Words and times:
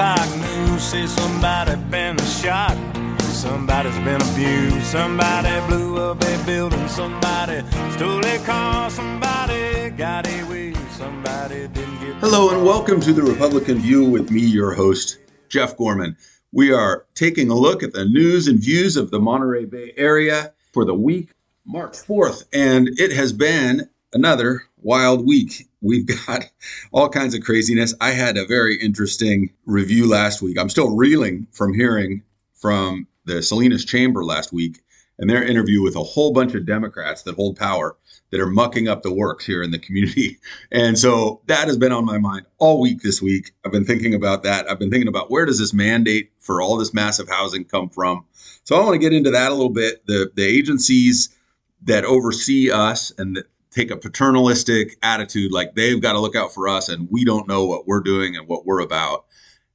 o'clock 0.00 0.40
news 0.40 0.82
say 0.82 1.06
somebody 1.06 1.76
been 1.90 2.16
shot. 2.24 2.74
Somebody's 3.20 3.98
been 3.98 4.22
abused. 4.32 4.86
Somebody 4.86 5.50
blew 5.66 5.98
up 5.98 6.22
a 6.24 6.44
building. 6.46 6.88
Somebody 6.88 7.62
stole 7.92 8.24
a 8.24 8.38
car. 8.38 8.88
Somebody 8.88 9.90
got 9.90 10.26
away. 10.26 10.72
Somebody 10.96 11.68
didn't 11.68 12.00
get. 12.00 12.14
Hello 12.16 12.48
and 12.48 12.64
welcome 12.64 12.98
to 13.02 13.12
the 13.12 13.22
Republican 13.22 13.76
View 13.76 14.04
with 14.08 14.30
me, 14.30 14.40
your 14.40 14.72
host, 14.72 15.18
Jeff 15.50 15.76
Gorman. 15.76 16.16
We 16.50 16.72
are 16.72 17.04
taking 17.14 17.50
a 17.50 17.54
look 17.54 17.82
at 17.82 17.92
the 17.92 18.06
news 18.06 18.48
and 18.48 18.58
views 18.58 18.96
of 18.96 19.10
the 19.10 19.20
Monterey 19.20 19.66
Bay 19.66 19.92
area 19.98 20.54
for 20.72 20.86
the 20.86 20.94
week, 20.94 21.34
March 21.66 21.92
4th, 21.92 22.44
and 22.54 22.88
it 22.98 23.12
has 23.12 23.34
been 23.34 23.86
another 24.14 24.62
wild 24.82 25.26
week. 25.26 25.68
We've 25.80 26.06
got 26.26 26.44
all 26.92 27.08
kinds 27.08 27.34
of 27.34 27.42
craziness. 27.42 27.94
I 28.00 28.10
had 28.10 28.36
a 28.36 28.46
very 28.46 28.76
interesting 28.76 29.50
review 29.66 30.08
last 30.08 30.42
week. 30.42 30.58
I'm 30.58 30.68
still 30.68 30.96
reeling 30.96 31.46
from 31.52 31.74
hearing 31.74 32.22
from 32.54 33.06
the 33.24 33.42
Salinas 33.42 33.84
Chamber 33.84 34.24
last 34.24 34.52
week 34.52 34.80
and 35.18 35.28
their 35.28 35.42
interview 35.42 35.82
with 35.82 35.96
a 35.96 36.02
whole 36.02 36.32
bunch 36.32 36.54
of 36.54 36.66
Democrats 36.66 37.22
that 37.22 37.36
hold 37.36 37.56
power 37.56 37.96
that 38.30 38.40
are 38.40 38.46
mucking 38.46 38.88
up 38.88 39.02
the 39.02 39.12
works 39.12 39.44
here 39.44 39.62
in 39.62 39.70
the 39.70 39.78
community. 39.78 40.38
And 40.72 40.98
so 40.98 41.42
that 41.46 41.66
has 41.66 41.76
been 41.76 41.92
on 41.92 42.04
my 42.04 42.18
mind 42.18 42.46
all 42.58 42.80
week 42.80 43.02
this 43.02 43.20
week. 43.20 43.52
I've 43.64 43.72
been 43.72 43.84
thinking 43.84 44.14
about 44.14 44.44
that. 44.44 44.70
I've 44.70 44.78
been 44.78 44.90
thinking 44.90 45.08
about 45.08 45.30
where 45.30 45.44
does 45.44 45.58
this 45.58 45.74
mandate 45.74 46.30
for 46.38 46.62
all 46.62 46.76
this 46.76 46.94
massive 46.94 47.28
housing 47.28 47.64
come 47.64 47.88
from? 47.88 48.24
So 48.62 48.76
I 48.76 48.84
want 48.84 48.92
to 48.92 48.98
get 48.98 49.12
into 49.12 49.32
that 49.32 49.50
a 49.50 49.54
little 49.54 49.72
bit. 49.72 50.06
The 50.06 50.30
the 50.34 50.44
agencies 50.44 51.36
that 51.82 52.04
oversee 52.04 52.70
us 52.70 53.12
and 53.18 53.42
take 53.70 53.90
a 53.90 53.96
paternalistic 53.96 54.96
attitude 55.02 55.52
like 55.52 55.74
they've 55.74 56.00
got 56.00 56.12
to 56.12 56.20
look 56.20 56.36
out 56.36 56.52
for 56.52 56.68
us 56.68 56.88
and 56.88 57.08
we 57.10 57.24
don't 57.24 57.48
know 57.48 57.64
what 57.64 57.86
we're 57.86 58.00
doing 58.00 58.36
and 58.36 58.48
what 58.48 58.66
we're 58.66 58.80
about. 58.80 59.26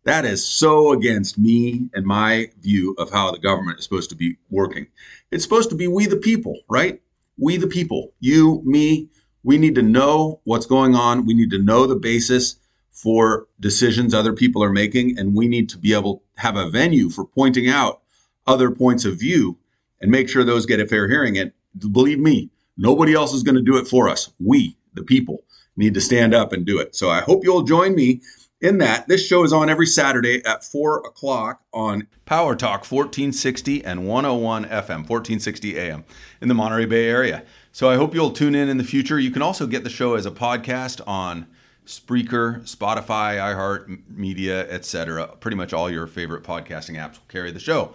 That 0.04 0.26
is 0.26 0.46
so 0.46 0.92
against 0.92 1.38
me 1.38 1.90
and 1.94 2.06
my 2.06 2.50
view 2.62 2.94
of 2.98 3.10
how 3.12 3.32
the 3.32 3.40
government 3.40 3.80
is 3.80 3.86
supposed 3.86 4.10
to 4.12 4.16
be 4.16 4.38
working. 4.50 4.88
It's 5.32 5.44
supposed 5.44 5.70
to 5.72 5.76
be 5.76 5.88
we 5.88 6.06
the 6.06 6.18
people, 6.18 6.60
right? 6.70 7.02
We 7.38 7.58
the 7.58 7.68
people, 7.68 8.14
you, 8.20 8.62
me, 8.66 9.10
we 9.44 9.58
need 9.58 9.76
to 9.76 9.82
know 9.82 10.42
what's 10.44 10.66
going 10.66 10.96
on. 10.96 11.26
We 11.26 11.34
need 11.34 11.52
to 11.52 11.62
know 11.62 11.86
the 11.86 11.96
basis 11.96 12.58
for 12.92 13.48
decisions 13.60 14.14
other 14.14 14.34
people 14.34 14.64
are 14.64 14.72
making, 14.72 15.20
and 15.20 15.36
we 15.36 15.48
need 15.48 15.70
to 15.70 15.78
be 15.78 15.94
able 15.94 16.24
to 16.36 16.42
have 16.42 16.56
a 16.56 16.70
venue 16.70 17.10
for 17.10 17.26
pointing 17.26 17.68
out 17.70 18.02
other 18.48 18.72
points 18.72 19.06
of 19.06 19.20
view 19.20 19.58
and 20.02 20.10
make 20.10 20.30
sure 20.30 20.44
those 20.44 20.66
get 20.66 20.80
a 20.80 20.88
fair 20.88 21.08
hearing. 21.08 21.38
And 21.38 21.52
believe 21.92 22.20
me, 22.20 22.50
nobody 22.78 23.14
else 23.14 23.34
is 23.34 23.44
going 23.44 23.56
to 23.56 23.62
do 23.62 23.78
it 23.78 23.88
for 23.88 24.10
us. 24.10 24.32
We, 24.40 24.78
the 24.94 25.04
people, 25.04 25.44
need 25.78 25.94
to 25.94 26.02
stand 26.02 26.34
up 26.34 26.54
and 26.54 26.66
do 26.66 26.80
it. 26.80 26.96
So 26.96 27.10
I 27.10 27.22
hope 27.22 27.44
you'll 27.44 27.64
join 27.64 27.96
me 27.96 28.22
in 28.62 28.78
that. 28.80 29.08
This 29.08 29.26
show 29.26 29.44
is 29.44 29.54
on 29.54 29.70
every 29.70 29.86
Saturday 29.86 30.44
at 30.46 30.64
4 30.64 31.00
o'clock 31.00 31.62
on 31.74 32.08
Power 32.26 32.56
Talk 32.56 32.90
1460 32.90 33.84
and 33.84 34.08
101 34.08 34.66
FM, 34.66 35.08
1460 35.08 35.78
AM 35.78 36.06
in 36.42 36.48
the 36.48 36.54
Monterey 36.54 36.86
Bay 36.86 37.08
area. 37.08 37.44
So 37.72 37.90
I 37.90 37.96
hope 37.96 38.16
you'll 38.16 38.32
tune 38.32 38.56
in 38.56 38.70
in 38.70 38.78
the 38.78 38.84
future. 38.84 39.20
You 39.20 39.32
can 39.32 39.42
also 39.42 39.68
get 39.68 39.84
the 39.84 39.90
show 39.90 40.16
as 40.16 40.26
a 40.26 40.32
podcast 40.32 41.02
on 41.06 41.48
Spreaker, 41.86 42.62
Spotify, 42.64 43.38
iHeart 43.38 44.10
Media, 44.10 44.68
etc. 44.72 45.28
Pretty 45.40 45.56
much 45.56 45.72
all 45.72 45.90
your 45.90 46.08
favorite 46.08 46.44
podcasting 46.44 46.96
apps 46.96 47.14
will 47.14 47.28
carry 47.28 47.52
the 47.52 47.60
show. 47.60 47.94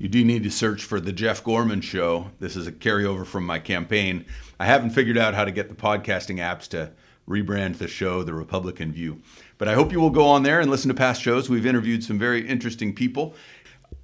You 0.00 0.08
do 0.08 0.24
need 0.24 0.44
to 0.44 0.50
search 0.50 0.82
for 0.82 0.98
the 0.98 1.12
Jeff 1.12 1.44
Gorman 1.44 1.82
Show. 1.82 2.30
This 2.38 2.56
is 2.56 2.66
a 2.66 2.72
carryover 2.72 3.26
from 3.26 3.44
my 3.44 3.58
campaign. 3.58 4.24
I 4.58 4.64
haven't 4.64 4.92
figured 4.92 5.18
out 5.18 5.34
how 5.34 5.44
to 5.44 5.50
get 5.50 5.68
the 5.68 5.74
podcasting 5.74 6.38
apps 6.38 6.66
to 6.68 6.92
rebrand 7.28 7.76
the 7.76 7.86
show 7.86 8.22
the 8.22 8.32
Republican 8.32 8.92
View. 8.92 9.20
But 9.58 9.68
I 9.68 9.74
hope 9.74 9.92
you 9.92 10.00
will 10.00 10.08
go 10.08 10.26
on 10.26 10.42
there 10.42 10.58
and 10.58 10.70
listen 10.70 10.88
to 10.88 10.94
past 10.94 11.20
shows. 11.20 11.50
We've 11.50 11.66
interviewed 11.66 12.02
some 12.02 12.18
very 12.18 12.48
interesting 12.48 12.94
people. 12.94 13.34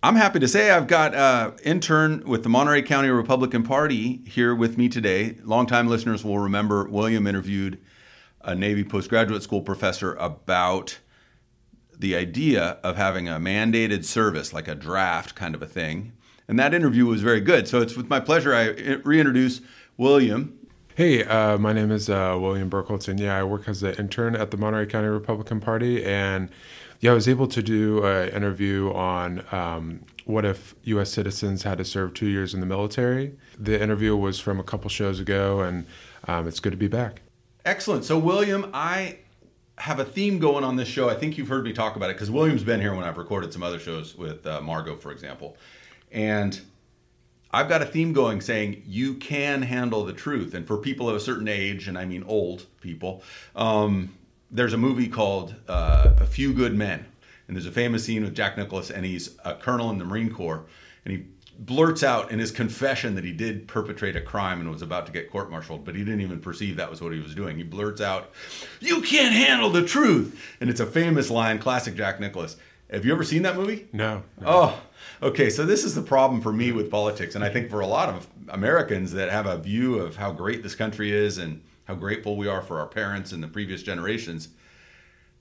I'm 0.03 0.17
happy 0.17 0.39
to 0.39 0.47
say 0.47 0.71
I've 0.71 0.87
got 0.87 1.15
an 1.15 1.55
intern 1.65 2.25
with 2.27 2.43
the 2.43 2.51
Monterey 2.51 2.83
County 2.83 3.09
Republican 3.09 3.63
Party 3.63 4.21
here 4.27 4.55
with 4.55 4.77
me 4.77 4.91
today. 4.91 5.39
Longtime 5.45 5.89
listeners 5.89 6.23
will 6.23 6.41
remember 6.41 6.87
William 6.91 7.27
interviewed 7.27 7.79
a 8.43 8.55
Navy 8.55 8.85
postgraduate 8.85 9.43
school 9.43 9.63
professor 9.63 10.13
about 10.17 10.99
the 11.99 12.17
idea 12.17 12.79
of 12.83 12.97
having 12.97 13.29
a 13.29 13.39
mandated 13.39 14.05
service, 14.05 14.53
like 14.53 14.69
a 14.69 14.75
draft 14.75 15.35
kind 15.35 15.55
of 15.55 15.63
a 15.63 15.67
thing. 15.67 16.13
And 16.49 16.59
that 16.59 16.75
interview 16.75 17.07
was 17.07 17.23
very 17.23 17.41
good. 17.41 17.67
So 17.67 17.81
it's 17.81 17.97
with 17.97 18.09
my 18.09 18.21
pleasure 18.21 18.55
I 18.55 18.69
reintroduce 19.05 19.61
William. 19.97 20.59
Hey, 20.95 21.25
uh, 21.25 21.59
my 21.59 21.73
name 21.73 21.91
is 21.91 22.09
uh, 22.09 22.39
William 22.41 22.71
Bergholz. 22.71 23.19
Yeah, 23.19 23.39
I 23.39 23.43
work 23.43 23.69
as 23.69 23.83
an 23.83 23.95
intern 23.97 24.35
at 24.35 24.51
the 24.51 24.57
Monterey 24.57 24.87
County 24.87 25.09
Republican 25.09 25.61
Party, 25.61 26.03
and 26.03 26.49
yeah, 27.01 27.11
I 27.11 27.15
was 27.15 27.29
able 27.29 27.47
to 27.49 27.63
do 27.63 28.03
an 28.05 28.31
interview 28.31 28.91
on 28.95 29.45
um, 29.53 30.01
what 30.25 30.47
if 30.47 30.75
U.S. 30.85 31.11
citizens 31.11 31.65
had 31.65 31.79
to 31.79 31.85
serve 31.85 32.15
two 32.15 32.29
years 32.29 32.55
in 32.55 32.61
the 32.61 32.67
military. 32.67 33.37
The 33.59 33.81
interview 33.81 34.17
was 34.17 34.41
from 34.41 34.59
a 34.59 34.63
couple 34.63 34.89
shows 34.89 35.21
ago, 35.21 35.61
and 35.61 35.87
um, 36.29 36.49
it's 36.49 36.61
good 36.61 36.73
to 36.73 36.79
be 36.79 36.89
back. 36.89 37.21
Excellent. 37.67 38.05
So, 38.05 38.17
William, 38.17 38.71
I 38.73 39.19
have 39.79 39.99
a 39.99 40.05
theme 40.05 40.39
going 40.39 40.65
on 40.65 40.77
this 40.77 40.89
show. 40.89 41.09
I 41.09 41.15
think 41.15 41.37
you've 41.37 41.49
heard 41.49 41.65
me 41.65 41.73
talk 41.73 41.97
about 41.97 42.11
it 42.11 42.15
because 42.15 42.31
William's 42.31 42.65
been 42.65 42.81
here 42.81 42.95
when 42.95 43.05
I've 43.05 43.19
recorded 43.19 43.53
some 43.53 43.63
other 43.63 43.79
shows 43.79 44.17
with 44.17 44.47
uh, 44.47 44.61
Margot, 44.61 44.97
for 44.97 45.13
example, 45.13 45.57
and 46.11 46.61
I've 47.51 47.69
got 47.69 47.81
a 47.81 47.87
theme 47.87 48.13
going 48.13 48.41
saying 48.41 48.83
you 48.87 49.15
can 49.15 49.63
handle 49.63 50.05
the 50.05 50.13
truth. 50.13 50.55
And 50.55 50.67
for 50.67 50.77
people 50.77 51.09
of 51.09 51.17
a 51.17 51.21
certain 51.21 51.49
age, 51.49 51.89
and 51.89 51.97
I 51.97 52.05
mean 52.05 52.23
old 52.25 52.67
people, 52.81 53.23
um, 53.55 54.15
there's 54.51 54.73
a 54.73 54.79
movie 54.79 55.09
called 55.09 55.55
uh, 55.69 56.15
A 56.19 56.27
Few 56.27 56.53
Good 56.53 56.75
Men. 56.75 57.07
And 57.49 57.57
there's 57.57 57.67
a 57.67 57.73
famous 57.73 58.05
scene 58.05 58.25
with 58.25 58.35
Jack 58.35 58.57
Nicholson, 58.57 58.97
and 58.97 59.07
he's 59.07 59.37
a 59.45 59.55
colonel 59.55 59.91
in 59.91 59.99
the 59.99 60.05
Marine 60.05 60.33
Corps. 60.33 60.67
And 61.05 61.17
he 61.17 61.25
blurts 61.59 62.03
out 62.03 62.31
in 62.31 62.39
his 62.39 62.51
confession 62.51 63.15
that 63.15 63.25
he 63.25 63.33
did 63.33 63.67
perpetrate 63.67 64.17
a 64.17 64.21
crime 64.21 64.61
and 64.61 64.71
was 64.71 64.83
about 64.83 65.07
to 65.07 65.13
get 65.13 65.31
court 65.31 65.51
martialed, 65.51 65.85
but 65.85 65.95
he 65.95 66.05
didn't 66.05 66.21
even 66.21 66.41
perceive 66.41 66.77
that 66.77 66.91
was 66.91 67.01
what 67.01 67.13
he 67.13 67.21
was 67.21 67.35
doing. 67.35 67.57
He 67.57 67.63
blurts 67.63 68.01
out, 68.01 68.31
You 68.81 69.01
can't 69.03 69.35
handle 69.35 69.71
the 69.71 69.85
truth. 69.85 70.41
And 70.61 70.69
it's 70.69 70.81
a 70.81 70.87
famous 70.87 71.31
line, 71.31 71.59
classic 71.59 71.95
Jack 71.95 72.21
Nicholson. 72.21 72.61
Have 72.91 73.05
you 73.05 73.13
ever 73.13 73.25
seen 73.25 73.43
that 73.43 73.57
movie? 73.57 73.89
No. 73.93 74.23
no. 74.41 74.47
Oh, 74.47 74.81
okay. 75.21 75.51
So 75.51 75.67
this 75.67 75.83
is 75.83 75.95
the 75.95 76.03
problem 76.03 76.41
for 76.41 76.53
me 76.53 76.71
with 76.71 76.91
politics, 76.91 77.35
and 77.35 77.43
I 77.43 77.49
think 77.49 77.69
for 77.69 77.81
a 77.81 77.87
lot 77.87 78.09
of 78.09 78.29
Americans 78.49 79.13
that 79.13 79.29
have 79.29 79.47
a 79.47 79.59
view 79.59 79.99
of 79.99 80.17
how 80.17 80.31
great 80.31 80.63
this 80.63 80.77
country 80.77 81.11
is 81.11 81.39
and 81.39 81.63
how 81.87 81.95
grateful 81.95 82.37
we 82.37 82.47
are 82.49 82.63
for 82.63 82.79
our 82.79 82.87
parents 82.87 83.33
and 83.33 83.43
the 83.43 83.49
previous 83.49 83.83
generations. 83.83 84.49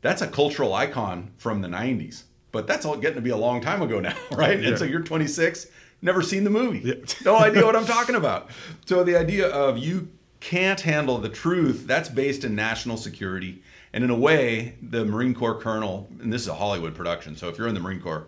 That's 0.02 0.22
a 0.22 0.28
cultural 0.28 0.74
icon 0.74 1.32
from 1.38 1.62
the 1.62 1.68
90s, 1.68 2.24
but 2.52 2.68
that's 2.68 2.86
all 2.86 2.98
getting 2.98 3.16
to 3.16 3.22
be 3.22 3.32
a 3.32 3.38
long 3.38 3.62
time 3.62 3.82
ago 3.82 4.00
now, 4.00 4.16
right? 4.32 4.60
Yeah. 4.60 4.70
And 4.70 4.78
so 4.78 4.86
you're 4.86 5.02
26, 5.02 5.68
never 6.02 6.22
seen 6.22 6.44
the 6.44 6.50
movie, 6.50 6.80
Yeah. 6.80 6.96
no 7.24 7.38
idea 7.38 7.66
what 7.66 7.76
I'm 7.76 7.86
talking 7.86 8.16
about. 8.16 8.50
So 8.86 9.04
the 9.04 9.16
idea 9.18 9.48
of 9.48 9.78
you 9.78 10.10
can't 10.40 10.82
handle 10.82 11.18
the 11.18 11.30
truth, 11.30 11.86
that's 11.88 12.10
based 12.10 12.44
in 12.44 12.56
national 12.56 12.98
security 12.98 13.62
And 13.94 14.04
in 14.04 14.10
a 14.10 14.16
way, 14.16 14.76
the 14.82 15.06
Marine 15.06 15.34
Corps 15.34 15.56
colonel, 15.56 16.10
and 16.22 16.32
this 16.34 16.42
is 16.42 16.50
a 16.50 16.54
Hollywood 16.56 16.96
production, 16.96 17.38
so 17.38 17.48
if 17.48 17.58
you're 17.58 17.70
in 17.70 17.74
the 17.74 17.80
Marine 17.80 18.02
Corps, 18.02 18.28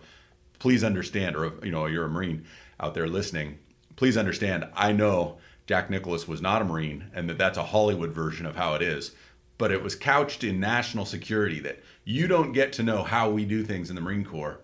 please 0.60 0.81
understand, 0.81 1.36
or 1.36 1.52
you 1.62 1.72
know 1.72 1.88
you're 1.88 2.06
a 2.06 2.10
Marine 2.10 2.46
out 2.80 2.94
there 2.94 3.06
listening, 3.06 3.58
please 3.98 4.16
understand. 4.16 4.66
I 4.74 4.94
know 4.94 5.40
Jack 5.66 5.90
Nicholson 5.90 6.31
was 6.31 6.42
not 6.42 6.62
a 6.62 6.66
Marine, 6.66 7.12
and 7.14 7.30
that 7.30 7.38
that's 7.38 7.58
a 7.58 7.64
Hollywood 7.64 8.12
version 8.14 8.46
of 8.46 8.56
how 8.56 8.75
it 8.75 8.81
is. 8.81 9.12
But 9.58 9.74
it 9.74 9.84
was 9.84 9.94
couched 9.94 10.46
in 10.46 10.58
national 10.62 11.04
security 11.06 11.60
that 11.60 11.84
you 12.06 12.28
don't 12.28 12.54
get 12.54 12.72
to 12.74 12.84
know 12.84 13.04
how 13.04 13.30
we 13.30 13.44
do 13.44 13.62
things 13.62 13.90
in 13.90 13.96
the 13.98 14.02
Marine 14.02 14.24
Corps 14.24 14.62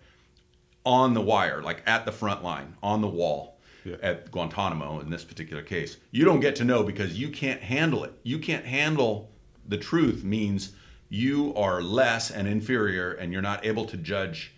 on 0.86 1.14
the 1.14 1.22
wire, 1.22 1.62
like 1.62 1.82
at 1.86 2.06
the 2.06 2.12
front 2.12 2.44
line, 2.44 2.76
on 2.84 3.02
the 3.02 3.08
wall 3.08 3.60
Yeah. 3.86 3.96
at 4.02 4.32
Guantanamo 4.32 5.00
in 5.00 5.10
this 5.10 5.24
particular 5.24 5.62
case. 5.64 5.98
You 6.12 6.26
don't 6.26 6.40
get 6.40 6.56
to 6.58 6.64
know 6.64 6.84
because 6.84 7.20
you 7.20 7.30
can't 7.30 7.62
handle 7.62 8.04
it. 8.04 8.14
You 8.24 8.40
can't 8.40 8.66
handle 8.66 9.30
the 9.68 9.78
truth 9.78 10.24
means 10.24 10.72
you 11.10 11.54
are 11.56 11.82
less 11.82 12.32
and 12.32 12.48
inferior 12.48 13.12
and 13.14 13.32
you're 13.32 13.42
not 13.42 13.66
able 13.66 13.86
to 13.86 13.98
judge 13.98 14.54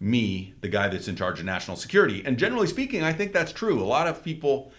me, 0.00 0.52
the 0.60 0.68
guy 0.68 0.88
that's 0.88 1.06
in 1.08 1.14
charge 1.16 1.38
of 1.38 1.46
national 1.46 1.76
security. 1.76 2.22
And 2.24 2.36
generally 2.38 2.66
speaking, 2.66 3.02
I 3.04 3.12
think 3.12 3.32
that's 3.32 3.52
true. 3.52 3.80
A 3.80 3.84
lot 3.84 4.08
of 4.08 4.24
people 4.24 4.72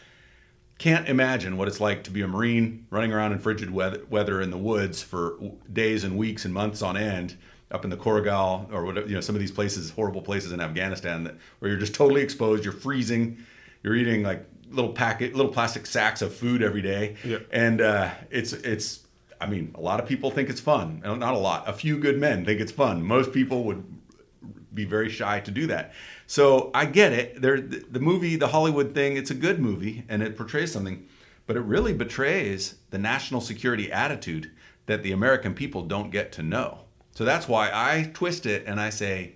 can't 0.80 1.08
imagine 1.08 1.56
what 1.56 1.68
it's 1.70 1.80
like 1.80 2.04
to 2.04 2.12
be 2.12 2.22
a 2.22 2.28
Marine 2.28 2.86
running 2.90 3.14
around 3.14 3.32
in 3.32 3.40
frigid 3.40 3.72
weather, 3.72 4.02
weather 4.10 4.42
in 4.42 4.50
the 4.52 4.58
woods 4.58 5.02
for 5.02 5.40
days 5.72 6.04
and 6.04 6.18
weeks 6.18 6.44
and 6.46 6.54
months 6.54 6.82
on 6.82 6.98
end 6.98 7.38
up 7.74 7.84
in 7.84 7.90
the 7.90 7.98
Korengal 7.98 8.72
or 8.72 8.86
whatever, 8.86 9.08
you 9.08 9.16
know, 9.16 9.22
some 9.22 9.36
of 9.36 9.42
these 9.42 9.52
places, 9.52 9.90
horrible 9.90 10.22
places 10.22 10.52
in 10.52 10.62
Afghanistan 10.62 11.24
that, 11.24 11.36
where 11.60 11.72
you're 11.72 11.80
just 11.80 11.96
totally 11.96 12.22
exposed, 12.22 12.64
you're 12.64 12.72
freezing, 12.72 13.44
you're 13.82 13.96
eating 13.96 14.24
like 14.24 14.46
little 14.70 14.94
packet, 14.94 15.36
little 15.36 15.52
plastic 15.52 15.86
sacks 15.86 16.22
of 16.22 16.34
food 16.34 16.62
every 16.62 16.82
day. 16.82 17.16
Yeah. 17.26 17.40
And 17.52 17.82
uh, 17.82 18.12
it's, 18.30 18.54
it's, 18.54 19.02
I 19.42 19.48
mean, 19.48 19.74
a 19.76 19.82
lot 19.82 20.00
of 20.00 20.08
people 20.08 20.32
think 20.32 20.50
it's 20.50 20.62
fun. 20.62 21.02
Not 21.04 21.34
a 21.34 21.38
lot. 21.38 21.68
A 21.68 21.74
few 21.74 21.98
good 21.98 22.20
men 22.20 22.46
think 22.46 22.62
it's 22.62 22.72
fun. 22.72 23.04
Most 23.04 23.34
people 23.34 23.64
would 23.66 23.84
be 24.74 24.86
very 24.86 25.10
shy 25.10 25.40
to 25.42 25.52
do 25.52 25.68
that. 25.68 25.94
So 26.28 26.72
I 26.74 26.86
get 26.86 27.12
it. 27.12 27.42
There, 27.42 27.60
the 27.60 27.84
the 27.92 28.00
movie, 28.00 28.36
the 28.38 28.48
Hollywood 28.48 28.96
thing, 28.96 29.18
it's 29.18 29.30
a 29.32 29.36
good 29.36 29.60
movie 29.60 30.04
and 30.08 30.24
it 30.24 30.38
portrays 30.38 30.72
something, 30.72 31.08
but 31.46 31.56
it 31.56 31.62
really 31.62 31.94
betrays 31.94 32.76
the 32.90 32.98
national 32.98 33.42
security 33.42 33.92
attitude 33.92 34.52
that 34.86 35.04
the 35.04 35.12
American 35.12 35.54
people 35.54 35.84
don't 35.84 36.10
get 36.10 36.32
to 36.34 36.44
know. 36.44 36.86
So 37.14 37.26
that's 37.26 37.48
why 37.48 37.70
I 37.74 38.10
twist 38.14 38.46
it 38.46 38.66
and 38.66 38.80
I 38.80 38.90
say, 38.90 39.34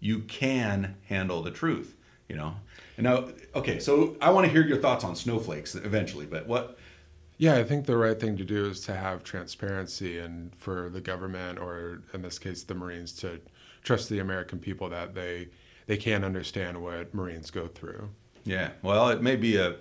you 0.00 0.20
can 0.20 0.96
handle 1.06 1.42
the 1.42 1.50
truth. 1.50 1.96
You 2.28 2.36
know. 2.36 2.56
And 2.96 3.04
now, 3.04 3.28
okay, 3.54 3.78
so 3.78 4.16
I 4.20 4.30
want 4.30 4.46
to 4.46 4.52
hear 4.52 4.66
your 4.66 4.78
thoughts 4.78 5.04
on 5.04 5.14
snowflakes 5.14 5.74
eventually, 5.74 6.26
but 6.26 6.46
what? 6.46 6.78
Yeah, 7.38 7.54
I 7.54 7.62
think 7.62 7.86
the 7.86 7.96
right 7.96 8.18
thing 8.18 8.36
to 8.36 8.44
do 8.44 8.66
is 8.66 8.80
to 8.82 8.94
have 8.94 9.22
transparency 9.22 10.18
and 10.18 10.54
for 10.56 10.90
the 10.90 11.00
government, 11.00 11.60
or 11.60 12.02
in 12.12 12.22
this 12.22 12.38
case, 12.38 12.64
the 12.64 12.74
Marines, 12.74 13.12
to 13.20 13.40
trust 13.84 14.08
the 14.08 14.18
American 14.18 14.58
people 14.58 14.88
that 14.90 15.14
they 15.14 15.48
they 15.86 15.96
can 15.96 16.24
understand 16.24 16.82
what 16.82 17.14
Marines 17.14 17.50
go 17.50 17.66
through. 17.66 18.10
Yeah. 18.44 18.70
Well, 18.82 19.08
it 19.10 19.22
may 19.22 19.36
be 19.36 19.56
a 19.56 19.76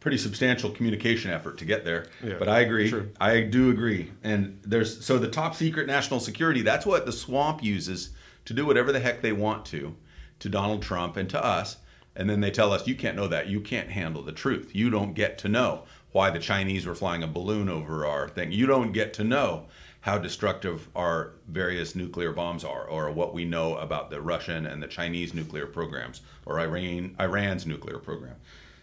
pretty 0.00 0.16
substantial 0.16 0.70
communication 0.70 1.30
effort 1.30 1.58
to 1.58 1.64
get 1.66 1.84
there, 1.84 2.06
Yeah, 2.24 2.36
but 2.38 2.48
I 2.48 2.60
agree. 2.60 2.88
sure. 2.88 3.06
I 3.20 3.42
do 3.42 3.70
agree. 3.70 4.10
And 4.24 4.58
there's 4.62 5.04
so 5.04 5.18
the 5.18 5.28
top 5.28 5.54
secret 5.54 5.86
national 5.86 6.20
security, 6.20 6.62
that's 6.62 6.86
what 6.86 7.04
the 7.06 7.12
swamp 7.12 7.62
uses 7.62 8.10
to 8.46 8.54
do 8.54 8.64
whatever 8.66 8.92
the 8.92 9.00
heck 9.00 9.20
they 9.20 9.32
want 9.32 9.66
to 9.66 9.94
to 10.40 10.48
Donald 10.48 10.82
Trump 10.82 11.16
and 11.18 11.28
to 11.30 11.44
us. 11.44 11.76
And 12.16 12.28
then 12.28 12.40
they 12.40 12.50
tell 12.50 12.72
us 12.72 12.86
you 12.88 12.94
can't 12.94 13.16
know 13.16 13.28
that. 13.28 13.46
You 13.48 13.60
can't 13.60 13.90
handle 13.90 14.22
the 14.22 14.32
truth. 14.32 14.70
You 14.74 14.90
don't 14.90 15.14
get 15.14 15.38
to 15.38 15.48
know 15.48 15.84
why 16.12 16.30
the 16.30 16.38
Chinese 16.40 16.86
were 16.86 16.94
flying 16.94 17.22
a 17.22 17.28
balloon 17.28 17.68
over 17.68 18.04
our 18.04 18.28
thing. 18.28 18.50
You 18.50 18.66
don't 18.66 18.92
get 18.92 19.12
to 19.14 19.24
know 19.24 19.66
how 20.00 20.16
destructive 20.18 20.88
our 20.96 21.34
various 21.46 21.94
nuclear 21.94 22.32
bombs 22.32 22.64
are 22.64 22.84
or 22.84 23.10
what 23.10 23.34
we 23.34 23.44
know 23.44 23.76
about 23.76 24.10
the 24.10 24.20
Russian 24.20 24.64
and 24.66 24.82
the 24.82 24.88
Chinese 24.88 25.34
nuclear 25.34 25.66
programs 25.66 26.22
or 26.46 26.58
Iran 26.58 27.14
Iran's 27.20 27.66
nuclear 27.66 27.98
program. 27.98 28.36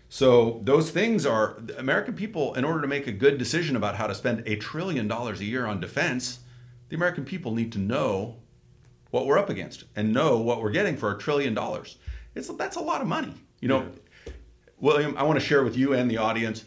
So 0.10 0.62
those 0.64 0.90
things 0.90 1.26
are 1.26 1.56
the 1.60 1.78
American 1.78 2.14
people 2.14 2.54
in 2.54 2.64
order 2.64 2.82
to 2.82 2.88
make 2.88 3.08
a 3.08 3.12
good 3.12 3.38
decision 3.38 3.76
about 3.76 3.96
how 3.96 4.08
to 4.08 4.16
spend 4.16 4.44
a 4.46 4.56
trillion 4.56 5.08
dollars 5.08 5.42
a 5.42 5.46
year 5.46 5.66
on 5.66 5.82
defense, 5.82 6.40
the 6.90 6.96
American 6.96 7.26
people 7.26 7.54
need 7.54 7.72
to 7.74 7.80
know 7.80 8.38
what 9.12 9.26
we're 9.26 9.38
up 9.38 9.50
against 9.50 9.84
and 9.96 10.14
know 10.14 10.38
what 10.38 10.62
we're 10.62 10.72
getting 10.72 10.96
for 10.96 11.14
a 11.14 11.18
trillion 11.18 11.54
dollars. 11.54 11.98
It's 12.36 12.48
that's 12.50 12.78
a 12.78 12.82
lot 12.82 13.02
of 13.02 13.08
money. 13.08 13.34
You 13.60 13.68
know, 13.68 13.90
William, 14.80 15.18
I 15.18 15.24
want 15.24 15.40
to 15.40 15.46
share 15.46 15.64
with 15.64 15.76
you 15.76 15.94
and 15.94 16.10
the 16.10 16.18
audience 16.18 16.64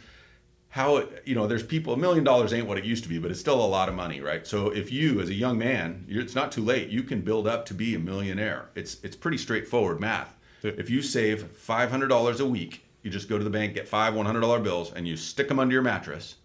how 0.69 0.99
it, 0.99 1.23
you 1.27 1.35
know 1.35 1.47
there's 1.47 1.63
people 1.63 1.95
a 1.95 1.97
million 1.97 2.23
dollars 2.23 2.53
ain't 2.53 2.67
what 2.67 2.79
it 2.79 2.85
used 2.85 3.03
to 3.03 3.09
be 3.09 3.19
but 3.19 3.31
it's 3.31 3.41
still 3.41 3.65
a 3.65 3.67
lot 3.67 3.89
of 3.89 3.95
money 3.95 4.21
right? 4.21 4.47
So 4.47 4.69
if 4.69 4.93
you 4.93 5.21
as 5.21 5.29
a 5.29 5.35
young 5.35 5.59
man 5.59 6.05
you're, 6.07 6.23
it's 6.23 6.35
not 6.35 6.53
too 6.53 6.63
late 6.63 6.91
you 6.91 7.03
can 7.03 7.23
build 7.23 7.49
up 7.49 7.67
to 7.67 7.75
be 7.75 7.95
a 7.95 7.99
millionaire. 7.99 8.71
It's 8.75 8.99
it's 9.03 9.17
pretty 9.17 9.39
straightforward 9.39 9.99
math. 9.99 10.37
If 10.63 10.91
you 10.91 11.01
save 11.01 11.45
$500 11.67 12.41
a 12.41 12.45
week 12.45 12.85
you 13.03 13.11
just 13.11 13.29
go 13.29 13.39
to 13.39 13.45
the 13.45 13.51
bank 13.51 13.75
get 13.75 13.89
five 13.89 14.15
$100 14.15 14.63
bills 14.63 14.93
and 14.93 15.07
you 15.07 15.17
stick 15.17 15.49
them 15.49 15.59
under 15.59 15.73
your 15.73 15.83
mattress 15.83 16.37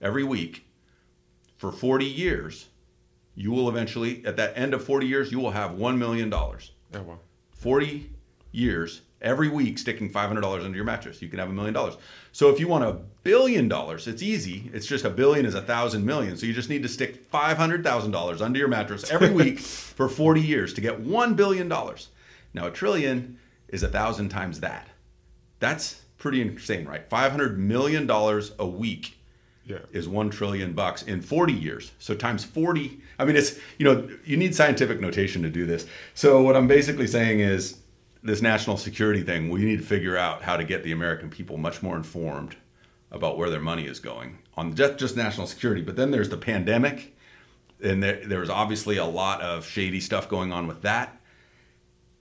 every 0.00 0.24
week 0.24 0.66
for 1.56 1.72
40 1.72 2.04
years. 2.04 2.68
You 3.34 3.52
will 3.52 3.68
eventually 3.68 4.24
at 4.26 4.36
that 4.36 4.56
end 4.56 4.74
of 4.74 4.84
40 4.84 5.06
years 5.06 5.32
you 5.32 5.40
will 5.40 5.50
have 5.52 5.72
$1 5.72 5.96
million 5.98 6.32
Oh 6.32 6.60
well. 6.92 7.20
40 7.52 8.10
years 8.52 9.02
every 9.20 9.48
week 9.48 9.78
sticking 9.78 10.12
$500 10.12 10.64
under 10.64 10.76
your 10.76 10.84
mattress. 10.84 11.22
You 11.22 11.28
can 11.28 11.38
have 11.38 11.48
a 11.48 11.52
million 11.52 11.72
dollars. 11.74 11.96
So 12.32 12.50
if 12.50 12.60
you 12.60 12.68
want 12.68 12.84
a 12.84 12.92
billion 13.22 13.68
dollars 13.68 14.06
it's 14.06 14.22
easy. 14.22 14.70
It's 14.72 14.86
just 14.86 15.04
a 15.04 15.10
billion 15.10 15.46
is 15.46 15.54
a 15.54 15.62
thousand 15.62 16.04
million. 16.04 16.36
So 16.36 16.46
you 16.46 16.52
just 16.52 16.68
need 16.68 16.82
to 16.82 16.88
stick 16.88 17.30
$500000 17.30 18.40
under 18.40 18.58
your 18.58 18.68
mattress 18.68 19.10
every 19.10 19.30
week 19.42 19.58
for 19.58 20.08
40 20.08 20.40
years 20.40 20.74
to 20.74 20.80
get 20.80 21.02
$1 21.02 21.36
billion 21.36 21.68
now 22.54 22.66
a 22.66 22.70
trillion 22.70 23.38
is 23.68 23.82
a 23.82 23.88
thousand 23.88 24.28
times 24.28 24.60
that 24.60 24.88
that's 25.60 26.02
pretty 26.18 26.40
insane 26.40 26.86
right 26.86 27.08
$500 27.10 27.56
million 27.56 28.08
a 28.10 28.66
week 28.66 29.16
Yeah. 29.66 29.78
is 29.92 30.08
1 30.08 30.30
trillion 30.30 30.72
bucks 30.72 31.02
in 31.02 31.20
40 31.20 31.52
years. 31.52 31.92
So 31.98 32.14
times 32.14 32.44
40, 32.44 33.00
I 33.18 33.24
mean 33.24 33.36
it's, 33.36 33.58
you 33.78 33.84
know, 33.84 34.08
you 34.24 34.36
need 34.36 34.54
scientific 34.54 35.00
notation 35.00 35.42
to 35.42 35.50
do 35.50 35.66
this. 35.66 35.86
So 36.14 36.42
what 36.42 36.56
I'm 36.56 36.66
basically 36.68 37.06
saying 37.06 37.40
is 37.40 37.78
this 38.22 38.40
national 38.42 38.76
security 38.78 39.22
thing, 39.22 39.50
we 39.50 39.64
need 39.64 39.78
to 39.78 39.84
figure 39.84 40.16
out 40.16 40.42
how 40.42 40.56
to 40.56 40.64
get 40.64 40.82
the 40.82 40.92
American 40.92 41.28
people 41.30 41.56
much 41.58 41.82
more 41.82 41.96
informed 41.96 42.56
about 43.10 43.36
where 43.38 43.50
their 43.50 43.60
money 43.60 43.86
is 43.86 44.00
going 44.00 44.38
on 44.56 44.74
just 44.74 44.98
just 44.98 45.16
national 45.16 45.46
security. 45.46 45.82
But 45.82 45.96
then 45.96 46.10
there's 46.10 46.30
the 46.30 46.36
pandemic 46.38 47.14
and 47.82 48.02
there, 48.02 48.20
there 48.26 48.40
was 48.40 48.50
obviously 48.50 48.96
a 48.96 49.04
lot 49.04 49.40
of 49.42 49.66
shady 49.66 50.00
stuff 50.00 50.28
going 50.28 50.52
on 50.52 50.66
with 50.66 50.82
that 50.82 51.20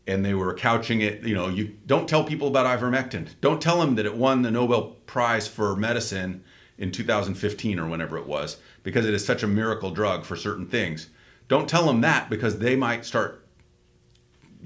and 0.06 0.26
they 0.26 0.34
were 0.34 0.54
couching 0.54 1.02
it 1.02 1.24
you 1.24 1.34
know 1.34 1.48
you 1.48 1.76
don't 1.86 2.08
tell 2.08 2.24
people 2.24 2.48
about 2.48 2.80
ivermectin. 2.80 3.30
Don't 3.42 3.62
tell 3.62 3.80
them 3.80 3.96
that 3.96 4.06
it 4.06 4.16
won 4.16 4.42
the 4.42 4.52
nobel 4.52 4.98
prize 5.06 5.48
for 5.48 5.76
medicine 5.76 6.44
in 6.78 6.92
2015 6.92 7.80
or 7.80 7.88
whenever 7.88 8.18
it 8.18 8.26
was 8.26 8.58
because 8.84 9.06
it 9.06 9.14
is 9.14 9.26
such 9.26 9.44
a 9.44 9.48
miracle 9.48 9.92
drug 9.92 10.26
for 10.26 10.36
certain 10.36 10.68
things. 10.68 11.10
Don't 11.48 11.70
tell 11.70 11.86
them 11.86 12.02
that 12.02 12.30
because 12.30 12.60
they 12.60 12.76
might 12.76 13.06
start 13.06 13.46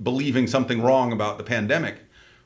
believing 0.02 0.48
something 0.48 0.82
wrong 0.82 1.12
about 1.12 1.38
the 1.38 1.44
pandemic. 1.44 2.00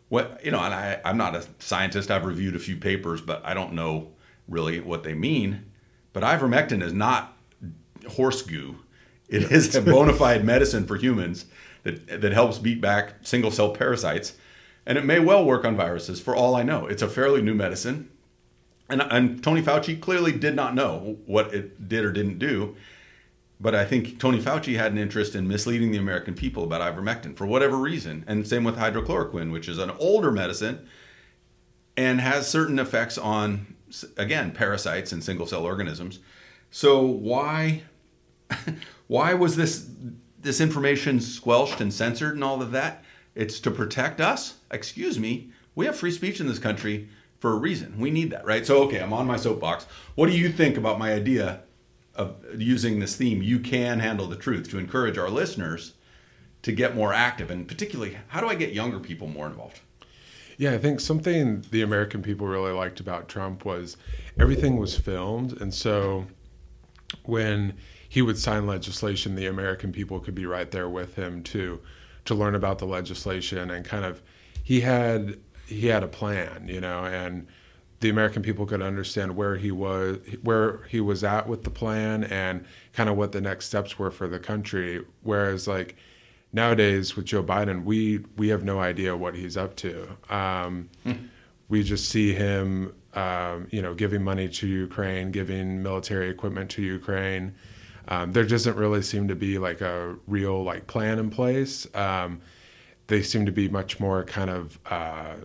What 0.09 0.41
you 0.43 0.51
know 0.51 0.59
and 0.59 0.73
I, 0.73 0.99
i'm 1.05 1.17
not 1.17 1.35
a 1.35 1.45
scientist. 1.59 2.11
I've 2.11 2.25
reviewed 2.25 2.55
a 2.55 2.59
few 2.59 2.77
papers 2.77 3.21
but 3.21 3.41
i 3.45 3.53
don't 3.53 3.73
know 3.73 4.11
really 4.47 4.79
what 4.79 5.03
they 5.03 5.13
mean. 5.13 5.65
But 6.13 6.23
ivermectin 6.23 6.81
is 6.81 6.93
not 6.93 7.37
horse 8.07 8.41
goo 8.41 8.77
it 9.31 9.51
is 9.51 9.73
a 9.75 9.81
bona 9.93 10.13
fide 10.13 10.43
medicine 10.43 10.85
for 10.85 10.97
humans 10.97 11.45
that, 11.83 12.21
that 12.21 12.33
helps 12.33 12.57
beat 12.57 12.81
back 12.81 13.15
single 13.21 13.51
cell 13.51 13.71
parasites 13.71 14.33
and 14.85 14.97
it 14.97 15.05
may 15.05 15.19
well 15.19 15.45
work 15.45 15.65
on 15.65 15.75
viruses 15.75 16.19
for 16.19 16.35
all 16.35 16.55
i 16.55 16.63
know 16.63 16.85
it's 16.87 17.01
a 17.01 17.07
fairly 17.07 17.41
new 17.41 17.55
medicine 17.55 18.09
and, 18.91 19.01
and 19.01 19.43
Tony 19.43 19.61
Fauci 19.61 19.99
clearly 19.99 20.33
did 20.33 20.55
not 20.55 20.75
know 20.75 21.17
what 21.25 21.53
it 21.53 21.87
did 21.87 22.03
or 22.03 22.11
didn't 22.11 22.39
do. 22.39 22.75
But 23.59 23.73
I 23.73 23.85
think 23.85 24.19
Tony 24.19 24.41
Fauci 24.41 24.75
had 24.75 24.91
an 24.91 24.97
interest 24.97 25.35
in 25.35 25.47
misleading 25.47 25.91
the 25.91 25.97
American 25.97 26.33
people 26.33 26.63
about 26.63 26.81
ivermectin 26.81 27.37
for 27.37 27.45
whatever 27.45 27.77
reason. 27.77 28.25
And 28.27 28.45
same 28.45 28.63
with 28.63 28.75
hydrochloroquine, 28.75 29.51
which 29.51 29.69
is 29.69 29.77
an 29.77 29.91
older 29.91 30.31
medicine 30.31 30.87
and 31.95 32.19
has 32.19 32.47
certain 32.47 32.79
effects 32.79 33.17
on, 33.17 33.75
again, 34.17 34.51
parasites 34.51 35.11
and 35.11 35.23
single 35.23 35.45
cell 35.45 35.63
organisms. 35.63 36.19
So 36.71 37.01
why, 37.01 37.83
why 39.07 39.35
was 39.35 39.55
this 39.55 39.87
this 40.41 40.61
information 40.61 41.19
squelched 41.19 41.81
and 41.81 41.93
censored 41.93 42.35
and 42.35 42.43
all 42.43 42.61
of 42.61 42.71
that? 42.71 43.03
It's 43.35 43.59
to 43.61 43.71
protect 43.71 44.19
us. 44.19 44.55
Excuse 44.71 45.19
me. 45.19 45.51
We 45.75 45.85
have 45.85 45.95
free 45.95 46.11
speech 46.11 46.39
in 46.39 46.47
this 46.47 46.59
country 46.59 47.09
for 47.39 47.51
a 47.51 47.55
reason. 47.55 47.97
We 47.97 48.11
need 48.11 48.31
that, 48.31 48.45
right? 48.45 48.65
So, 48.65 48.83
okay, 48.83 48.99
I'm 48.99 49.13
on 49.13 49.25
my 49.25 49.37
soapbox. 49.37 49.85
What 50.15 50.27
do 50.27 50.37
you 50.37 50.49
think 50.49 50.77
about 50.77 50.99
my 50.99 51.13
idea 51.13 51.61
of 52.13 52.35
using 52.55 52.99
this 52.99 53.15
theme, 53.15 53.41
You 53.41 53.59
Can 53.59 53.99
Handle 53.99 54.27
the 54.27 54.35
Truth, 54.35 54.69
to 54.69 54.77
encourage 54.77 55.17
our 55.17 55.29
listeners 55.29 55.93
to 56.61 56.71
get 56.71 56.95
more 56.95 57.13
active? 57.13 57.49
And 57.49 57.67
particularly, 57.67 58.17
how 58.27 58.41
do 58.41 58.47
I 58.47 58.55
get 58.55 58.73
younger 58.73 58.99
people 58.99 59.27
more 59.27 59.47
involved? 59.47 59.79
Yeah, 60.57 60.73
I 60.73 60.77
think 60.77 60.99
something 60.99 61.65
the 61.71 61.81
American 61.81 62.21
people 62.21 62.45
really 62.47 62.73
liked 62.73 62.99
about 62.99 63.27
Trump 63.29 63.65
was 63.65 63.97
everything 64.37 64.77
was 64.77 64.95
filmed. 64.95 65.59
And 65.59 65.73
so 65.73 66.27
when 67.23 67.73
he 68.11 68.21
would 68.21 68.37
sign 68.37 68.67
legislation, 68.67 69.35
the 69.35 69.47
American 69.47 69.93
people 69.93 70.19
could 70.19 70.35
be 70.35 70.45
right 70.45 70.69
there 70.69 70.89
with 70.89 71.15
him 71.15 71.41
to 71.43 71.79
to 72.25 72.35
learn 72.35 72.55
about 72.55 72.77
the 72.77 72.85
legislation 72.85 73.71
and 73.71 73.85
kind 73.85 74.03
of 74.03 74.21
he 74.61 74.81
had 74.81 75.39
he 75.65 75.87
had 75.87 76.03
a 76.03 76.09
plan, 76.09 76.67
you 76.67 76.81
know, 76.81 77.05
and 77.05 77.47
the 78.01 78.09
American 78.09 78.41
people 78.41 78.65
could 78.65 78.81
understand 78.81 79.37
where 79.37 79.55
he 79.55 79.71
was 79.71 80.17
where 80.43 80.83
he 80.89 80.99
was 80.99 81.23
at 81.23 81.47
with 81.47 81.63
the 81.63 81.69
plan 81.69 82.25
and 82.25 82.65
kind 82.91 83.09
of 83.09 83.15
what 83.15 83.31
the 83.31 83.39
next 83.39 83.67
steps 83.67 83.97
were 83.97 84.11
for 84.11 84.27
the 84.27 84.39
country. 84.39 85.01
Whereas 85.23 85.65
like 85.65 85.95
nowadays 86.51 87.15
with 87.15 87.23
Joe 87.23 87.41
Biden, 87.41 87.85
we 87.85 88.25
we 88.35 88.49
have 88.49 88.65
no 88.65 88.81
idea 88.81 89.15
what 89.15 89.35
he's 89.35 89.55
up 89.55 89.77
to. 89.77 90.17
Um, 90.29 90.89
we 91.69 91.81
just 91.81 92.09
see 92.09 92.33
him, 92.33 92.93
um, 93.13 93.67
you 93.71 93.81
know, 93.81 93.93
giving 93.93 94.21
money 94.21 94.49
to 94.49 94.67
Ukraine, 94.67 95.31
giving 95.31 95.81
military 95.81 96.29
equipment 96.29 96.69
to 96.71 96.81
Ukraine. 96.81 97.55
Um, 98.07 98.31
there 98.31 98.43
doesn't 98.45 98.75
really 98.75 99.01
seem 99.01 99.27
to 99.27 99.35
be 99.35 99.57
like 99.57 99.81
a 99.81 100.15
real 100.27 100.63
like 100.63 100.87
plan 100.87 101.19
in 101.19 101.29
place. 101.29 101.87
Um, 101.95 102.41
they 103.07 103.21
seem 103.21 103.45
to 103.45 103.51
be 103.51 103.67
much 103.69 103.99
more 103.99 104.23
kind 104.23 104.49
of 104.49 104.79
uh, 104.85 105.35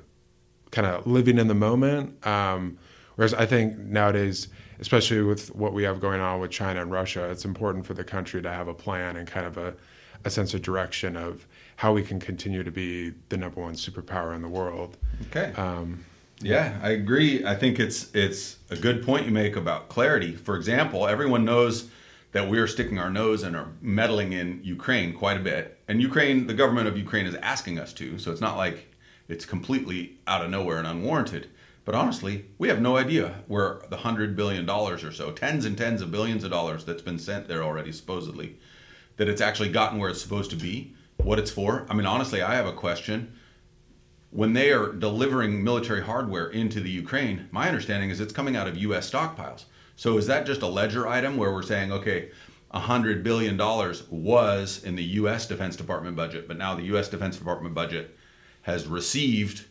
kind 0.70 0.86
of 0.86 1.06
living 1.06 1.38
in 1.38 1.48
the 1.48 1.54
moment. 1.54 2.24
Um, 2.26 2.78
whereas 3.16 3.34
I 3.34 3.46
think 3.46 3.78
nowadays, 3.78 4.48
especially 4.80 5.22
with 5.22 5.54
what 5.54 5.72
we 5.72 5.82
have 5.84 6.00
going 6.00 6.20
on 6.20 6.40
with 6.40 6.50
China 6.50 6.82
and 6.82 6.90
Russia, 6.90 7.30
it's 7.30 7.44
important 7.44 7.86
for 7.86 7.94
the 7.94 8.04
country 8.04 8.42
to 8.42 8.50
have 8.50 8.68
a 8.68 8.74
plan 8.74 9.16
and 9.16 9.26
kind 9.26 9.46
of 9.46 9.58
a, 9.58 9.74
a 10.24 10.30
sense 10.30 10.54
of 10.54 10.62
direction 10.62 11.16
of 11.16 11.46
how 11.76 11.92
we 11.92 12.02
can 12.02 12.18
continue 12.18 12.62
to 12.62 12.70
be 12.70 13.12
the 13.28 13.36
number 13.36 13.60
one 13.60 13.74
superpower 13.74 14.34
in 14.34 14.42
the 14.42 14.48
world. 14.48 14.96
Okay. 15.28 15.52
Um, 15.60 16.04
Yeah, 16.40 16.78
I 16.82 16.90
agree. 16.90 17.44
I 17.46 17.54
think 17.54 17.80
it's 17.80 18.14
it's 18.14 18.56
a 18.70 18.76
good 18.76 19.02
point 19.04 19.24
you 19.26 19.32
make 19.32 19.56
about 19.56 19.88
clarity. 19.88 20.34
For 20.34 20.56
example, 20.56 21.06
everyone 21.06 21.44
knows 21.44 21.88
that 22.36 22.50
we 22.50 22.58
are 22.58 22.66
sticking 22.66 22.98
our 22.98 23.08
nose 23.08 23.42
and 23.42 23.56
are 23.56 23.72
meddling 23.80 24.34
in 24.34 24.60
Ukraine 24.62 25.14
quite 25.14 25.38
a 25.38 25.42
bit, 25.42 25.78
and 25.88 26.02
Ukraine, 26.02 26.46
the 26.46 26.52
government 26.52 26.86
of 26.86 26.98
Ukraine, 26.98 27.24
is 27.24 27.34
asking 27.36 27.78
us 27.78 27.94
to. 27.94 28.18
So 28.18 28.30
it's 28.30 28.42
not 28.42 28.58
like 28.58 28.94
it's 29.26 29.46
completely 29.46 30.18
out 30.26 30.44
of 30.44 30.50
nowhere 30.50 30.76
and 30.76 30.86
unwarranted. 30.86 31.48
But 31.86 31.94
honestly, 31.94 32.44
we 32.58 32.68
have 32.68 32.78
no 32.78 32.98
idea 32.98 33.36
where 33.46 33.80
the 33.88 33.96
hundred 33.96 34.36
billion 34.36 34.66
dollars 34.66 35.02
or 35.02 35.12
so, 35.12 35.32
tens 35.32 35.64
and 35.64 35.78
tens 35.78 36.02
of 36.02 36.10
billions 36.10 36.44
of 36.44 36.50
dollars 36.50 36.84
that's 36.84 37.00
been 37.00 37.18
sent 37.18 37.48
there 37.48 37.62
already, 37.62 37.90
supposedly, 37.90 38.58
that 39.16 39.30
it's 39.30 39.40
actually 39.40 39.70
gotten 39.70 39.98
where 39.98 40.10
it's 40.10 40.20
supposed 40.20 40.50
to 40.50 40.56
be, 40.56 40.94
what 41.16 41.38
it's 41.38 41.50
for. 41.50 41.86
I 41.88 41.94
mean, 41.94 42.04
honestly, 42.04 42.42
I 42.42 42.54
have 42.56 42.66
a 42.66 42.72
question 42.74 43.32
when 44.28 44.52
they 44.52 44.72
are 44.72 44.92
delivering 44.92 45.64
military 45.64 46.02
hardware 46.02 46.50
into 46.50 46.82
the 46.82 46.90
Ukraine, 46.90 47.48
my 47.50 47.66
understanding 47.66 48.10
is 48.10 48.20
it's 48.20 48.34
coming 48.34 48.56
out 48.56 48.68
of 48.68 48.76
U.S. 48.76 49.10
stockpiles. 49.10 49.64
So 49.96 50.18
is 50.18 50.26
that 50.26 50.46
just 50.46 50.62
a 50.62 50.66
ledger 50.66 51.08
item 51.08 51.36
where 51.36 51.52
we're 51.52 51.62
saying, 51.62 51.90
okay, 51.90 52.30
$100 52.72 53.22
billion 53.22 53.56
was 54.10 54.84
in 54.84 54.96
the 54.96 55.04
U.S. 55.04 55.46
Defense 55.46 55.76
Department 55.76 56.16
budget, 56.16 56.46
but 56.46 56.58
now 56.58 56.74
the 56.74 56.84
U.S. 56.84 57.08
Defense 57.08 57.38
Department 57.38 57.74
budget 57.74 58.16
has 58.62 58.86
received, 58.86 59.64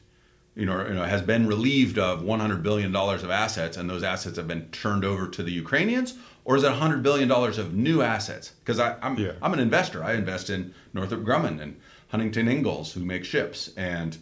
you 0.55 0.65
know, 0.65 0.87
you 0.87 0.93
know 0.95 1.03
has 1.03 1.21
been 1.21 1.47
relieved 1.47 1.99
of 1.99 2.21
$100 2.21 2.63
billion 2.63 2.95
of 2.95 3.29
assets, 3.29 3.77
and 3.77 3.89
those 3.89 4.03
assets 4.03 4.37
have 4.37 4.47
been 4.47 4.69
turned 4.71 5.05
over 5.05 5.27
to 5.27 5.43
the 5.43 5.51
Ukrainians? 5.51 6.15
Or 6.43 6.55
is 6.55 6.63
it 6.63 6.71
$100 6.71 7.01
billion 7.01 7.31
of 7.31 7.73
new 7.73 8.01
assets? 8.01 8.51
Because 8.63 8.79
I'm, 8.79 9.17
Yeah. 9.17 9.33
I'm 9.41 9.53
an 9.53 9.59
investor. 9.59 10.03
I 10.03 10.13
invest 10.13 10.49
in 10.49 10.73
Northrop 10.93 11.23
Grumman 11.23 11.59
and 11.59 11.79
Huntington 12.09 12.47
Ingalls, 12.47 12.93
who 12.93 13.03
make 13.03 13.25
ships, 13.25 13.71
and 13.75 14.17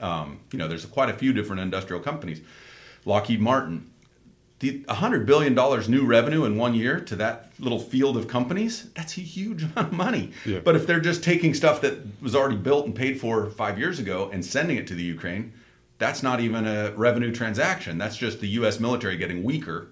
um, 0.00 0.40
you 0.52 0.58
know, 0.58 0.68
there's 0.68 0.84
quite 0.86 1.10
a 1.10 1.14
few 1.14 1.32
different 1.32 1.62
industrial 1.62 2.02
companies. 2.02 2.40
Lockheed 3.04 3.40
Martin, 3.40 3.89
the 4.60 4.80
$100 4.80 5.24
billion 5.24 5.54
new 5.90 6.06
revenue 6.06 6.44
in 6.44 6.56
one 6.56 6.74
year 6.74 7.00
to 7.00 7.16
that 7.16 7.50
little 7.58 7.78
field 7.78 8.16
of 8.16 8.28
companies, 8.28 8.90
that's 8.94 9.16
a 9.16 9.22
huge 9.22 9.62
amount 9.64 9.88
of 9.88 9.92
money. 9.92 10.32
Yeah. 10.44 10.60
But 10.60 10.76
if 10.76 10.86
they're 10.86 11.00
just 11.00 11.24
taking 11.24 11.54
stuff 11.54 11.80
that 11.80 11.98
was 12.22 12.36
already 12.36 12.56
built 12.56 12.86
and 12.86 12.94
paid 12.94 13.20
for 13.20 13.48
five 13.50 13.78
years 13.78 13.98
ago 13.98 14.30
and 14.32 14.44
sending 14.44 14.76
it 14.76 14.86
to 14.88 14.94
the 14.94 15.02
Ukraine, 15.02 15.52
that's 15.98 16.22
not 16.22 16.40
even 16.40 16.66
a 16.66 16.92
revenue 16.92 17.32
transaction. 17.32 17.98
That's 17.98 18.16
just 18.16 18.40
the 18.40 18.48
U.S. 18.48 18.80
military 18.80 19.16
getting 19.16 19.42
weaker 19.42 19.88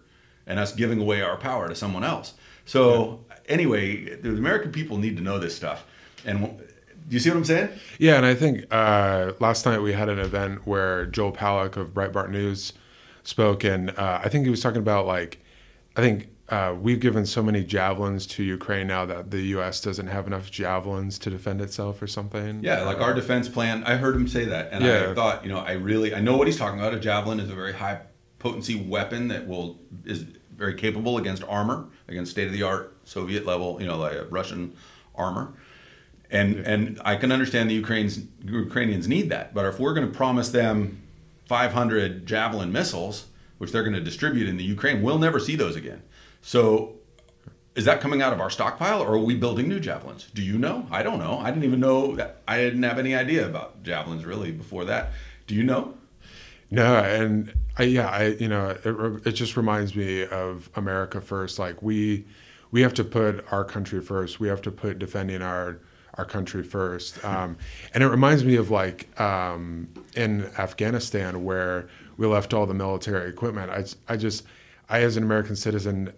and 0.46 0.58
us 0.58 0.74
giving 0.74 1.00
away 1.00 1.22
our 1.22 1.36
power 1.36 1.68
to 1.68 1.74
someone 1.74 2.04
else. 2.04 2.34
So, 2.64 3.24
anyway, 3.46 4.16
the 4.16 4.30
American 4.30 4.72
people 4.72 4.98
need 4.98 5.16
to 5.16 5.22
know 5.22 5.38
this 5.38 5.54
stuff. 5.54 5.86
And 6.24 6.40
do 6.40 7.14
you 7.14 7.20
see 7.20 7.30
what 7.30 7.36
I'm 7.36 7.44
saying? 7.44 7.70
Yeah, 7.98 8.16
and 8.16 8.26
I 8.26 8.34
think 8.34 8.66
uh, 8.70 9.32
last 9.40 9.64
night 9.64 9.80
we 9.80 9.92
had 9.94 10.10
an 10.10 10.18
event 10.18 10.66
where 10.66 11.06
Joel 11.06 11.32
Pollak 11.32 11.76
of 11.76 11.94
Breitbart 11.94 12.30
News 12.30 12.74
spoke, 13.28 13.62
and 13.62 13.90
uh, 13.90 14.20
I 14.24 14.30
think 14.30 14.44
he 14.44 14.50
was 14.50 14.62
talking 14.62 14.78
about 14.78 15.06
like, 15.06 15.38
I 15.96 16.00
think 16.00 16.28
uh, 16.48 16.74
we've 16.80 16.98
given 16.98 17.26
so 17.26 17.42
many 17.42 17.62
javelins 17.62 18.26
to 18.26 18.42
Ukraine 18.42 18.86
now 18.86 19.04
that 19.04 19.30
the 19.30 19.42
U.S. 19.48 19.82
doesn't 19.82 20.06
have 20.06 20.26
enough 20.26 20.50
javelins 20.50 21.18
to 21.18 21.30
defend 21.30 21.60
itself 21.60 22.00
or 22.00 22.06
something. 22.06 22.64
Yeah, 22.64 22.82
like 22.82 23.00
our 23.00 23.12
defense 23.12 23.46
plan. 23.46 23.84
I 23.84 23.96
heard 23.96 24.16
him 24.16 24.28
say 24.28 24.46
that, 24.46 24.70
and 24.72 24.82
I 24.82 25.14
thought, 25.14 25.44
you 25.44 25.50
know, 25.50 25.58
I 25.58 25.72
really, 25.72 26.14
I 26.14 26.20
know 26.20 26.38
what 26.38 26.46
he's 26.46 26.56
talking 26.56 26.80
about. 26.80 26.94
A 26.94 26.98
javelin 26.98 27.38
is 27.38 27.50
a 27.50 27.54
very 27.54 27.74
high 27.74 28.00
potency 28.38 28.76
weapon 28.76 29.28
that 29.28 29.46
will 29.46 29.78
is 30.06 30.24
very 30.56 30.74
capable 30.74 31.18
against 31.18 31.44
armor, 31.44 31.86
against 32.08 32.30
state 32.30 32.46
of 32.46 32.54
the 32.54 32.62
art 32.62 32.96
Soviet 33.04 33.44
level, 33.44 33.78
you 33.78 33.86
know, 33.86 33.98
like 33.98 34.16
Russian 34.30 34.74
armor. 35.14 35.52
And 36.30 36.56
and 36.60 36.98
I 37.04 37.16
can 37.16 37.30
understand 37.30 37.68
the 37.68 37.74
Ukrainians 37.74 38.20
Ukrainians 38.42 39.06
need 39.06 39.28
that, 39.28 39.52
but 39.52 39.66
if 39.66 39.78
we're 39.78 39.94
going 39.94 40.10
to 40.10 40.16
promise 40.16 40.48
them 40.48 41.02
500 41.48 42.26
javelin 42.26 42.70
missiles, 42.70 43.26
which 43.56 43.72
they're 43.72 43.82
going 43.82 43.94
to 43.94 44.00
distribute 44.00 44.48
in 44.48 44.58
the 44.58 44.64
Ukraine, 44.64 45.02
we'll 45.02 45.18
never 45.18 45.40
see 45.40 45.56
those 45.56 45.76
again. 45.76 46.02
So 46.42 46.98
is 47.74 47.86
that 47.86 48.00
coming 48.00 48.20
out 48.20 48.32
of 48.32 48.40
our 48.40 48.50
stockpile 48.50 49.00
or 49.00 49.14
are 49.14 49.18
we 49.18 49.34
building 49.34 49.68
new 49.68 49.80
javelins? 49.80 50.28
Do 50.34 50.42
you 50.42 50.58
know? 50.58 50.86
I 50.90 51.02
don't 51.02 51.18
know. 51.18 51.38
I 51.38 51.50
didn't 51.50 51.64
even 51.64 51.80
know 51.80 52.14
that. 52.16 52.42
I 52.46 52.58
didn't 52.58 52.82
have 52.82 52.98
any 52.98 53.14
idea 53.14 53.46
about 53.46 53.82
javelins 53.82 54.24
really 54.24 54.52
before 54.52 54.84
that. 54.84 55.12
Do 55.46 55.54
you 55.54 55.64
know? 55.64 55.94
No, 56.70 56.96
and 56.96 57.54
I, 57.78 57.84
yeah, 57.84 58.08
I 58.08 58.26
you 58.26 58.48
know 58.48 58.76
it, 58.84 59.26
it 59.26 59.32
just 59.32 59.56
reminds 59.56 59.94
me 59.96 60.26
of 60.26 60.68
America 60.74 61.20
first. 61.20 61.58
Like 61.58 61.80
we 61.82 62.26
we 62.70 62.82
have 62.82 62.92
to 62.94 63.04
put 63.04 63.50
our 63.50 63.64
country 63.64 64.02
first. 64.02 64.38
We 64.38 64.48
have 64.48 64.60
to 64.62 64.70
put 64.70 64.98
defending 64.98 65.40
our 65.40 65.80
our 66.18 66.24
country 66.24 66.62
first. 66.64 67.24
Um, 67.24 67.56
and 67.94 68.02
it 68.02 68.08
reminds 68.08 68.44
me 68.44 68.56
of 68.56 68.70
like 68.70 69.18
um, 69.20 69.88
in 70.14 70.44
Afghanistan 70.58 71.44
where 71.44 71.88
we 72.16 72.26
left 72.26 72.52
all 72.52 72.66
the 72.66 72.74
military 72.74 73.30
equipment. 73.30 73.70
I 73.70 73.84
I 74.12 74.16
just 74.16 74.44
I 74.90 75.00
as 75.02 75.16
an 75.16 75.22
American 75.22 75.54
citizen, 75.56 76.12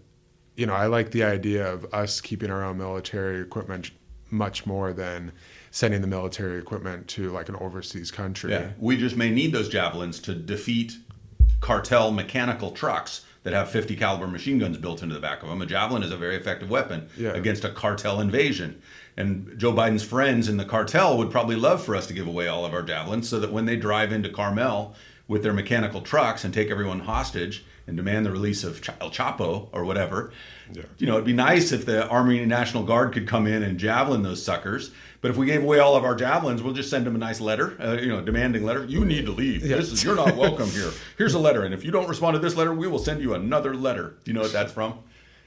you 0.56 0.66
know, 0.66 0.74
I 0.74 0.86
like 0.86 1.10
the 1.10 1.22
idea 1.22 1.70
of 1.70 1.86
us 1.92 2.20
keeping 2.20 2.50
our 2.50 2.64
own 2.64 2.78
military 2.78 3.40
equipment 3.42 3.90
much 4.30 4.64
more 4.64 4.92
than 4.92 5.32
sending 5.70 6.00
the 6.00 6.06
military 6.06 6.58
equipment 6.58 7.06
to 7.08 7.30
like 7.30 7.48
an 7.48 7.56
overseas 7.56 8.10
country. 8.10 8.52
Yeah. 8.52 8.70
We 8.78 8.96
just 8.96 9.16
may 9.16 9.30
need 9.30 9.52
those 9.52 9.68
javelins 9.68 10.18
to 10.20 10.34
defeat 10.34 10.92
cartel 11.60 12.10
mechanical 12.10 12.70
trucks 12.70 13.24
that 13.42 13.52
have 13.54 13.70
50 13.70 13.96
caliber 13.96 14.26
machine 14.26 14.58
guns 14.58 14.76
built 14.76 15.02
into 15.02 15.14
the 15.14 15.20
back 15.20 15.42
of 15.42 15.48
them. 15.48 15.62
A 15.62 15.66
javelin 15.66 16.02
is 16.02 16.10
a 16.12 16.16
very 16.16 16.36
effective 16.36 16.68
weapon 16.70 17.08
Yeah. 17.16 17.30
against 17.30 17.64
a 17.64 17.70
cartel 17.70 18.20
invasion. 18.20 18.80
And 19.20 19.58
Joe 19.58 19.72
Biden's 19.72 20.02
friends 20.02 20.48
in 20.48 20.56
the 20.56 20.64
cartel 20.64 21.18
would 21.18 21.30
probably 21.30 21.54
love 21.54 21.84
for 21.84 21.94
us 21.94 22.06
to 22.06 22.14
give 22.14 22.26
away 22.26 22.48
all 22.48 22.64
of 22.64 22.72
our 22.72 22.82
javelins 22.82 23.28
so 23.28 23.38
that 23.38 23.52
when 23.52 23.66
they 23.66 23.76
drive 23.76 24.12
into 24.12 24.30
Carmel 24.30 24.94
with 25.28 25.42
their 25.42 25.52
mechanical 25.52 26.00
trucks 26.00 26.42
and 26.42 26.54
take 26.54 26.70
everyone 26.70 27.00
hostage 27.00 27.62
and 27.86 27.98
demand 27.98 28.24
the 28.24 28.32
release 28.32 28.64
of 28.64 28.80
El 28.98 29.10
Chapo 29.10 29.68
or 29.72 29.84
whatever, 29.84 30.32
you 30.96 31.06
know, 31.06 31.14
it'd 31.14 31.26
be 31.26 31.34
nice 31.34 31.70
if 31.70 31.84
the 31.84 32.08
Army 32.08 32.46
National 32.46 32.82
Guard 32.82 33.12
could 33.12 33.28
come 33.28 33.46
in 33.46 33.62
and 33.62 33.78
javelin 33.78 34.22
those 34.22 34.42
suckers. 34.42 34.90
But 35.20 35.30
if 35.30 35.36
we 35.36 35.44
gave 35.44 35.62
away 35.62 35.80
all 35.80 35.96
of 35.96 36.04
our 36.04 36.14
javelins, 36.14 36.62
we'll 36.62 36.72
just 36.72 36.88
send 36.88 37.06
them 37.06 37.14
a 37.14 37.18
nice 37.18 37.42
letter, 37.42 37.76
uh, 37.78 37.98
you 38.00 38.08
know, 38.08 38.22
demanding 38.22 38.64
letter. 38.64 38.86
You 38.86 39.04
need 39.04 39.26
to 39.26 39.32
leave. 39.32 39.60
This 39.62 39.92
is 39.92 40.02
you're 40.02 40.16
not 40.16 40.34
welcome 40.34 40.70
here. 40.70 40.90
Here's 41.18 41.34
a 41.34 41.38
letter, 41.38 41.64
and 41.64 41.74
if 41.74 41.84
you 41.84 41.90
don't 41.90 42.08
respond 42.08 42.36
to 42.36 42.38
this 42.38 42.56
letter, 42.56 42.72
we 42.72 42.88
will 42.88 42.98
send 42.98 43.20
you 43.20 43.34
another 43.34 43.74
letter. 43.74 44.14
Do 44.24 44.30
you 44.30 44.34
know 44.34 44.40
what 44.40 44.52
that's 44.52 44.72
from? 44.72 45.00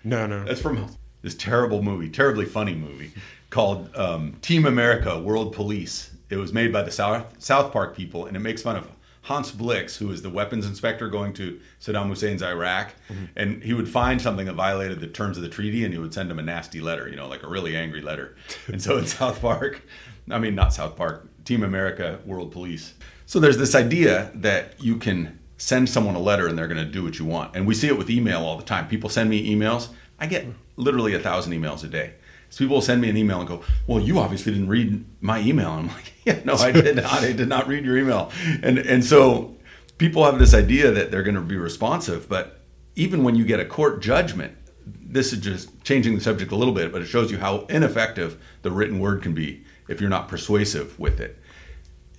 No, 0.04 0.28
no. 0.28 0.44
That's 0.44 0.62
from 0.62 0.96
this 1.24 1.34
terrible 1.34 1.82
movie, 1.82 2.10
terribly 2.10 2.46
funny 2.46 2.76
movie 2.76 3.14
called 3.54 3.96
um, 3.96 4.34
Team 4.42 4.66
America: 4.66 5.20
World 5.20 5.54
Police. 5.54 6.10
It 6.30 6.38
was 6.38 6.52
made 6.52 6.74
by 6.74 6.82
the 6.82 6.92
South 6.92 7.26
South 7.38 7.72
Park 7.72 7.96
people, 7.96 8.26
and 8.26 8.36
it 8.36 8.40
makes 8.40 8.64
fun 8.64 8.76
of 8.76 8.90
Hans 9.22 9.52
Blix, 9.52 9.96
who 9.96 10.12
is 10.12 10.24
the 10.24 10.30
weapons 10.32 10.66
inspector 10.66 11.08
going 11.08 11.34
to 11.34 11.60
Saddam 11.80 12.08
Hussein's 12.08 12.42
Iraq, 12.42 12.96
and 13.36 13.64
he 13.64 13.74
would 13.74 13.88
find 13.88 14.20
something 14.20 14.48
that 14.48 14.54
violated 14.54 15.00
the 15.00 15.08
terms 15.08 15.38
of 15.38 15.44
the 15.44 15.50
treaty, 15.50 15.86
and 15.86 15.94
he 15.94 16.00
would 16.00 16.14
send 16.14 16.32
him 16.32 16.40
a 16.40 16.42
nasty 16.42 16.82
letter, 16.82 17.08
you 17.08 17.16
know, 17.16 17.28
like 17.28 17.44
a 17.44 17.48
really 17.48 17.78
angry 17.78 18.02
letter. 18.02 18.36
And 18.68 18.82
so 18.82 18.98
in 18.98 19.06
South 19.06 19.40
Park, 19.40 19.84
I 20.32 20.40
mean, 20.40 20.56
not 20.56 20.74
South 20.74 20.96
Park, 20.98 21.30
Team 21.46 21.64
America: 21.64 22.20
World 22.26 22.52
Police. 22.52 22.96
So 23.28 23.40
there's 23.40 23.60
this 23.60 23.76
idea 23.76 24.32
that 24.34 24.84
you 24.84 24.98
can 24.98 25.40
send 25.58 25.88
someone 25.88 26.16
a 26.16 26.20
letter 26.20 26.48
and 26.48 26.58
they're 26.58 26.68
going 26.68 26.86
to 26.86 26.92
do 26.92 27.04
what 27.04 27.20
you 27.20 27.26
want, 27.26 27.56
and 27.56 27.68
we 27.68 27.76
see 27.76 27.88
it 27.88 27.98
with 28.00 28.10
email 28.10 28.42
all 28.42 28.58
the 28.58 28.66
time. 28.66 28.88
People 28.88 29.12
send 29.12 29.30
me 29.30 29.56
emails. 29.56 29.90
I 30.20 30.26
get 30.26 30.48
literally 30.76 31.14
a 31.14 31.20
thousand 31.20 31.54
emails 31.54 31.84
a 31.84 31.88
day. 31.88 32.16
So 32.54 32.60
people 32.60 32.76
will 32.76 32.82
send 32.84 33.02
me 33.02 33.10
an 33.10 33.18
email 33.18 33.40
and 33.40 33.48
go, 33.48 33.64
"Well, 33.88 34.00
you 34.00 34.20
obviously 34.20 34.52
didn't 34.52 34.68
read 34.68 35.04
my 35.22 35.40
email." 35.40 35.72
I'm 35.72 35.88
like, 35.88 36.14
"Yeah, 36.24 36.40
no, 36.46 36.54
I 36.54 36.72
did 36.88 36.98
not. 36.98 37.24
I 37.24 37.34
did 37.34 37.50
not 37.50 37.68
read 37.68 37.84
your 37.84 37.98
email." 37.98 38.32
And 38.62 38.78
and 38.78 39.04
so 39.04 39.56
people 39.98 40.24
have 40.24 40.38
this 40.38 40.54
idea 40.54 40.92
that 40.92 41.10
they're 41.10 41.24
going 41.24 41.34
to 41.34 41.42
be 41.42 41.58
responsive, 41.58 42.30
but 42.30 42.62
even 42.96 43.24
when 43.24 43.34
you 43.34 43.44
get 43.44 43.60
a 43.60 43.66
court 43.66 44.04
judgment, 44.04 44.56
this 44.86 45.34
is 45.34 45.40
just 45.40 45.84
changing 45.84 46.14
the 46.14 46.22
subject 46.22 46.52
a 46.52 46.56
little 46.56 46.76
bit, 46.76 46.92
but 46.92 47.02
it 47.02 47.08
shows 47.08 47.32
you 47.32 47.40
how 47.40 47.66
ineffective 47.70 48.40
the 48.62 48.70
written 48.70 49.00
word 49.00 49.24
can 49.24 49.34
be 49.34 49.64
if 49.88 50.00
you're 50.00 50.12
not 50.12 50.28
persuasive 50.28 51.00
with 51.00 51.20
it. 51.20 51.40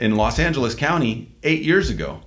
In 0.00 0.16
Los 0.16 0.40
Angeles 0.40 0.74
County, 0.74 1.32
eight 1.44 1.62
years 1.62 1.90
ago, 1.90 2.22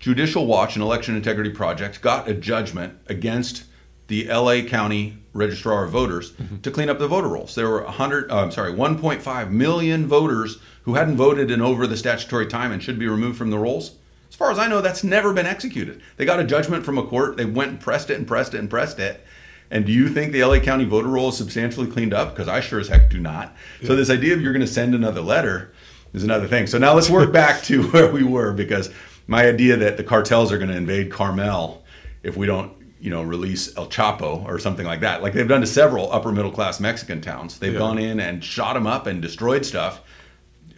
Judicial 0.00 0.46
Watch 0.46 0.74
and 0.74 0.82
Election 0.82 1.14
Integrity 1.14 1.50
Project 1.50 2.02
got 2.02 2.26
a 2.26 2.34
judgment 2.34 2.98
against 3.06 3.66
the 4.08 4.26
LA 4.28 4.62
County 4.62 5.18
Registrar 5.32 5.84
of 5.84 5.90
Voters 5.92 6.32
to 6.62 6.70
clean 6.70 6.90
up 6.90 6.98
the 6.98 7.08
voter 7.08 7.28
rolls. 7.28 7.54
There 7.54 7.68
were 7.68 7.84
100, 7.84 8.30
uh, 8.30 8.42
I'm 8.42 8.50
sorry, 8.50 8.72
1.5 8.72 9.50
million 9.50 10.06
voters 10.06 10.58
who 10.82 10.94
hadn't 10.94 11.16
voted 11.16 11.50
in 11.50 11.62
over 11.62 11.86
the 11.86 11.96
statutory 11.96 12.46
time 12.46 12.72
and 12.72 12.82
should 12.82 12.98
be 12.98 13.08
removed 13.08 13.38
from 13.38 13.50
the 13.50 13.58
rolls. 13.58 13.96
As 14.28 14.36
far 14.36 14.50
as 14.50 14.58
I 14.58 14.68
know, 14.68 14.80
that's 14.80 15.04
never 15.04 15.32
been 15.32 15.46
executed. 15.46 16.02
They 16.16 16.24
got 16.24 16.40
a 16.40 16.44
judgment 16.44 16.84
from 16.84 16.98
a 16.98 17.06
court. 17.06 17.36
They 17.36 17.44
went 17.44 17.70
and 17.70 17.80
pressed 17.80 18.10
it 18.10 18.18
and 18.18 18.26
pressed 18.26 18.54
it 18.54 18.58
and 18.58 18.68
pressed 18.68 18.98
it. 18.98 19.24
And 19.70 19.86
do 19.86 19.92
you 19.92 20.08
think 20.08 20.32
the 20.32 20.44
LA 20.44 20.58
County 20.58 20.84
voter 20.84 21.08
roll 21.08 21.30
is 21.30 21.36
substantially 21.36 21.90
cleaned 21.90 22.12
up? 22.12 22.34
Because 22.34 22.48
I 22.48 22.60
sure 22.60 22.80
as 22.80 22.88
heck 22.88 23.08
do 23.08 23.18
not. 23.18 23.56
So 23.84 23.96
this 23.96 24.10
idea 24.10 24.34
of 24.34 24.42
you're 24.42 24.52
going 24.52 24.60
to 24.60 24.66
send 24.66 24.94
another 24.94 25.22
letter 25.22 25.72
is 26.12 26.24
another 26.24 26.46
thing. 26.46 26.66
So 26.66 26.76
now 26.76 26.92
let's 26.92 27.08
work 27.08 27.32
back 27.32 27.62
to 27.64 27.82
where 27.90 28.12
we 28.12 28.22
were 28.22 28.52
because 28.52 28.90
my 29.26 29.46
idea 29.46 29.76
that 29.78 29.96
the 29.96 30.04
cartels 30.04 30.52
are 30.52 30.58
going 30.58 30.70
to 30.70 30.76
invade 30.76 31.10
Carmel 31.10 31.82
if 32.22 32.36
we 32.36 32.46
don't, 32.46 32.72
you 33.02 33.10
know, 33.10 33.22
release 33.22 33.76
El 33.76 33.88
Chapo 33.88 34.44
or 34.46 34.58
something 34.60 34.86
like 34.86 35.00
that. 35.00 35.22
Like 35.22 35.32
they've 35.32 35.48
done 35.48 35.60
to 35.60 35.66
several 35.66 36.10
upper 36.12 36.30
middle 36.30 36.52
class 36.52 36.78
Mexican 36.78 37.20
towns. 37.20 37.58
They've 37.58 37.72
Yeah. 37.72 37.80
gone 37.80 37.98
in 37.98 38.20
and 38.20 38.42
shot 38.44 38.74
them 38.74 38.86
up 38.86 39.08
and 39.08 39.20
destroyed 39.20 39.66
stuff, 39.66 40.00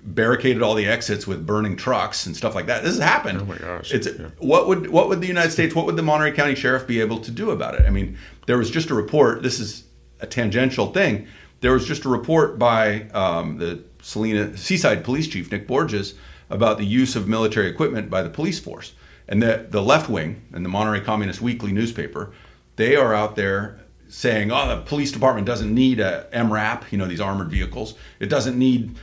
barricaded 0.02 0.62
all 0.62 0.74
the 0.74 0.86
exits 0.86 1.26
with 1.26 1.46
burning 1.46 1.76
trucks 1.76 2.24
and 2.26 2.34
stuff 2.34 2.54
like 2.54 2.66
that. 2.66 2.82
This 2.82 2.94
has 2.96 3.02
happened. 3.02 3.40
Oh 3.42 3.44
my 3.44 3.58
gosh. 3.58 3.92
It's 3.92 4.06
Yeah. 4.06 4.28
what 4.38 4.66
would 4.68 4.88
what 4.90 5.08
would 5.10 5.20
the 5.20 5.26
United 5.26 5.50
States, 5.50 5.74
what 5.74 5.84
would 5.84 5.96
the 5.96 6.02
Monterey 6.02 6.32
County 6.32 6.54
Sheriff 6.54 6.86
be 6.86 7.00
able 7.00 7.18
to 7.18 7.30
do 7.30 7.50
about 7.50 7.74
it? 7.74 7.84
I 7.86 7.90
mean, 7.90 8.16
there 8.46 8.56
was 8.56 8.70
just 8.70 8.88
a 8.90 8.94
report. 8.94 9.42
This 9.42 9.60
is 9.60 9.84
a 10.20 10.26
tangential 10.26 10.92
thing. 10.92 11.26
There 11.60 11.72
was 11.72 11.86
just 11.86 12.06
a 12.06 12.08
report 12.08 12.58
by 12.58 13.02
um, 13.12 13.58
the 13.58 13.80
Salina 14.02 14.56
Seaside 14.56 15.04
Police 15.04 15.28
Chief 15.28 15.50
Nick 15.52 15.66
Borges 15.66 16.14
about 16.48 16.78
the 16.78 16.84
use 16.86 17.16
of 17.16 17.26
military 17.28 17.68
equipment 17.68 18.08
by 18.10 18.22
the 18.22 18.28
police 18.30 18.58
force 18.58 18.92
and 19.28 19.42
the 19.42 19.66
the 19.70 19.82
left 19.82 20.08
wing 20.08 20.42
and 20.52 20.64
the 20.64 20.68
Monterey 20.68 21.00
Communist 21.00 21.40
Weekly 21.40 21.72
newspaper. 21.72 22.32
They 22.76 22.96
are 22.96 23.14
out 23.14 23.36
there 23.36 23.80
saying, 24.08 24.52
"Oh, 24.52 24.68
the 24.68 24.82
police 24.82 25.12
department 25.12 25.46
doesn't 25.46 25.72
need 25.72 26.00
a 26.00 26.28
MRAP, 26.32 26.90
you 26.90 26.98
know, 26.98 27.06
these 27.06 27.20
armored 27.20 27.50
vehicles. 27.50 27.94
It 28.20 28.26
doesn't 28.26 28.58
need 28.58 28.96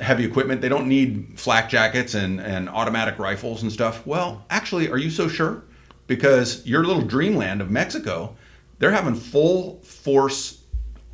heavy 0.00 0.24
equipment. 0.24 0.60
They 0.60 0.68
don't 0.68 0.86
need 0.86 1.38
flak 1.38 1.68
jackets 1.68 2.14
and, 2.14 2.40
and 2.40 2.68
automatic 2.68 3.18
rifles 3.18 3.62
and 3.62 3.72
stuff. 3.72 4.06
Well, 4.06 4.44
actually, 4.50 4.88
are 4.88 4.98
you 4.98 5.10
so 5.10 5.28
sure? 5.28 5.64
Because 6.06 6.64
your 6.66 6.84
little 6.84 7.02
dreamland 7.02 7.60
of 7.60 7.70
Mexico, 7.70 8.36
they're 8.78 8.90
having 8.90 9.14
full 9.14 9.80
force 9.80 10.62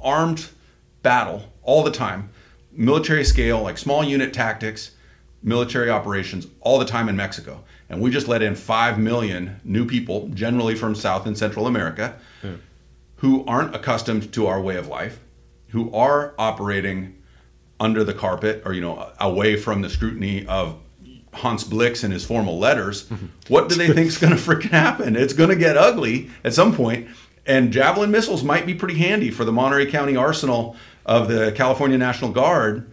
armed 0.01 0.49
battle 1.03 1.53
all 1.63 1.83
the 1.83 1.91
time, 1.91 2.31
military 2.73 3.25
scale, 3.25 3.63
like 3.63 3.79
small 3.79 4.05
unit 4.05 4.33
tactics, 4.33 4.93
military 5.43 5.91
operations 5.91 6.47
all 6.61 6.79
the 6.79 6.85
time 6.85 7.09
in 7.09 7.17
Mexico. 7.17 7.63
And 7.89 8.01
we 8.01 8.11
just 8.11 8.27
let 8.29 8.43
in 8.43 8.57
5 8.57 8.99
million 8.99 9.61
new 9.65 9.87
people, 9.87 10.29
generally 10.29 10.75
from 10.75 10.95
South 10.95 11.27
and 11.27 11.39
Central 11.39 11.67
America, 11.67 12.17
who 13.17 13.45
aren't 13.47 13.75
accustomed 13.75 14.33
to 14.33 14.47
our 14.47 14.61
way 14.61 14.77
of 14.77 14.89
life, 14.89 15.21
who 15.69 15.93
are 15.95 16.35
operating 16.39 17.15
under 17.79 18.03
the 18.05 18.15
carpet 18.15 18.63
or 18.65 18.73
you 18.73 18.81
know 18.81 19.11
away 19.21 19.57
from 19.57 19.83
the 19.83 19.91
scrutiny 19.91 20.47
of 20.47 20.79
Hans 21.33 21.63
Blix 21.65 22.03
and 22.03 22.13
his 22.13 22.25
formal 22.25 22.59
letters, 22.59 23.09
what 23.49 23.69
do 23.69 23.75
they 23.75 23.89
think 23.89 24.09
is 24.09 24.19
going 24.19 24.35
to 24.35 24.39
freaking 24.39 24.71
happen? 24.71 25.17
It's 25.17 25.35
going 25.35 25.51
to 25.51 25.57
get 25.57 25.77
ugly 25.77 26.31
at 26.43 26.55
some 26.55 26.75
point, 26.75 27.09
and 27.47 27.73
javelin 27.73 28.11
missiles 28.11 28.43
might 28.43 28.67
be 28.67 28.75
pretty 28.75 28.99
handy 28.99 29.31
for 29.31 29.45
the 29.45 29.53
Monterey 29.53 29.91
County 29.91 30.17
arsenal 30.17 30.77
of 31.05 31.29
the 31.29 31.53
California 31.53 31.99
National 31.99 32.33
Guard. 32.33 32.91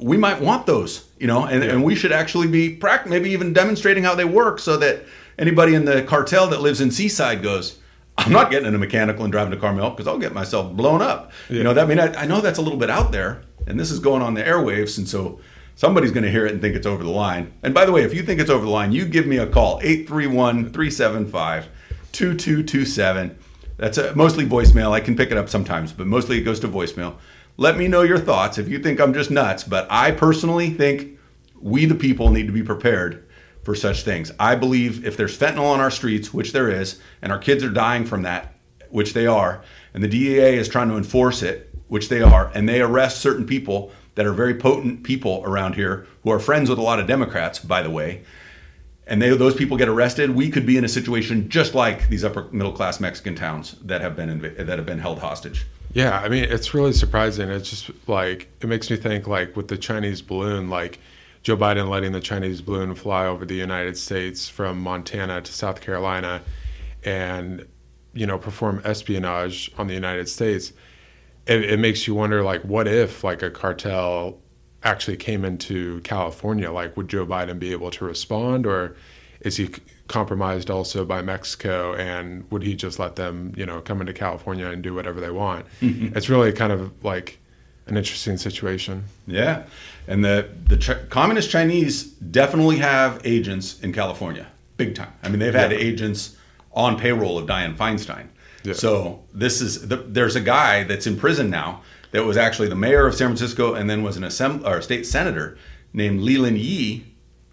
We 0.00 0.16
might 0.16 0.40
want 0.40 0.66
those, 0.66 1.05
you 1.18 1.26
know, 1.26 1.46
and, 1.46 1.62
and 1.62 1.82
we 1.82 1.94
should 1.94 2.12
actually 2.12 2.46
be 2.46 2.74
prac- 2.74 3.06
maybe 3.06 3.30
even 3.30 3.52
demonstrating 3.52 4.04
how 4.04 4.14
they 4.14 4.24
work 4.24 4.58
so 4.58 4.76
that 4.76 5.04
anybody 5.38 5.74
in 5.74 5.84
the 5.84 6.02
cartel 6.02 6.46
that 6.48 6.60
lives 6.60 6.80
in 6.80 6.90
Seaside 6.90 7.42
goes, 7.42 7.78
I'm 8.18 8.32
not 8.32 8.50
getting 8.50 8.68
in 8.68 8.74
a 8.74 8.78
mechanical 8.78 9.24
and 9.24 9.32
driving 9.32 9.52
to 9.52 9.58
Carmel 9.58 9.90
because 9.90 10.06
I'll 10.06 10.18
get 10.18 10.32
myself 10.32 10.72
blown 10.72 11.02
up. 11.02 11.32
You 11.48 11.62
know, 11.62 11.74
that 11.74 11.84
I 11.84 11.86
mean, 11.86 12.00
I, 12.00 12.22
I 12.22 12.26
know 12.26 12.40
that's 12.40 12.58
a 12.58 12.62
little 12.62 12.78
bit 12.78 12.90
out 12.90 13.12
there, 13.12 13.42
and 13.66 13.78
this 13.78 13.90
is 13.90 13.98
going 13.98 14.22
on 14.22 14.34
the 14.34 14.42
airwaves, 14.42 14.98
and 14.98 15.06
so 15.06 15.40
somebody's 15.74 16.12
going 16.12 16.24
to 16.24 16.30
hear 16.30 16.46
it 16.46 16.52
and 16.52 16.60
think 16.60 16.74
it's 16.74 16.86
over 16.86 17.02
the 17.02 17.10
line. 17.10 17.52
And 17.62 17.74
by 17.74 17.84
the 17.84 17.92
way, 17.92 18.02
if 18.02 18.14
you 18.14 18.22
think 18.22 18.40
it's 18.40 18.50
over 18.50 18.64
the 18.64 18.70
line, 18.70 18.92
you 18.92 19.04
give 19.04 19.26
me 19.26 19.38
a 19.38 19.46
call 19.46 19.80
831 19.82 20.72
375 20.72 21.68
2227. 22.12 23.38
That's 23.76 23.98
a, 23.98 24.16
mostly 24.16 24.46
voicemail. 24.46 24.92
I 24.92 25.00
can 25.00 25.16
pick 25.16 25.30
it 25.30 25.36
up 25.36 25.50
sometimes, 25.50 25.92
but 25.92 26.06
mostly 26.06 26.38
it 26.38 26.42
goes 26.42 26.60
to 26.60 26.68
voicemail. 26.68 27.16
Let 27.58 27.76
me 27.76 27.88
know 27.88 28.02
your 28.02 28.18
thoughts 28.18 28.58
if 28.58 28.68
you 28.68 28.78
think 28.78 29.00
I'm 29.00 29.12
just 29.12 29.30
nuts, 29.30 29.64
but 29.64 29.86
I 29.90 30.10
personally 30.10 30.70
think 30.70 31.15
we, 31.60 31.84
the 31.84 31.94
people, 31.94 32.30
need 32.30 32.46
to 32.46 32.52
be 32.52 32.62
prepared 32.62 33.26
for 33.62 33.74
such 33.74 34.02
things. 34.02 34.32
I 34.38 34.54
believe 34.54 35.04
if 35.04 35.16
there's 35.16 35.36
fentanyl 35.36 35.64
on 35.64 35.80
our 35.80 35.90
streets, 35.90 36.32
which 36.32 36.52
there 36.52 36.70
is, 36.70 37.00
and 37.20 37.32
our 37.32 37.38
kids 37.38 37.64
are 37.64 37.70
dying 37.70 38.04
from 38.04 38.22
that, 38.22 38.54
which 38.90 39.12
they 39.12 39.26
are, 39.26 39.62
and 39.92 40.02
the 40.02 40.08
DEA 40.08 40.56
is 40.56 40.68
trying 40.68 40.88
to 40.88 40.96
enforce 40.96 41.42
it, 41.42 41.74
which 41.88 42.08
they 42.08 42.22
are, 42.22 42.50
and 42.54 42.68
they 42.68 42.80
arrest 42.80 43.20
certain 43.20 43.46
people 43.46 43.90
that 44.14 44.26
are 44.26 44.32
very 44.32 44.54
potent 44.54 45.02
people 45.02 45.42
around 45.44 45.74
here 45.74 46.06
who 46.22 46.30
are 46.30 46.38
friends 46.38 46.70
with 46.70 46.78
a 46.78 46.82
lot 46.82 46.98
of 46.98 47.06
Democrats, 47.06 47.58
by 47.58 47.82
the 47.82 47.90
way, 47.90 48.22
and 49.06 49.22
they, 49.22 49.30
those 49.36 49.54
people 49.54 49.76
get 49.76 49.88
arrested, 49.88 50.30
we 50.30 50.50
could 50.50 50.66
be 50.66 50.76
in 50.76 50.84
a 50.84 50.88
situation 50.88 51.48
just 51.48 51.74
like 51.74 52.08
these 52.08 52.24
upper 52.24 52.44
middle 52.50 52.72
class 52.72 52.98
Mexican 52.98 53.34
towns 53.34 53.76
that 53.82 54.00
have 54.00 54.16
been 54.16 54.40
inv- 54.40 54.56
that 54.56 54.78
have 54.78 54.86
been 54.86 54.98
held 54.98 55.20
hostage. 55.20 55.66
Yeah, 55.92 56.18
I 56.18 56.28
mean, 56.28 56.44
it's 56.44 56.74
really 56.74 56.92
surprising. 56.92 57.48
It's 57.48 57.70
just 57.70 57.90
like 58.08 58.48
it 58.60 58.66
makes 58.66 58.90
me 58.90 58.96
think 58.96 59.26
like 59.26 59.56
with 59.56 59.68
the 59.68 59.78
Chinese 59.78 60.22
balloon, 60.22 60.68
like 60.68 60.98
Joe 61.46 61.56
Biden 61.56 61.88
letting 61.88 62.10
the 62.10 62.18
Chinese 62.18 62.60
balloon 62.60 62.96
fly 62.96 63.24
over 63.24 63.44
the 63.44 63.54
United 63.54 63.96
States 63.96 64.48
from 64.48 64.80
Montana 64.80 65.40
to 65.42 65.52
South 65.52 65.80
Carolina 65.80 66.42
and 67.04 67.64
you 68.14 68.26
know, 68.26 68.36
perform 68.36 68.82
espionage 68.84 69.70
on 69.78 69.86
the 69.86 69.94
United 69.94 70.28
States. 70.28 70.72
It, 71.46 71.62
it 71.62 71.78
makes 71.78 72.08
you 72.08 72.16
wonder 72.16 72.42
like 72.42 72.62
what 72.62 72.88
if 72.88 73.22
like 73.22 73.42
a 73.42 73.50
cartel 73.52 74.40
actually 74.82 75.18
came 75.18 75.44
into 75.44 76.00
California, 76.00 76.72
like 76.72 76.96
would 76.96 77.06
Joe 77.06 77.24
Biden 77.24 77.60
be 77.60 77.70
able 77.70 77.92
to 77.92 78.04
respond 78.04 78.66
or 78.66 78.96
is 79.38 79.56
he 79.56 79.70
compromised 80.08 80.68
also 80.68 81.04
by 81.04 81.22
Mexico 81.22 81.94
and 81.94 82.50
would 82.50 82.64
he 82.64 82.74
just 82.74 82.98
let 82.98 83.14
them, 83.14 83.52
you 83.56 83.64
know, 83.64 83.80
come 83.80 84.00
into 84.00 84.12
California 84.12 84.66
and 84.66 84.82
do 84.82 84.92
whatever 84.92 85.20
they 85.20 85.30
want? 85.30 85.64
Mm-hmm. 85.80 86.16
It's 86.16 86.28
really 86.28 86.52
kind 86.52 86.72
of 86.72 87.04
like 87.04 87.38
an 87.86 87.96
interesting 87.96 88.36
situation. 88.36 89.04
Yeah, 89.26 89.64
and 90.08 90.24
the 90.24 90.48
the 90.66 90.76
Ch- 90.76 91.08
communist 91.10 91.50
Chinese 91.50 92.04
definitely 92.04 92.76
have 92.78 93.20
agents 93.24 93.80
in 93.80 93.92
California, 93.92 94.46
big 94.76 94.94
time. 94.94 95.12
I 95.22 95.28
mean, 95.28 95.38
they've 95.38 95.54
had 95.54 95.70
Yeah. 95.72 95.78
agents 95.78 96.36
on 96.72 96.98
payroll 96.98 97.38
of 97.38 97.46
Dianne 97.46 97.76
Feinstein. 97.76 98.26
Yeah. 98.64 98.72
So 98.74 99.22
this 99.32 99.60
is 99.60 99.88
the, 99.88 99.96
there's 99.96 100.36
a 100.36 100.40
guy 100.40 100.82
that's 100.84 101.06
in 101.06 101.16
prison 101.16 101.48
now 101.50 101.82
that 102.10 102.24
was 102.24 102.36
actually 102.36 102.68
the 102.68 102.74
mayor 102.74 103.06
of 103.06 103.14
San 103.14 103.28
Francisco 103.28 103.74
and 103.74 103.88
then 103.88 104.02
was 104.02 104.16
an 104.16 104.24
assembly 104.24 104.68
or 104.68 104.82
state 104.82 105.06
senator 105.06 105.56
named 105.92 106.20
Leland 106.20 106.58
Yee. 106.58 107.06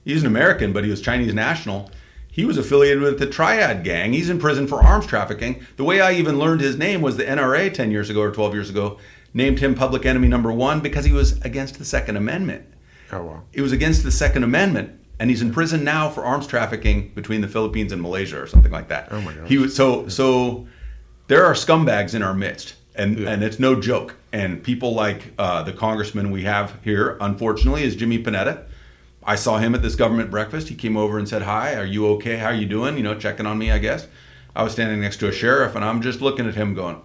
He's 0.04 0.22
an 0.22 0.28
American, 0.28 0.74
but 0.74 0.84
he 0.84 0.90
was 0.90 1.02
Chinese 1.02 1.34
national. 1.34 1.90
He 2.32 2.46
was 2.46 2.58
affiliated 2.58 3.02
with 3.04 3.20
the 3.20 3.28
Triad 3.28 3.84
Gang. 3.84 4.12
He's 4.12 4.30
in 4.30 4.40
prison 4.40 4.66
for 4.68 4.82
arms 4.82 5.06
trafficking. 5.06 5.64
The 5.78 5.84
way 5.84 6.02
I 6.02 6.14
even 6.14 6.40
learned 6.40 6.62
his 6.62 6.78
name 6.78 7.02
was 7.02 7.16
the 7.16 7.24
NRA 7.26 7.72
10 7.72 7.92
years 7.92 8.10
ago 8.10 8.22
or 8.22 8.32
12 8.32 8.54
years 8.56 8.70
ago 8.72 8.98
named 9.34 9.60
him 9.60 9.76
public 9.76 10.06
enemy 10.06 10.28
number 10.28 10.52
one 10.52 10.80
because 10.80 11.06
he 11.06 11.12
was 11.12 11.40
against 11.42 11.78
the 11.80 11.86
Second 11.86 12.18
Amendment. 12.18 12.66
Oh 13.12 13.24
wow. 13.24 13.44
It 13.54 13.62
was 13.62 13.72
against 13.72 14.04
the 14.04 14.12
Second 14.12 14.44
Amendment, 14.44 15.00
and 15.20 15.30
he's 15.30 15.42
in 15.42 15.52
prison 15.54 15.84
now 15.84 16.10
for 16.10 16.24
arms 16.26 16.48
trafficking 16.48 17.12
between 17.16 17.42
the 17.42 17.48
Philippines 17.48 17.92
and 17.92 18.02
Malaysia 18.02 18.42
or 18.42 18.48
something 18.48 18.72
like 18.72 18.90
that. 18.90 19.08
Oh 19.12 19.22
my 19.22 19.34
gosh. 19.34 19.48
He 19.48 19.58
was 19.58 19.76
so 19.76 20.08
so. 20.08 20.68
There 21.28 21.46
are 21.46 21.54
scumbags 21.54 22.14
in 22.14 22.22
our 22.22 22.34
midst, 22.34 22.76
and 22.96 23.18
Yeah. 23.20 23.30
and 23.30 23.44
it's 23.44 23.60
no 23.60 23.80
joke. 23.80 24.16
And 24.32 24.64
people 24.64 24.94
like 24.94 25.34
uh, 25.38 25.64
the 25.64 25.74
congressman 25.74 26.32
we 26.32 26.44
have 26.44 26.78
here, 26.84 27.18
unfortunately, 27.22 27.84
is 27.84 27.96
Jimmy 27.96 28.22
Panetta. 28.24 28.64
I 29.26 29.36
saw 29.36 29.58
him 29.58 29.74
at 29.74 29.82
this 29.82 29.96
government 29.96 30.30
breakfast. 30.32 30.68
He 30.68 30.76
came 30.76 30.98
over 30.98 31.18
and 31.18 31.30
said, 31.30 31.44
"Hi, 31.44 31.76
are 31.76 31.86
you 31.86 32.08
okay? 32.16 32.38
How 32.38 32.48
are 32.48 32.54
you 32.56 32.66
doing? 32.66 32.98
You 32.98 33.04
know, 33.04 33.16
checking 33.16 33.46
on 33.46 33.58
me, 33.58 33.72
I 33.72 33.78
guess." 33.78 34.08
I 34.56 34.64
was 34.64 34.74
standing 34.74 35.00
next 35.02 35.18
to 35.18 35.28
a 35.28 35.32
sheriff, 35.32 35.76
and 35.76 35.84
I'm 35.86 36.02
just 36.02 36.22
looking 36.22 36.48
at 36.48 36.54
him, 36.56 36.74
going, 36.76 36.98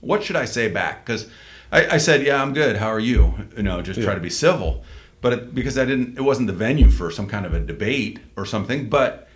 what 0.00 0.22
should 0.22 0.36
I 0.36 0.44
say 0.44 0.68
back? 0.68 1.04
Because 1.04 1.28
I, 1.72 1.86
I 1.86 1.96
said, 1.98 2.24
yeah, 2.24 2.42
I'm 2.42 2.52
good. 2.52 2.76
How 2.76 2.88
are 2.88 3.00
you? 3.00 3.34
You 3.56 3.62
know, 3.62 3.82
just 3.82 4.00
try 4.02 4.14
to 4.14 4.20
be 4.20 4.30
civil. 4.30 4.84
But 5.20 5.32
it, 5.32 5.54
because 5.54 5.76
I 5.76 5.84
didn't, 5.84 6.16
it 6.16 6.22
wasn't 6.22 6.46
the 6.46 6.54
venue 6.54 6.90
for 6.90 7.10
some 7.10 7.26
kind 7.26 7.44
of 7.44 7.54
a 7.54 7.60
debate 7.60 8.20
or 8.36 8.46
something. 8.46 8.88
But 8.88 9.28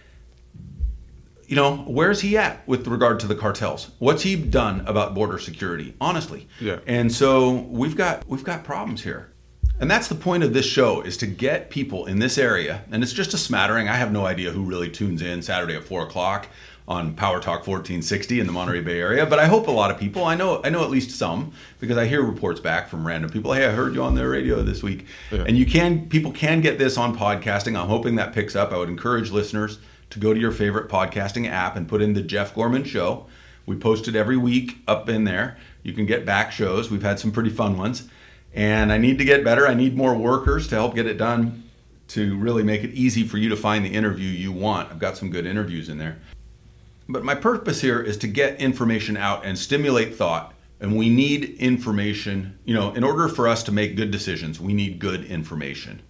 you 1.46 1.56
know, 1.56 1.76
where's 1.76 2.20
he 2.20 2.38
at 2.38 2.66
with 2.66 2.86
regard 2.86 3.20
to 3.20 3.26
the 3.26 3.34
cartels? 3.34 3.90
What's 3.98 4.22
he 4.22 4.34
done 4.34 4.80
about 4.86 5.14
border 5.14 5.38
security? 5.38 5.94
Honestly, 6.00 6.48
Yeah. 6.60 6.78
And 6.86 7.12
so 7.12 7.50
we've 7.50 7.96
got 7.96 8.26
we've 8.26 8.44
got 8.44 8.64
problems 8.64 9.02
here. 9.02 9.30
And 9.80 9.90
that's 9.90 10.08
the 10.08 10.14
point 10.14 10.44
of 10.44 10.52
this 10.54 10.66
show 10.66 11.00
is 11.02 11.16
to 11.18 11.26
get 11.26 11.68
people 11.68 12.06
in 12.06 12.18
this 12.20 12.38
area, 12.38 12.84
and 12.92 13.02
it's 13.02 13.12
just 13.12 13.34
a 13.34 13.38
smattering. 13.38 13.88
I 13.88 13.96
have 13.96 14.12
no 14.12 14.24
idea 14.24 14.52
who 14.52 14.62
really 14.62 14.88
tunes 14.88 15.20
in 15.20 15.42
Saturday 15.42 15.74
at 15.74 15.84
four 15.84 16.04
o'clock 16.04 16.46
on 16.86 17.14
Power 17.14 17.40
Talk 17.40 17.66
1460 17.66 18.40
in 18.40 18.46
the 18.46 18.52
Monterey 18.52 18.82
Bay 18.82 19.00
area. 19.00 19.26
But 19.26 19.38
I 19.40 19.46
hope 19.46 19.66
a 19.68 19.72
lot 19.72 19.90
of 19.90 19.98
people, 19.98 20.24
I 20.24 20.36
know, 20.36 20.60
I 20.62 20.70
know 20.70 20.84
at 20.84 20.90
least 20.90 21.10
some, 21.18 21.52
because 21.80 21.96
I 21.96 22.06
hear 22.06 22.22
reports 22.22 22.60
back 22.60 22.88
from 22.88 23.06
random 23.06 23.30
people. 23.30 23.52
Hey, 23.52 23.66
I 23.66 23.70
heard 23.72 23.94
you 23.94 24.02
on 24.02 24.14
the 24.14 24.26
radio 24.28 24.62
this 24.62 24.82
week, 24.82 25.06
Yeah. 25.32 25.44
and 25.48 25.56
you 25.58 25.66
can, 25.66 26.08
people 26.08 26.30
can 26.30 26.60
get 26.60 26.78
this 26.78 26.96
on 26.96 27.16
podcasting. 27.16 27.78
I'm 27.80 27.88
hoping 27.88 28.14
that 28.16 28.32
picks 28.32 28.54
up. 28.54 28.70
I 28.70 28.76
would 28.76 28.90
encourage 28.90 29.30
listeners 29.30 29.78
to 30.10 30.18
go 30.20 30.32
to 30.34 30.38
your 30.38 30.52
favorite 30.52 30.88
podcasting 30.88 31.48
app 31.48 31.74
and 31.74 31.88
put 31.88 32.00
in 32.00 32.12
the 32.12 32.22
Jeff 32.22 32.54
Gorman 32.54 32.84
Show. 32.84 33.26
We 33.66 33.76
post 33.76 34.06
it 34.06 34.14
every 34.14 34.36
week 34.36 34.76
up 34.86 35.08
in 35.08 35.24
there. 35.24 35.56
You 35.82 35.94
can 35.94 36.04
get 36.06 36.24
back 36.26 36.52
shows. 36.52 36.90
We've 36.90 37.02
had 37.02 37.18
some 37.18 37.32
pretty 37.32 37.50
fun 37.50 37.76
ones. 37.78 38.08
And 38.54 38.92
I 38.92 38.98
need 38.98 39.18
to 39.18 39.24
get 39.24 39.44
better. 39.44 39.66
I 39.66 39.74
need 39.74 39.96
more 39.96 40.14
workers 40.14 40.68
to 40.68 40.76
help 40.76 40.94
get 40.94 41.06
it 41.06 41.18
done 41.18 41.64
to 42.08 42.36
really 42.38 42.62
make 42.62 42.84
it 42.84 42.90
easy 42.90 43.26
for 43.26 43.38
you 43.38 43.48
to 43.48 43.56
find 43.56 43.84
the 43.84 43.92
interview 43.92 44.28
you 44.28 44.52
want. 44.52 44.90
I've 44.90 44.98
got 44.98 45.16
some 45.16 45.30
good 45.30 45.46
interviews 45.46 45.88
in 45.88 45.98
there. 45.98 46.18
But 47.08 47.24
my 47.24 47.34
purpose 47.34 47.80
here 47.80 48.00
is 48.00 48.16
to 48.18 48.28
get 48.28 48.60
information 48.60 49.16
out 49.16 49.44
and 49.44 49.58
stimulate 49.58 50.14
thought. 50.14 50.54
And 50.80 50.96
we 50.96 51.08
need 51.08 51.56
information, 51.58 52.58
you 52.64 52.74
know, 52.74 52.92
in 52.92 53.04
order 53.04 53.28
for 53.28 53.48
us 53.48 53.62
to 53.64 53.72
make 53.72 53.96
good 53.96 54.10
decisions, 54.10 54.60
we 54.60 54.74
need 54.74 54.98
good 54.98 55.24
information. 55.24 56.02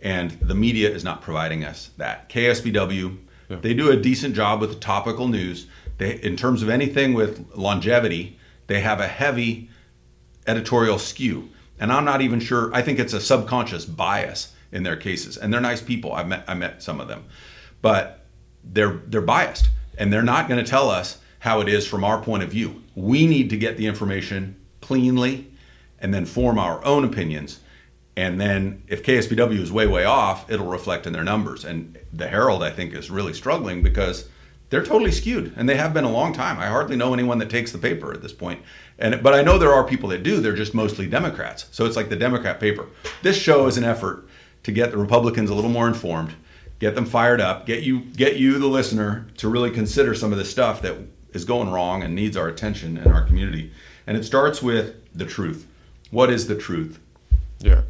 And 0.00 0.32
the 0.32 0.54
media 0.54 0.90
is 0.90 1.04
not 1.04 1.22
providing 1.22 1.64
us 1.64 1.90
that. 1.96 2.28
KSBW, 2.28 3.18
they 3.60 3.74
do 3.74 3.90
a 3.90 3.96
decent 3.96 4.34
job 4.34 4.60
with 4.60 4.70
the 4.70 4.80
topical 4.80 5.28
news. 5.28 5.66
They, 5.98 6.14
in 6.14 6.36
terms 6.36 6.62
of 6.62 6.70
anything 6.70 7.14
with 7.14 7.54
longevity, 7.54 8.38
they 8.66 8.80
have 8.80 9.00
a 9.00 9.06
heavy 9.06 9.68
editorial 10.46 10.98
skew. 10.98 11.50
And 11.78 11.92
I'm 11.92 12.04
not 12.04 12.20
even 12.20 12.40
sure, 12.40 12.72
I 12.74 12.82
think 12.82 12.98
it's 12.98 13.12
a 13.12 13.20
subconscious 13.20 13.84
bias 13.84 14.52
in 14.72 14.82
their 14.82 14.96
cases. 14.96 15.36
And 15.36 15.52
they're 15.52 15.60
nice 15.60 15.82
people. 15.82 16.12
I 16.12 16.24
met 16.24 16.44
I 16.48 16.54
met 16.54 16.82
some 16.82 17.00
of 17.00 17.08
them. 17.08 17.24
But 17.80 18.24
they're 18.64 19.00
they're 19.06 19.20
biased 19.20 19.68
and 19.98 20.12
they're 20.12 20.22
not 20.22 20.48
going 20.48 20.62
to 20.64 20.68
tell 20.68 20.90
us 20.90 21.18
how 21.40 21.60
it 21.60 21.68
is 21.68 21.86
from 21.86 22.04
our 22.04 22.20
point 22.22 22.42
of 22.42 22.50
view. 22.50 22.82
We 22.94 23.26
need 23.26 23.50
to 23.50 23.56
get 23.56 23.76
the 23.76 23.86
information 23.86 24.56
cleanly 24.80 25.50
and 25.98 26.12
then 26.12 26.24
form 26.24 26.58
our 26.58 26.84
own 26.84 27.04
opinions. 27.04 27.60
And 28.16 28.40
then 28.40 28.82
if 28.88 29.02
KSBW 29.02 29.58
is 29.58 29.72
way 29.72 29.86
way 29.86 30.04
off, 30.04 30.50
it'll 30.50 30.66
reflect 30.66 31.06
in 31.06 31.12
their 31.12 31.24
numbers. 31.24 31.64
And 31.64 31.98
the 32.12 32.28
Herald 32.28 32.62
I 32.62 32.70
think 32.70 32.94
is 32.94 33.10
really 33.10 33.32
struggling 33.32 33.82
because 33.82 34.28
they're 34.72 34.82
totally 34.82 35.12
skewed 35.12 35.52
and 35.54 35.68
they 35.68 35.76
have 35.76 35.92
been 35.92 36.04
a 36.04 36.10
long 36.10 36.32
time. 36.32 36.58
I 36.58 36.68
hardly 36.68 36.96
know 36.96 37.12
anyone 37.12 37.36
that 37.40 37.50
takes 37.50 37.72
the 37.72 37.78
paper 37.78 38.10
at 38.14 38.22
this 38.22 38.32
point. 38.32 38.62
And 38.98 39.22
but 39.22 39.34
I 39.34 39.42
know 39.42 39.58
there 39.58 39.74
are 39.74 39.86
people 39.86 40.08
that 40.08 40.22
do. 40.22 40.40
They're 40.40 40.56
just 40.56 40.72
mostly 40.72 41.06
Democrats. 41.06 41.66
So 41.72 41.84
it's 41.84 41.94
like 41.94 42.08
the 42.08 42.16
Democrat 42.16 42.58
paper. 42.58 42.88
This 43.20 43.36
show 43.36 43.66
is 43.66 43.76
an 43.76 43.84
effort 43.84 44.26
to 44.62 44.72
get 44.72 44.90
the 44.90 44.96
Republicans 44.96 45.50
a 45.50 45.54
little 45.54 45.68
more 45.68 45.86
informed, 45.86 46.32
get 46.78 46.94
them 46.94 47.04
fired 47.04 47.38
up, 47.38 47.66
get 47.66 47.82
you 47.82 48.00
get 48.00 48.36
you 48.36 48.58
the 48.58 48.66
listener 48.66 49.26
to 49.36 49.48
really 49.50 49.70
consider 49.70 50.14
some 50.14 50.32
of 50.32 50.38
the 50.38 50.44
stuff 50.44 50.80
that 50.80 50.96
is 51.34 51.44
going 51.44 51.70
wrong 51.70 52.02
and 52.02 52.14
needs 52.14 52.34
our 52.34 52.48
attention 52.48 52.96
in 52.96 53.12
our 53.12 53.26
community. 53.26 53.72
And 54.06 54.16
it 54.16 54.24
starts 54.24 54.62
with 54.62 54.96
the 55.14 55.26
truth. 55.26 55.66
What 56.10 56.30
is 56.30 56.46
the 56.46 56.56
truth? 56.56 56.98
Yeah. 57.58 57.82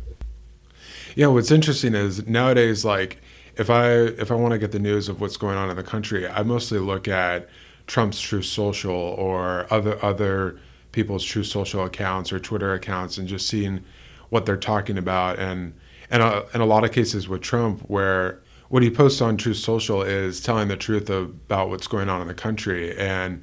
Yeah, 1.14 1.28
what's 1.28 1.52
interesting 1.52 1.94
is 1.94 2.26
nowadays 2.26 2.84
like 2.84 3.20
if 3.56 3.70
I 3.70 3.90
if 3.90 4.30
I 4.30 4.34
want 4.34 4.52
to 4.52 4.58
get 4.58 4.72
the 4.72 4.78
news 4.78 5.08
of 5.08 5.20
what's 5.20 5.36
going 5.36 5.56
on 5.56 5.70
in 5.70 5.76
the 5.76 5.82
country, 5.82 6.26
I 6.26 6.42
mostly 6.42 6.78
look 6.78 7.08
at 7.08 7.48
Trump's 7.86 8.20
Truth 8.20 8.46
Social 8.46 8.92
or 8.92 9.66
other 9.70 10.02
other 10.04 10.58
people's 10.92 11.24
Truth 11.24 11.46
Social 11.46 11.84
accounts 11.84 12.32
or 12.32 12.38
Twitter 12.38 12.72
accounts 12.74 13.18
and 13.18 13.28
just 13.28 13.46
seeing 13.46 13.84
what 14.30 14.46
they're 14.46 14.56
talking 14.56 14.98
about. 14.98 15.38
And 15.38 15.74
and 16.10 16.22
uh, 16.22 16.44
in 16.54 16.60
a 16.60 16.66
lot 16.66 16.84
of 16.84 16.92
cases 16.92 17.28
with 17.28 17.42
Trump 17.42 17.80
where 17.88 18.40
what 18.68 18.82
he 18.82 18.90
posts 18.90 19.20
on 19.20 19.36
Truth 19.36 19.58
Social 19.58 20.02
is 20.02 20.40
telling 20.40 20.68
the 20.68 20.76
truth 20.76 21.10
about 21.10 21.68
what's 21.68 21.86
going 21.86 22.08
on 22.08 22.22
in 22.22 22.28
the 22.28 22.34
country. 22.34 22.96
And 22.96 23.42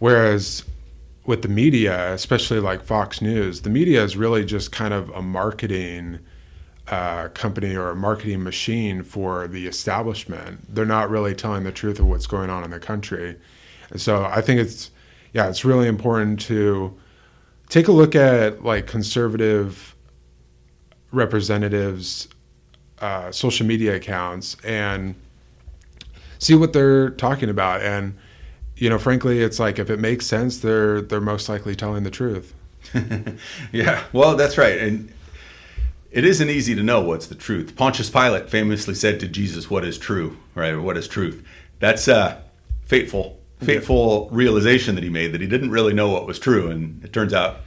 whereas 0.00 0.64
with 1.24 1.40
the 1.40 1.48
media, 1.48 2.12
especially 2.12 2.60
like 2.60 2.82
Fox 2.82 3.22
News, 3.22 3.62
the 3.62 3.70
media 3.70 4.04
is 4.04 4.18
really 4.18 4.44
just 4.44 4.70
kind 4.70 4.92
of 4.92 5.08
a 5.10 5.22
marketing 5.22 6.18
uh, 6.88 7.28
company 7.28 7.74
or 7.74 7.90
a 7.90 7.96
marketing 7.96 8.42
machine 8.42 9.02
for 9.02 9.48
the 9.48 9.66
establishment. 9.66 10.74
They're 10.74 10.84
not 10.84 11.08
really 11.08 11.34
telling 11.34 11.64
the 11.64 11.72
truth 11.72 11.98
of 11.98 12.06
what's 12.06 12.26
going 12.26 12.50
on 12.50 12.62
in 12.62 12.70
the 12.70 12.80
country. 12.80 13.36
And 13.90 14.00
so 14.00 14.24
I 14.24 14.40
think 14.40 14.60
it's, 14.60 14.90
yeah, 15.32 15.48
it's 15.48 15.64
really 15.64 15.88
important 15.88 16.40
to 16.42 16.94
take 17.68 17.88
a 17.88 17.92
look 17.92 18.14
at 18.14 18.64
like 18.64 18.86
conservative 18.86 19.94
representatives' 21.10 22.28
uh, 23.00 23.30
social 23.32 23.66
media 23.66 23.94
accounts 23.96 24.56
and 24.64 25.14
see 26.38 26.54
what 26.54 26.72
they're 26.72 27.10
talking 27.10 27.48
about. 27.48 27.80
And, 27.80 28.16
you 28.76 28.90
know, 28.90 28.98
frankly, 28.98 29.40
it's 29.40 29.58
like 29.58 29.78
if 29.78 29.88
it 29.88 29.98
makes 29.98 30.26
sense, 30.26 30.58
they're 30.58 31.00
they're 31.00 31.20
most 31.20 31.48
likely 31.48 31.74
telling 31.74 32.02
the 32.02 32.10
truth. 32.10 32.52
yeah, 33.72 34.04
well, 34.12 34.36
that's 34.36 34.58
right. 34.58 34.78
And 34.78 35.12
it 36.14 36.24
isn't 36.24 36.48
easy 36.48 36.76
to 36.76 36.82
know 36.82 37.00
what's 37.00 37.26
the 37.26 37.34
truth. 37.34 37.74
Pontius 37.74 38.08
Pilate 38.08 38.48
famously 38.48 38.94
said 38.94 39.18
to 39.20 39.28
Jesus, 39.28 39.68
"What 39.68 39.84
is 39.84 39.98
true?" 39.98 40.36
Right? 40.54 40.76
What 40.76 40.96
is 40.96 41.08
truth? 41.08 41.42
That's 41.80 42.06
a 42.06 42.40
fateful, 42.86 43.40
fateful 43.60 44.28
realization 44.30 44.94
that 44.94 45.02
he 45.02 45.10
made 45.10 45.32
that 45.32 45.40
he 45.40 45.48
didn't 45.48 45.72
really 45.72 45.92
know 45.92 46.08
what 46.08 46.26
was 46.26 46.38
true, 46.38 46.70
and 46.70 47.04
it 47.04 47.12
turns 47.12 47.34
out. 47.34 47.62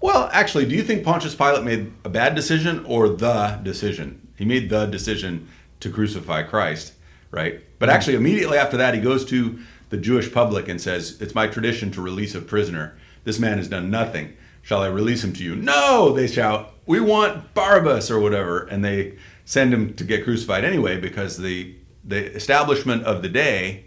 Well, 0.00 0.30
actually, 0.32 0.64
do 0.64 0.74
you 0.74 0.82
think 0.82 1.04
Pontius 1.04 1.34
Pilate 1.34 1.64
made 1.64 1.92
a 2.04 2.08
bad 2.08 2.34
decision 2.34 2.82
or 2.86 3.10
the 3.10 3.60
decision? 3.62 4.26
He 4.36 4.46
made 4.46 4.70
the 4.70 4.86
decision 4.86 5.48
to 5.80 5.90
crucify 5.90 6.44
Christ, 6.44 6.94
right? 7.30 7.60
But 7.78 7.90
mm. 7.90 7.92
actually, 7.92 8.16
immediately 8.16 8.56
after 8.56 8.78
that, 8.78 8.94
he 8.94 9.00
goes 9.00 9.24
to 9.26 9.58
the 9.90 9.98
Jewish 9.98 10.32
public 10.32 10.66
and 10.66 10.80
says, 10.80 11.20
"It's 11.20 11.34
my 11.34 11.46
tradition 11.46 11.90
to 11.92 12.00
release 12.00 12.34
a 12.34 12.40
prisoner. 12.40 12.94
This 13.24 13.38
man 13.38 13.58
has 13.58 13.68
done 13.68 13.90
nothing. 13.90 14.32
Shall 14.62 14.80
I 14.80 14.86
release 14.86 15.22
him 15.22 15.34
to 15.34 15.44
you?" 15.44 15.56
No, 15.56 16.12
they 16.12 16.26
shout. 16.26 16.71
We 16.86 17.00
want 17.00 17.54
Barabbas 17.54 18.10
or 18.10 18.18
whatever, 18.18 18.60
and 18.64 18.84
they 18.84 19.14
send 19.44 19.72
him 19.72 19.94
to 19.94 20.04
get 20.04 20.24
crucified 20.24 20.64
anyway 20.64 20.98
because 21.00 21.36
the 21.36 21.74
the 22.04 22.34
establishment 22.34 23.04
of 23.04 23.22
the 23.22 23.28
day, 23.28 23.84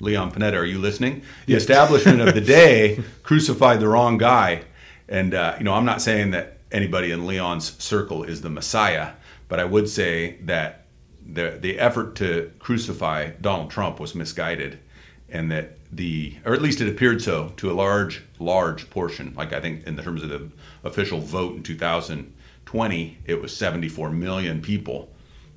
Leon 0.00 0.32
Panetta, 0.32 0.54
are 0.54 0.64
you 0.64 0.78
listening? 0.78 1.22
The 1.46 1.52
Yes. 1.52 1.62
establishment 1.62 2.20
of 2.20 2.34
the 2.34 2.40
day 2.58 3.02
crucified 3.22 3.78
the 3.80 3.88
wrong 3.88 4.18
guy, 4.18 4.62
and 5.08 5.34
uh, 5.34 5.54
you 5.58 5.64
know 5.64 5.74
I'm 5.74 5.84
not 5.84 6.02
saying 6.02 6.32
that 6.32 6.58
anybody 6.72 7.10
in 7.12 7.26
Leon's 7.26 7.80
circle 7.82 8.24
is 8.24 8.40
the 8.42 8.50
Messiah, 8.50 9.12
but 9.48 9.60
I 9.60 9.64
would 9.64 9.88
say 9.88 10.38
that 10.42 10.86
the 11.24 11.56
the 11.60 11.78
effort 11.78 12.16
to 12.16 12.50
crucify 12.58 13.30
Donald 13.40 13.70
Trump 13.70 14.00
was 14.00 14.14
misguided, 14.14 14.80
and 15.28 15.50
that 15.52 15.77
the 15.90 16.36
or 16.44 16.54
at 16.54 16.62
least 16.62 16.80
it 16.80 16.88
appeared 16.88 17.22
so 17.22 17.52
to 17.56 17.70
a 17.70 17.74
large 17.74 18.22
large 18.38 18.90
portion. 18.90 19.34
Like 19.36 19.52
I 19.52 19.60
think 19.60 19.86
in 19.86 19.96
terms 19.96 20.22
of 20.22 20.28
the 20.28 20.50
official 20.84 21.20
vote 21.20 21.56
in 21.56 21.62
2020, 21.62 23.18
it 23.24 23.40
was 23.40 23.56
74 23.56 24.10
million 24.10 24.60
people 24.60 25.10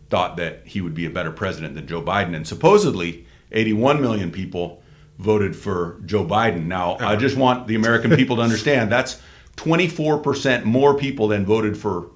thought 0.09 0.37
that 0.37 0.61
he 0.65 0.81
would 0.81 0.93
be 0.93 1.05
a 1.05 1.09
better 1.09 1.31
president 1.31 1.75
than 1.75 1.87
Joe 1.87 2.01
Biden, 2.01 2.35
and 2.35 2.47
supposedly 2.47 3.25
81 3.51 4.01
million 4.01 4.31
people 4.31 4.81
voted 5.19 5.55
for 5.55 6.01
Joe 6.05 6.25
Biden. 6.25 6.65
Now 6.65 6.93
I 6.93 6.95
uh-huh. 6.95 7.15
just 7.17 7.37
want 7.37 7.67
the 7.67 7.75
American 7.75 8.15
people 8.15 8.37
to 8.37 8.41
understand 8.41 8.91
that's 8.91 9.21
24% 9.57 10.63
more 10.63 10.97
people 10.97 11.27
than 11.27 11.45
voted 11.45 11.77
for 11.77 12.09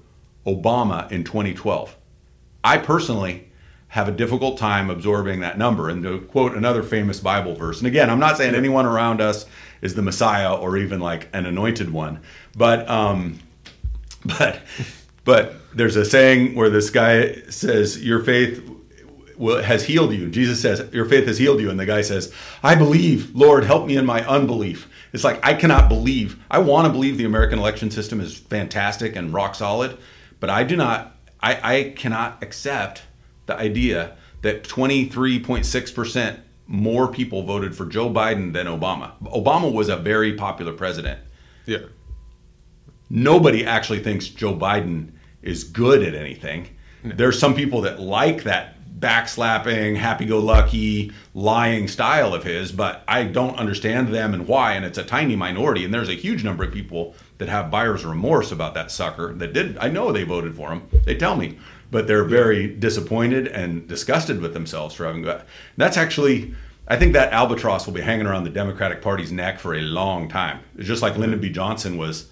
Obama 0.46 1.10
in 1.12 1.22
2012. 1.24 1.96
I 2.64 2.78
personally 2.78 3.48
have 3.88 4.08
a 4.08 4.12
difficult 4.12 4.58
time 4.58 4.90
absorbing 4.90 5.40
that 5.40 5.58
number. 5.58 5.88
And 5.88 6.02
to 6.02 6.20
quote 6.20 6.54
another 6.54 6.82
famous 6.82 7.20
Bible 7.20 7.54
verse, 7.54 7.78
and 7.78 7.86
again, 7.86 8.10
I'm 8.10 8.18
not 8.18 8.36
saying 8.36 8.54
anyone 8.54 8.86
around 8.86 9.20
us 9.20 9.46
is 9.80 9.94
the 9.94 10.02
Messiah 10.02 10.54
or 10.54 10.76
even 10.76 11.00
like 11.00 11.28
an 11.32 11.46
anointed 11.46 11.92
one, 11.92 12.20
but 12.56 12.88
um, 12.88 13.38
but 14.24 14.60
but 15.24 15.54
there's 15.74 15.96
a 15.96 16.04
saying 16.04 16.54
where 16.54 16.70
this 16.70 16.90
guy 16.90 17.42
says, 17.48 18.02
"Your 18.04 18.22
faith." 18.22 18.72
Has 19.38 19.84
healed 19.84 20.14
you. 20.14 20.30
Jesus 20.30 20.62
says, 20.62 20.88
Your 20.94 21.04
faith 21.04 21.26
has 21.26 21.36
healed 21.36 21.60
you. 21.60 21.68
And 21.68 21.78
the 21.78 21.84
guy 21.84 22.00
says, 22.00 22.32
I 22.62 22.74
believe, 22.74 23.36
Lord, 23.36 23.64
help 23.64 23.86
me 23.86 23.98
in 23.98 24.06
my 24.06 24.26
unbelief. 24.26 24.88
It's 25.12 25.24
like, 25.24 25.44
I 25.44 25.52
cannot 25.52 25.90
believe. 25.90 26.42
I 26.50 26.58
want 26.58 26.86
to 26.86 26.90
believe 26.90 27.18
the 27.18 27.26
American 27.26 27.58
election 27.58 27.90
system 27.90 28.18
is 28.18 28.34
fantastic 28.34 29.14
and 29.14 29.34
rock 29.34 29.54
solid, 29.54 29.98
but 30.40 30.48
I 30.48 30.64
do 30.64 30.74
not, 30.74 31.16
I, 31.38 31.74
I 31.74 31.90
cannot 31.90 32.42
accept 32.42 33.02
the 33.46 33.56
idea 33.56 34.16
that 34.42 34.64
23.6% 34.64 36.40
more 36.66 37.08
people 37.08 37.42
voted 37.42 37.76
for 37.76 37.86
Joe 37.86 38.10
Biden 38.10 38.52
than 38.52 38.66
Obama. 38.66 39.12
Obama 39.22 39.72
was 39.72 39.88
a 39.88 39.96
very 39.96 40.34
popular 40.34 40.72
president. 40.72 41.20
Yeah. 41.64 41.78
Nobody 43.08 43.64
actually 43.64 44.02
thinks 44.02 44.28
Joe 44.28 44.54
Biden 44.54 45.12
is 45.42 45.64
good 45.64 46.02
at 46.02 46.14
anything. 46.14 46.68
There's 47.04 47.38
some 47.38 47.54
people 47.54 47.82
that 47.82 48.00
like 48.00 48.42
that 48.42 48.74
backslapping, 48.98 49.94
happy-go-lucky, 49.94 51.12
lying 51.34 51.86
style 51.86 52.34
of 52.34 52.42
his, 52.42 52.72
but 52.72 53.04
I 53.06 53.24
don't 53.24 53.56
understand 53.56 54.12
them 54.12 54.34
and 54.34 54.48
why. 54.48 54.72
And 54.72 54.84
it's 54.84 54.98
a 54.98 55.04
tiny 55.04 55.36
minority, 55.36 55.84
and 55.84 55.94
there's 55.94 56.08
a 56.08 56.14
huge 56.14 56.42
number 56.42 56.64
of 56.64 56.72
people 56.72 57.14
that 57.38 57.48
have 57.48 57.70
buyer's 57.70 58.04
remorse 58.04 58.50
about 58.50 58.74
that 58.74 58.90
sucker. 58.90 59.34
That 59.34 59.52
did. 59.52 59.78
I 59.78 59.88
know 59.88 60.10
they 60.10 60.24
voted 60.24 60.56
for 60.56 60.70
him. 60.70 60.88
They 61.04 61.14
tell 61.14 61.36
me, 61.36 61.58
but 61.90 62.06
they're 62.06 62.24
very 62.24 62.66
disappointed 62.66 63.46
and 63.48 63.86
disgusted 63.88 64.40
with 64.40 64.54
themselves 64.54 64.94
for 64.94 65.06
having 65.06 65.22
got. 65.22 65.46
That's 65.76 65.96
actually 65.96 66.54
I 66.88 66.96
think 66.96 67.14
that 67.14 67.32
albatross 67.32 67.86
will 67.86 67.94
be 67.94 68.00
hanging 68.00 68.26
around 68.26 68.44
the 68.44 68.50
Democratic 68.50 69.02
Party's 69.02 69.32
neck 69.32 69.58
for 69.58 69.74
a 69.74 69.80
long 69.80 70.28
time. 70.28 70.60
It's 70.76 70.86
just 70.86 71.02
like 71.02 71.16
Lyndon 71.16 71.40
B. 71.40 71.50
Johnson 71.50 71.96
was. 71.98 72.28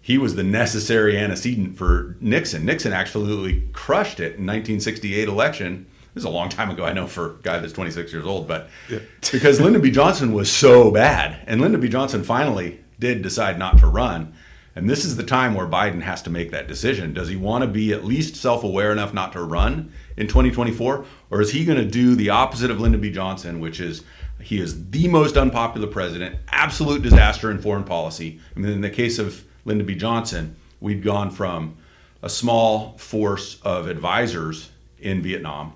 He 0.00 0.16
was 0.16 0.36
the 0.36 0.44
necessary 0.44 1.18
antecedent 1.18 1.76
for 1.76 2.16
Nixon. 2.20 2.64
Nixon 2.64 2.92
absolutely 2.92 3.68
crushed 3.72 4.20
it 4.20 4.36
in 4.36 4.46
1968 4.46 5.28
election. 5.28 5.86
This 6.14 6.22
is 6.22 6.24
a 6.24 6.30
long 6.30 6.48
time 6.48 6.70
ago, 6.70 6.84
I 6.84 6.92
know, 6.92 7.06
for 7.06 7.32
a 7.32 7.34
guy 7.42 7.58
that's 7.58 7.72
26 7.72 8.12
years 8.12 8.24
old, 8.24 8.46
but 8.46 8.70
because 9.32 9.60
Lyndon 9.60 9.82
B. 9.82 9.90
Johnson 9.90 10.32
was 10.32 10.50
so 10.50 10.90
bad, 10.90 11.42
and 11.46 11.60
Lyndon 11.60 11.80
B. 11.80 11.88
Johnson 11.88 12.22
finally 12.22 12.80
did 12.98 13.22
decide 13.22 13.58
not 13.58 13.78
to 13.78 13.86
run. 13.86 14.32
And 14.78 14.88
this 14.88 15.04
is 15.04 15.16
the 15.16 15.24
time 15.24 15.54
where 15.54 15.66
Biden 15.66 16.02
has 16.02 16.22
to 16.22 16.30
make 16.30 16.52
that 16.52 16.68
decision. 16.68 17.12
Does 17.12 17.26
he 17.26 17.34
want 17.34 17.62
to 17.62 17.68
be 17.68 17.92
at 17.92 18.04
least 18.04 18.36
self 18.36 18.62
aware 18.62 18.92
enough 18.92 19.12
not 19.12 19.32
to 19.32 19.42
run 19.42 19.92
in 20.16 20.28
2024? 20.28 21.04
Or 21.30 21.40
is 21.40 21.50
he 21.50 21.64
going 21.64 21.78
to 21.78 21.84
do 21.84 22.14
the 22.14 22.30
opposite 22.30 22.70
of 22.70 22.80
Lyndon 22.80 23.00
B. 23.00 23.10
Johnson, 23.10 23.58
which 23.58 23.80
is 23.80 24.04
he 24.40 24.60
is 24.60 24.90
the 24.90 25.08
most 25.08 25.36
unpopular 25.36 25.88
president, 25.88 26.36
absolute 26.46 27.02
disaster 27.02 27.50
in 27.50 27.60
foreign 27.60 27.82
policy? 27.82 28.38
I 28.54 28.60
mean, 28.60 28.70
in 28.70 28.80
the 28.80 28.88
case 28.88 29.18
of 29.18 29.44
Lyndon 29.64 29.84
B. 29.84 29.96
Johnson, 29.96 30.54
we'd 30.80 31.02
gone 31.02 31.32
from 31.32 31.76
a 32.22 32.30
small 32.30 32.96
force 32.98 33.60
of 33.62 33.88
advisors 33.88 34.70
in 35.00 35.22
Vietnam 35.22 35.72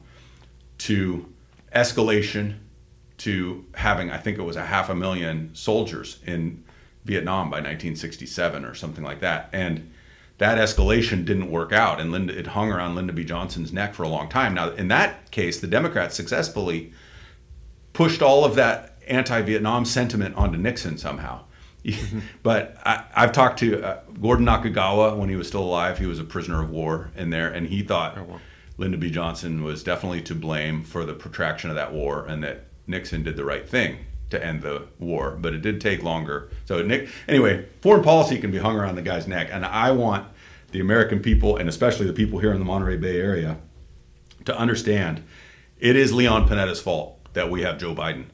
to 0.78 1.26
escalation 1.74 2.54
to 3.18 3.64
having, 3.74 4.12
I 4.12 4.18
think 4.18 4.38
it 4.38 4.42
was 4.42 4.54
a 4.54 4.64
half 4.64 4.90
a 4.90 4.94
million 4.94 5.50
soldiers 5.54 6.20
in 6.24 6.62
Vietnam 7.04 7.50
by 7.50 7.56
1967 7.56 8.64
or 8.64 8.74
something 8.74 9.04
like 9.04 9.20
that. 9.20 9.48
And 9.52 9.90
that 10.38 10.58
escalation 10.58 11.24
didn't 11.24 11.50
work 11.50 11.72
out, 11.72 12.00
and 12.00 12.10
Linda, 12.10 12.36
it 12.36 12.48
hung 12.48 12.72
around 12.72 12.94
Lyndon 12.94 13.14
B. 13.14 13.24
Johnson's 13.24 13.72
neck 13.72 13.94
for 13.94 14.02
a 14.02 14.08
long 14.08 14.28
time. 14.28 14.54
Now, 14.54 14.70
in 14.70 14.88
that 14.88 15.30
case, 15.30 15.60
the 15.60 15.66
Democrats 15.66 16.16
successfully 16.16 16.92
pushed 17.92 18.22
all 18.22 18.44
of 18.44 18.54
that 18.56 18.96
anti-Vietnam 19.06 19.84
sentiment 19.84 20.34
onto 20.34 20.58
Nixon 20.58 20.98
somehow. 20.98 21.44
but 22.42 22.76
I, 22.84 23.04
I've 23.14 23.32
talked 23.32 23.58
to 23.60 23.84
uh, 23.84 24.00
Gordon 24.20 24.46
Nakagawa 24.46 25.16
when 25.16 25.28
he 25.28 25.36
was 25.36 25.48
still 25.48 25.64
alive. 25.64 25.98
He 25.98 26.06
was 26.06 26.18
a 26.18 26.24
prisoner 26.24 26.62
of 26.62 26.70
war 26.70 27.10
in 27.16 27.30
there, 27.30 27.52
and 27.52 27.66
he 27.66 27.82
thought 27.82 28.18
Lyndon 28.78 29.00
B. 29.00 29.10
Johnson 29.10 29.62
was 29.62 29.84
definitely 29.84 30.22
to 30.22 30.34
blame 30.34 30.82
for 30.82 31.04
the 31.04 31.14
protraction 31.14 31.70
of 31.70 31.76
that 31.76 31.92
war, 31.92 32.24
and 32.26 32.42
that 32.42 32.64
Nixon 32.86 33.22
did 33.22 33.36
the 33.36 33.44
right 33.44 33.68
thing 33.68 33.98
to 34.32 34.44
end 34.44 34.62
the 34.62 34.86
war. 34.98 35.38
But 35.40 35.54
it 35.54 35.62
did 35.62 35.80
take 35.80 36.02
longer. 36.02 36.50
So 36.64 36.82
Nick, 36.82 37.08
anyway, 37.28 37.66
foreign 37.80 38.02
policy 38.02 38.38
can 38.38 38.50
be 38.50 38.58
hung 38.58 38.76
around 38.76 38.96
the 38.96 39.02
guy's 39.02 39.26
neck, 39.26 39.48
and 39.50 39.64
I 39.64 39.92
want 39.92 40.26
the 40.72 40.80
American 40.80 41.20
people, 41.20 41.56
and 41.56 41.68
especially 41.68 42.06
the 42.06 42.12
people 42.12 42.38
here 42.40 42.52
in 42.52 42.58
the 42.58 42.64
Monterey 42.64 42.96
Bay 42.96 43.20
area, 43.20 43.58
to 44.44 44.56
understand 44.56 45.22
it 45.78 45.96
is 45.96 46.12
Leon 46.12 46.48
Panetta's 46.48 46.80
fault 46.80 47.18
that 47.34 47.50
we 47.50 47.62
have 47.62 47.78
Joe 47.78 47.94
Biden. 47.94 48.26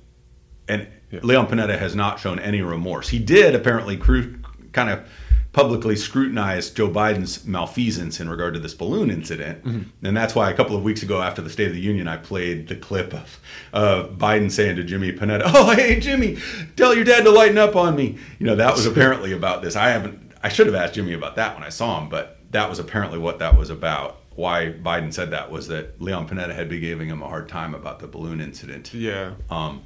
And 0.66 0.86
Leon 1.22 1.46
Panetta 1.46 1.78
has 1.78 1.94
not 1.94 2.20
shown 2.20 2.38
any 2.38 2.60
remorse. 2.60 3.08
He 3.08 3.18
did 3.18 3.54
apparently 3.54 3.96
cru- 3.96 4.38
kind 4.72 4.90
of 4.90 5.08
publicly 5.52 5.96
scrutinized 5.96 6.76
Joe 6.76 6.88
Biden's 6.88 7.46
malfeasance 7.46 8.20
in 8.20 8.28
regard 8.28 8.54
to 8.54 8.60
this 8.60 8.74
balloon 8.74 9.10
incident. 9.10 9.64
And 10.02 10.16
that's 10.16 10.34
why 10.34 10.50
a 10.50 10.54
couple 10.54 10.76
of 10.76 10.82
weeks 10.82 11.02
ago 11.02 11.22
after 11.22 11.40
the 11.42 11.50
State 11.50 11.68
of 11.68 11.74
the 11.74 11.80
Union, 11.80 12.06
I 12.06 12.16
played 12.16 12.68
the 12.68 12.76
clip 12.76 13.14
of 13.14 13.40
uh, 13.72 14.04
Biden 14.08 14.50
saying 14.50 14.76
to 14.76 14.84
Jimmy 14.84 15.12
Panetta, 15.12 15.42
Oh, 15.46 15.70
hey, 15.74 15.98
Jimmy, 16.00 16.38
tell 16.76 16.94
your 16.94 17.04
dad 17.04 17.24
to 17.24 17.30
lighten 17.30 17.58
up 17.58 17.76
on 17.76 17.96
me. 17.96 18.18
You 18.38 18.46
know, 18.46 18.56
that 18.56 18.74
was 18.74 18.86
apparently 18.92 19.32
about 19.32 19.62
this. 19.62 19.74
I 19.74 19.88
haven't, 19.88 20.32
I 20.42 20.48
should 20.48 20.66
have 20.66 20.76
asked 20.76 20.94
Jimmy 20.94 21.14
about 21.14 21.36
that 21.36 21.54
when 21.54 21.64
I 21.64 21.70
saw 21.70 22.00
him, 22.00 22.08
but 22.08 22.38
that 22.50 22.68
was 22.68 22.78
apparently 22.78 23.18
what 23.18 23.38
that 23.38 23.56
was 23.56 23.70
about. 23.70 24.20
Why 24.34 24.66
Biden 24.66 25.12
said 25.12 25.30
that 25.32 25.50
was 25.50 25.66
that 25.68 26.00
Leon 26.00 26.28
Panetta 26.28 26.54
had 26.54 26.68
been 26.68 26.80
giving 26.80 27.08
him 27.08 27.22
a 27.22 27.28
hard 27.28 27.48
time 27.48 27.74
about 27.74 27.98
the 27.98 28.06
balloon 28.06 28.40
incident. 28.40 28.94
Yeah. 28.94 29.32
Um, 29.50 29.82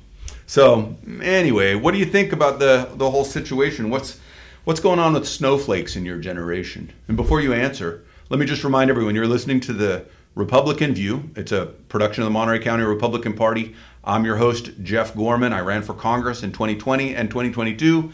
so 0.46 0.96
anyway, 1.22 1.74
what 1.74 1.92
do 1.92 1.98
you 1.98 2.04
think 2.04 2.32
about 2.32 2.58
the 2.58 2.90
the 2.96 3.10
whole 3.10 3.24
situation? 3.24 3.88
What's 3.88 4.20
what's 4.64 4.80
going 4.80 4.98
on 4.98 5.12
with 5.12 5.26
snowflakes 5.26 5.96
in 5.96 6.04
your 6.04 6.18
generation? 6.18 6.92
And 7.08 7.16
before 7.16 7.40
you 7.40 7.52
answer, 7.52 8.04
let 8.28 8.38
me 8.38 8.46
just 8.46 8.64
remind 8.64 8.90
everyone 8.90 9.14
you're 9.14 9.26
listening 9.26 9.60
to 9.60 9.72
the 9.72 10.06
Republican 10.34 10.94
View. 10.94 11.30
It's 11.36 11.52
a 11.52 11.66
production 11.88 12.22
of 12.22 12.26
the 12.26 12.32
Monterey 12.32 12.60
County 12.60 12.84
Republican 12.84 13.34
Party. 13.34 13.74
I'm 14.04 14.24
your 14.24 14.36
host 14.36 14.70
Jeff 14.82 15.14
Gorman. 15.14 15.52
I 15.52 15.60
ran 15.60 15.82
for 15.82 15.94
Congress 15.94 16.42
in 16.42 16.52
2020 16.52 17.14
and 17.14 17.28
2022 17.28 18.12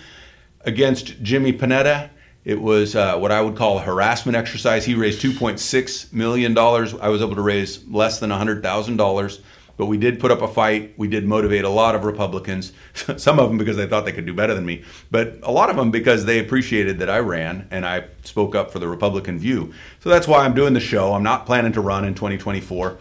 against 0.63 1.23
Jimmy 1.23 1.53
Panetta. 1.53 2.11
It 2.45 2.61
was 2.61 2.97
uh, 2.97 3.19
what 3.19 3.31
I 3.31 3.43
would 3.43 3.57
call 3.57 3.79
a 3.79 3.83
harassment 3.83 4.35
exercise. 4.35 4.87
He 4.87 4.95
raised 4.95 5.21
2.6 5.21 6.13
million 6.15 6.55
dollars. 6.55 6.95
I 6.95 7.09
was 7.09 7.21
able 7.21 7.35
to 7.35 7.43
raise 7.43 7.87
less 7.89 8.21
than 8.21 8.31
100,000 8.31 8.97
dollars 8.97 9.41
but 9.79 9.87
we 9.87 9.97
did 9.97 10.21
put 10.21 10.31
up 10.31 10.43
a 10.43 10.49
fight. 10.49 10.93
We 10.99 11.09
did 11.09 11.25
motivate 11.25 11.65
a 11.65 11.71
lot 11.71 11.95
of 11.95 12.05
Republicans, 12.05 12.73
some 13.17 13.39
of 13.39 13.49
them 13.49 13.57
because 13.57 13.77
they 13.77 13.87
thought 13.87 14.05
they 14.05 14.13
could 14.13 14.27
do 14.27 14.35
better 14.35 14.53
than 14.53 14.67
me, 14.67 14.85
but 15.11 15.39
a 15.43 15.51
lot 15.51 15.71
of 15.71 15.77
them 15.77 15.91
because 15.91 16.27
they 16.27 16.41
appreciated 16.41 16.99
that 16.99 17.09
I 17.09 17.21
ran 17.21 17.67
and 17.71 17.87
I 17.87 18.09
spoke 18.25 18.55
up 18.55 18.71
for 18.71 18.81
the 18.81 18.89
Republican 18.89 19.39
view. 19.39 19.73
So 20.01 20.11
that's 20.11 20.29
why 20.29 20.45
I'm 20.45 20.55
doing 20.55 20.75
the 20.75 20.81
show. 20.81 21.15
I'm 21.15 21.23
not 21.23 21.47
planning 21.47 21.73
to 21.73 21.81
run 21.81 22.05
in 22.05 22.15
2024, 22.15 22.99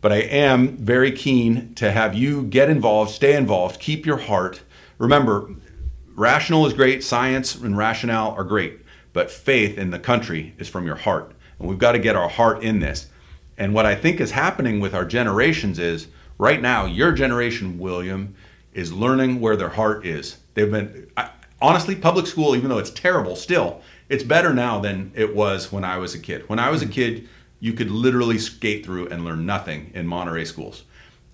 but 0.00 0.12
I 0.12 0.16
am 0.16 0.76
very 0.76 1.12
keen 1.12 1.72
to 1.76 1.92
have 1.92 2.14
you 2.14 2.42
get 2.42 2.68
involved, 2.68 3.12
stay 3.12 3.36
involved, 3.36 3.80
keep 3.80 4.04
your 4.04 4.18
heart. 4.18 4.62
Remember, 4.98 5.48
rational 6.16 6.66
is 6.66 6.72
great, 6.72 7.04
science 7.04 7.54
and 7.54 7.78
rationale 7.78 8.32
are 8.32 8.44
great, 8.44 8.80
but 9.12 9.30
faith 9.30 9.78
in 9.78 9.90
the 9.90 9.98
country 9.98 10.54
is 10.58 10.68
from 10.68 10.86
your 10.86 10.96
heart. 10.96 11.32
And 11.60 11.68
we've 11.68 11.78
got 11.78 11.92
to 11.92 11.98
get 12.00 12.16
our 12.16 12.28
heart 12.28 12.64
in 12.64 12.80
this. 12.80 13.06
And 13.56 13.72
what 13.72 13.86
I 13.86 13.94
think 13.94 14.20
is 14.20 14.32
happening 14.32 14.80
with 14.80 14.94
our 14.94 15.04
generations 15.04 15.78
is 15.78 16.08
right 16.38 16.60
now, 16.60 16.86
your 16.86 17.12
generation, 17.12 17.78
William, 17.78 18.34
is 18.72 18.92
learning 18.92 19.40
where 19.40 19.56
their 19.56 19.70
heart 19.70 20.06
is. 20.06 20.38
They've 20.54 20.70
been, 20.70 21.10
I, 21.16 21.30
honestly, 21.60 21.96
public 21.96 22.26
school, 22.26 22.54
even 22.56 22.68
though 22.68 22.78
it's 22.78 22.90
terrible 22.90 23.36
still, 23.36 23.80
it's 24.08 24.22
better 24.22 24.52
now 24.54 24.80
than 24.80 25.12
it 25.14 25.34
was 25.34 25.72
when 25.72 25.84
I 25.84 25.98
was 25.98 26.14
a 26.14 26.18
kid. 26.18 26.48
When 26.48 26.58
I 26.58 26.70
was 26.70 26.82
a 26.82 26.86
kid, 26.86 27.28
you 27.60 27.72
could 27.72 27.90
literally 27.90 28.38
skate 28.38 28.84
through 28.84 29.08
and 29.08 29.24
learn 29.24 29.46
nothing 29.46 29.90
in 29.94 30.06
Monterey 30.06 30.44
schools. 30.44 30.84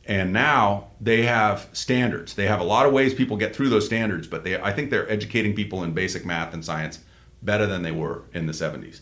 And 0.05 0.33
now 0.33 0.89
they 1.01 1.23
have 1.23 1.69
standards. 1.73 2.35
They 2.35 2.47
have 2.47 2.61
a 2.61 2.65
lot 2.65 2.87
of 2.87 2.93
ways 2.93 3.15
people 3.15 3.37
get 3.37 3.55
through 3.55 3.69
those 3.69 3.87
standards, 3.87 4.27
but 4.27 4.43
they, 4.43 4.61
I 4.61 4.73
think 4.73 4.91
they're 4.91 5.11
educating 5.11 5.55
people 5.55 5.85
in 5.85 5.93
basic 5.93 6.25
math 6.25 6.55
and 6.55 6.65
science 6.65 7.01
better 7.43 7.67
than 7.67 7.83
they 7.83 7.93
were 7.93 8.23
in 8.33 8.47
the 8.47 8.53
70s. 8.53 9.01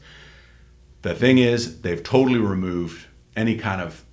The 1.02 1.14
thing 1.14 1.38
is, 1.38 1.80
they've 1.80 2.02
totally 2.02 2.38
removed 2.38 3.06
any 3.34 3.56
kind 3.56 3.80
of 3.80 4.04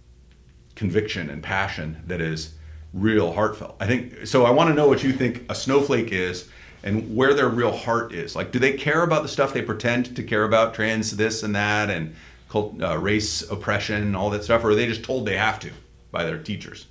conviction 0.77 1.29
and 1.29 1.43
passion 1.43 2.01
that 2.07 2.21
is 2.21 2.53
real 2.93 3.33
heartfelt. 3.33 3.75
I 3.79 3.87
think 3.87 4.25
so. 4.25 4.45
I 4.45 4.51
want 4.51 4.69
to 4.69 4.73
know 4.73 4.87
what 4.87 5.03
you 5.03 5.11
think 5.11 5.43
a 5.49 5.55
snowflake 5.55 6.11
is 6.11 6.49
and 6.83 7.15
where 7.15 7.33
their 7.33 7.49
real 7.49 7.75
heart 7.75 8.13
is. 8.13 8.35
Like, 8.35 8.51
do 8.51 8.59
they 8.59 8.73
care 8.73 9.03
about 9.03 9.23
the 9.23 9.27
stuff 9.27 9.51
they 9.53 9.61
pretend 9.61 10.15
to 10.15 10.23
care 10.23 10.43
about, 10.43 10.73
trans 10.73 11.17
this 11.17 11.43
and 11.43 11.55
that, 11.55 11.89
and 11.89 12.15
cult, 12.47 12.81
uh, 12.81 12.97
race 12.97 13.41
oppression, 13.49 14.01
and 14.03 14.15
all 14.15 14.29
that 14.29 14.43
stuff, 14.43 14.63
or 14.63 14.69
are 14.69 14.75
they 14.75 14.87
just 14.87 15.03
told 15.03 15.25
they 15.25 15.35
have 15.35 15.59
to 15.61 15.71
by 16.11 16.23
their 16.23 16.37
teachers? 16.37 16.85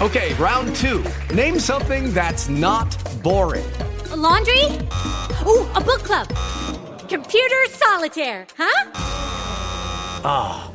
Okay, 0.00 0.34
round 0.34 0.74
two. 0.74 1.04
Name 1.32 1.60
something 1.60 2.12
that's 2.12 2.48
not 2.48 2.96
boring. 3.22 3.64
A 4.10 4.16
laundry? 4.16 4.64
Ooh, 5.46 5.66
a 5.76 5.80
book 5.80 6.02
club. 6.02 6.28
Computer 7.08 7.66
solitaire, 7.68 8.46
huh? 8.56 8.90
Ah, 10.24 10.68
oh, 10.68 10.71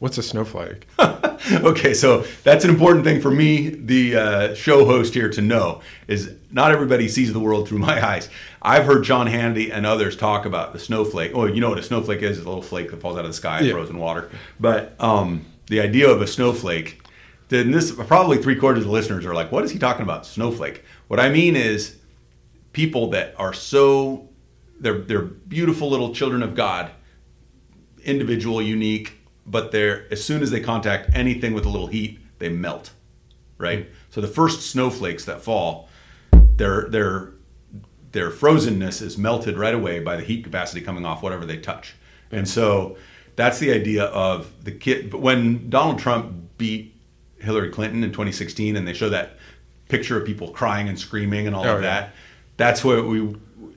What's 0.00 0.16
a 0.18 0.22
snowflake? 0.22 0.86
okay, 0.98 1.92
so 1.94 2.22
that's 2.42 2.64
an 2.64 2.70
important 2.70 3.04
thing 3.04 3.20
for 3.20 3.30
me, 3.30 3.68
the 3.68 4.16
uh, 4.16 4.54
show 4.54 4.86
host 4.86 5.12
here, 5.14 5.28
to 5.28 5.42
know 5.42 5.82
is 6.08 6.32
not 6.50 6.72
everybody 6.72 7.06
sees 7.06 7.32
the 7.34 7.38
world 7.38 7.68
through 7.68 7.78
my 7.80 8.04
eyes. 8.12 8.30
I've 8.62 8.84
heard 8.86 9.04
Sean 9.04 9.26
Hannity 9.26 9.70
and 9.70 9.84
others 9.84 10.16
talk 10.16 10.46
about 10.46 10.72
the 10.72 10.78
snowflake. 10.78 11.32
Oh, 11.34 11.44
you 11.44 11.60
know 11.60 11.68
what 11.68 11.78
a 11.78 11.82
snowflake 11.82 12.22
is? 12.22 12.38
It's 12.38 12.46
a 12.46 12.48
little 12.48 12.62
flake 12.62 12.90
that 12.90 13.00
falls 13.02 13.18
out 13.18 13.26
of 13.26 13.30
the 13.30 13.34
sky, 13.36 13.60
Yeah. 13.60 13.72
frozen 13.72 13.98
water. 13.98 14.30
But 14.58 14.94
um, 14.98 15.44
the 15.66 15.80
idea 15.82 16.08
of 16.08 16.22
a 16.22 16.26
snowflake, 16.26 17.02
then 17.50 17.70
this 17.70 17.92
probably 17.92 18.38
three 18.38 18.56
quarters 18.56 18.80
of 18.84 18.86
the 18.86 18.92
listeners 18.92 19.26
are 19.26 19.34
like, 19.34 19.52
what 19.52 19.64
is 19.64 19.70
he 19.70 19.78
talking 19.78 20.02
about? 20.02 20.24
Snowflake. 20.24 20.82
What 21.08 21.20
I 21.20 21.28
mean 21.28 21.56
is 21.56 21.96
people 22.72 23.10
that 23.10 23.34
are 23.38 23.52
so 23.52 24.28
they're 24.80 24.98
they're 24.98 25.20
beautiful 25.22 25.90
little 25.90 26.14
children 26.14 26.42
of 26.42 26.54
God, 26.54 26.90
individual, 28.04 28.62
unique, 28.62 29.19
but 29.46 29.72
they're 29.72 30.06
as 30.12 30.22
soon 30.24 30.42
as 30.42 30.50
they 30.50 30.60
contact 30.60 31.10
anything 31.14 31.52
with 31.54 31.64
a 31.66 31.68
little 31.68 31.86
heat, 31.88 32.18
they 32.38 32.48
melt. 32.48 32.92
Right? 33.58 33.90
So 34.10 34.20
the 34.20 34.28
first 34.28 34.70
snowflakes 34.70 35.24
that 35.26 35.42
fall, 35.42 35.88
their 36.32 36.88
their 36.88 37.32
their 38.12 38.30
frozenness 38.30 39.02
is 39.02 39.16
melted 39.18 39.56
right 39.56 39.74
away 39.74 40.00
by 40.00 40.16
the 40.16 40.22
heat 40.24 40.42
capacity 40.44 40.80
coming 40.80 41.04
off 41.04 41.22
whatever 41.22 41.44
they 41.46 41.58
touch. 41.58 41.94
And 42.32 42.48
so 42.48 42.96
That's 43.36 43.58
the 43.58 43.72
idea 43.72 44.04
of 44.06 44.52
the 44.64 44.72
kid. 44.72 45.10
But 45.10 45.20
when 45.20 45.70
Donald 45.70 45.98
Trump 45.98 46.34
beat 46.58 46.94
Hillary 47.38 47.70
Clinton 47.70 48.02
in 48.04 48.10
2016, 48.10 48.76
and 48.76 48.86
they 48.86 48.92
show 48.92 49.08
that 49.08 49.38
picture 49.88 50.18
of 50.20 50.26
people 50.26 50.50
crying 50.50 50.88
and 50.88 50.98
screaming 50.98 51.46
and 51.46 51.54
all 51.56 51.64
Oh, 51.64 51.76
of 51.76 51.82
yeah. 51.82 52.00
that, 52.00 52.14
that's 52.58 52.84
what 52.84 53.06
we 53.06 53.34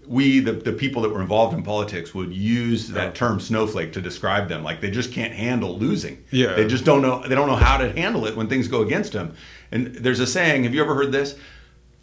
we 0.07 0.39
the, 0.39 0.51
the 0.53 0.73
people 0.73 1.01
that 1.03 1.09
were 1.09 1.21
involved 1.21 1.53
in 1.55 1.63
politics 1.63 2.13
would 2.13 2.33
use 2.33 2.87
that 2.89 3.15
term 3.15 3.39
snowflake 3.39 3.93
to 3.93 4.01
describe 4.01 4.49
them 4.49 4.63
like 4.63 4.81
they 4.81 4.91
just 4.91 5.11
can't 5.11 5.33
handle 5.33 5.77
losing 5.77 6.23
Yeah. 6.31 6.53
they 6.53 6.67
just 6.67 6.85
don't 6.85 7.01
know 7.01 7.25
they 7.27 7.35
don't 7.35 7.47
know 7.47 7.55
how 7.55 7.77
to 7.77 7.91
handle 7.91 8.25
it 8.25 8.35
when 8.35 8.47
things 8.47 8.67
go 8.67 8.81
against 8.81 9.13
them 9.13 9.35
and 9.71 9.87
there's 9.95 10.19
a 10.19 10.27
saying 10.27 10.63
have 10.65 10.73
you 10.73 10.81
ever 10.81 10.93
heard 10.95 11.11
this 11.11 11.35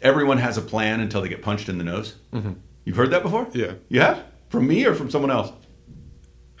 everyone 0.01 0.37
has 0.39 0.57
a 0.57 0.61
plan 0.61 0.99
until 0.99 1.21
they 1.21 1.29
get 1.29 1.41
punched 1.41 1.69
in 1.69 1.77
the 1.77 1.83
nose 1.83 2.15
Mhm. 2.33 2.55
you've 2.85 2.97
heard 2.97 3.11
that 3.11 3.23
before 3.23 3.47
Yeah. 3.53 3.73
you 3.89 3.99
have 4.01 4.23
from 4.49 4.67
me 4.67 4.85
or 4.85 4.95
from 4.95 5.09
someone 5.09 5.31
else 5.31 5.51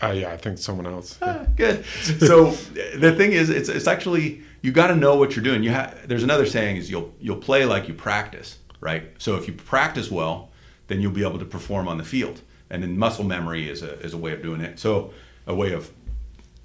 Uh, 0.03 0.07
yeah, 0.11 0.31
I 0.31 0.37
think 0.37 0.57
someone 0.57 0.87
else. 0.87 1.17
Ah, 1.21 1.45
good. 1.55 1.85
So 2.19 2.51
the 2.95 3.13
thing 3.15 3.33
is, 3.33 3.49
it's 3.51 3.69
it's 3.69 3.85
actually 3.87 4.41
you 4.63 4.71
got 4.71 4.87
to 4.87 4.95
know 4.95 5.15
what 5.15 5.35
you're 5.35 5.43
doing. 5.43 5.61
You 5.63 5.69
have 5.71 6.07
there's 6.07 6.23
another 6.23 6.47
saying 6.47 6.77
is 6.77 6.89
you'll 6.89 7.13
you'll 7.19 7.37
play 7.49 7.65
like 7.65 7.87
you 7.87 7.93
practice, 7.93 8.57
right? 8.79 9.03
So 9.19 9.35
if 9.35 9.47
you 9.47 9.53
practice 9.53 10.09
well, 10.09 10.49
then 10.91 11.01
you'll 11.01 11.11
be 11.11 11.23
able 11.23 11.39
to 11.39 11.45
perform 11.45 11.87
on 11.87 11.97
the 11.97 12.03
field. 12.03 12.41
And 12.69 12.83
then 12.83 12.97
muscle 12.97 13.23
memory 13.23 13.69
is 13.69 13.81
a 13.81 13.99
is 13.99 14.13
a 14.13 14.17
way 14.17 14.33
of 14.33 14.41
doing 14.41 14.61
it. 14.61 14.79
So 14.79 15.13
a 15.47 15.55
way 15.55 15.73
of 15.73 15.91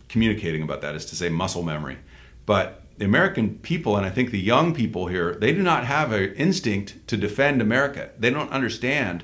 communicating 0.09 0.63
about 0.63 0.81
that 0.83 0.95
is 0.95 1.07
to 1.07 1.17
say 1.17 1.29
muscle 1.29 1.63
memory. 1.63 1.99
But 2.45 2.83
the 2.99 3.05
American 3.05 3.59
people, 3.59 3.97
and 3.97 4.07
I 4.07 4.11
think 4.11 4.31
the 4.31 4.41
young 4.41 4.75
people 4.75 5.09
here, 5.09 5.35
they 5.35 5.53
do 5.53 5.63
not 5.63 5.85
have 5.85 6.13
an 6.13 6.33
instinct 6.35 7.07
to 7.09 7.17
defend 7.17 7.61
America. 7.61 8.11
They 8.19 8.31
don't 8.31 8.51
understand 8.51 9.23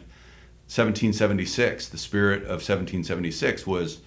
1776. 0.67 1.89
The 1.89 1.99
spirit 1.99 2.43
of 2.43 2.61
1776 2.61 3.67
was 3.67 4.01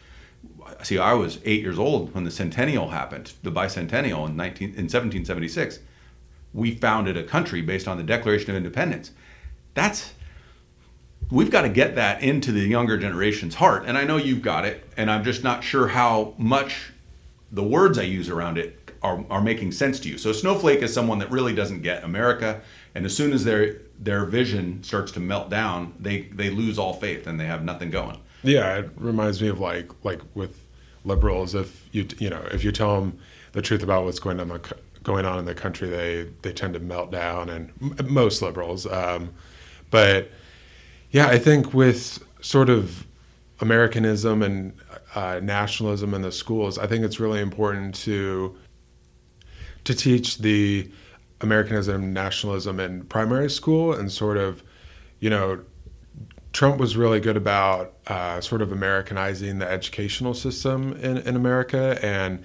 see, 0.83 0.97
I 0.97 1.13
was 1.13 1.39
eight 1.45 1.61
years 1.61 1.79
old 1.79 2.13
when 2.13 2.23
the 2.23 2.31
centennial 2.31 2.89
happened, 2.89 3.33
the 3.43 3.51
bicentennial 3.51 4.27
in 4.27 4.35
19 4.35 4.69
in 4.69 4.85
1776. 4.85 5.79
We 6.53 6.75
founded 6.75 7.17
a 7.17 7.23
country 7.23 7.61
based 7.61 7.87
on 7.87 7.97
the 7.97 8.03
Declaration 8.03 8.49
of 8.51 8.57
Independence. 8.57 9.11
That's 9.73 10.13
we've 11.31 11.51
got 11.51 11.63
to 11.63 11.69
get 11.69 11.95
that 11.95 12.21
into 12.21 12.51
the 12.51 12.61
younger 12.61 12.97
generation's 12.97 13.55
heart, 13.55 13.83
and 13.85 13.97
I 13.97 14.03
know 14.03 14.17
you've 14.17 14.41
got 14.41 14.65
it, 14.65 14.87
and 14.97 15.09
I'm 15.09 15.23
just 15.23 15.43
not 15.43 15.63
sure 15.63 15.87
how 15.87 16.33
much 16.37 16.91
the 17.51 17.63
words 17.63 17.97
I 17.97 18.03
use 18.03 18.29
around 18.29 18.57
it 18.57 18.91
are, 19.01 19.23
are 19.29 19.41
making 19.41 19.71
sense 19.71 19.99
to 20.01 20.09
you. 20.09 20.17
So 20.17 20.31
snowflake 20.31 20.81
is 20.81 20.93
someone 20.93 21.19
that 21.19 21.31
really 21.31 21.53
doesn't 21.53 21.81
get 21.81 22.03
America, 22.03 22.61
and 22.93 23.05
as 23.05 23.15
soon 23.15 23.33
as 23.33 23.43
their 23.43 23.77
their 23.99 24.25
vision 24.25 24.83
starts 24.83 25.11
to 25.13 25.19
melt 25.19 25.49
down, 25.49 25.93
they 25.99 26.21
they 26.23 26.49
lose 26.49 26.77
all 26.77 26.93
faith 26.93 27.27
and 27.27 27.39
they 27.39 27.45
have 27.45 27.63
nothing 27.63 27.89
going. 27.91 28.19
Yeah, 28.43 28.77
it 28.77 28.89
reminds 28.97 29.41
me 29.41 29.47
of 29.47 29.59
like 29.59 29.91
like 30.03 30.21
with 30.33 30.59
liberals. 31.03 31.55
If 31.55 31.87
you 31.91 32.07
you 32.17 32.29
know 32.29 32.41
if 32.51 32.63
you 32.63 32.71
tell 32.71 32.99
them 32.99 33.19
the 33.53 33.61
truth 33.61 33.83
about 33.83 34.03
what's 34.03 34.19
going 34.19 34.39
on 34.39 34.49
the, 34.49 34.75
going 35.03 35.25
on 35.25 35.39
in 35.39 35.45
the 35.45 35.55
country, 35.55 35.89
they 35.89 36.29
they 36.41 36.51
tend 36.51 36.73
to 36.73 36.79
melt 36.79 37.11
down, 37.11 37.49
and 37.49 37.71
m- 37.81 38.13
most 38.13 38.41
liberals. 38.41 38.85
Um, 38.85 39.33
but 39.91 40.31
yeah, 41.15 41.27
I 41.27 41.39
think 41.39 41.73
with 41.73 42.21
sort 42.41 42.69
of 42.69 43.07
Americanism 43.61 44.43
and 44.43 44.73
uh, 45.15 45.39
nationalism 45.41 46.13
in 46.13 46.21
the 46.23 46.31
schools, 46.33 46.77
I 46.77 46.87
think 46.87 47.05
it's 47.05 47.21
really 47.21 47.39
important 47.39 47.95
to 48.03 48.57
to 49.85 49.93
teach 49.95 50.39
the 50.39 50.91
Americanism, 51.39 52.11
nationalism 52.11 52.81
in 52.81 53.05
primary 53.05 53.49
school, 53.49 53.93
and 53.93 54.11
sort 54.11 54.35
of, 54.35 54.61
you 55.21 55.29
know, 55.29 55.61
Trump 56.51 56.81
was 56.81 56.97
really 56.97 57.21
good 57.21 57.37
about 57.37 57.93
uh, 58.07 58.41
sort 58.41 58.61
of 58.61 58.73
Americanizing 58.73 59.59
the 59.59 59.71
educational 59.71 60.33
system 60.33 60.97
in, 60.97 61.19
in 61.19 61.37
America. 61.37 61.97
And, 62.03 62.43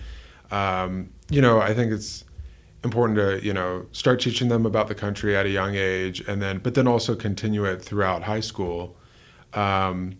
um, 0.52 1.10
you 1.28 1.40
know, 1.40 1.60
I 1.60 1.74
think 1.74 1.90
it's 1.90 2.22
important 2.82 3.16
to, 3.18 3.44
you 3.44 3.52
know, 3.52 3.86
start 3.92 4.20
teaching 4.20 4.48
them 4.48 4.64
about 4.64 4.88
the 4.88 4.94
country 4.94 5.36
at 5.36 5.46
a 5.46 5.50
young 5.50 5.74
age 5.74 6.20
and 6.26 6.40
then, 6.40 6.58
but 6.58 6.74
then 6.74 6.86
also 6.86 7.14
continue 7.14 7.64
it 7.64 7.82
throughout 7.82 8.22
high 8.22 8.40
school. 8.40 8.96
Um, 9.52 10.18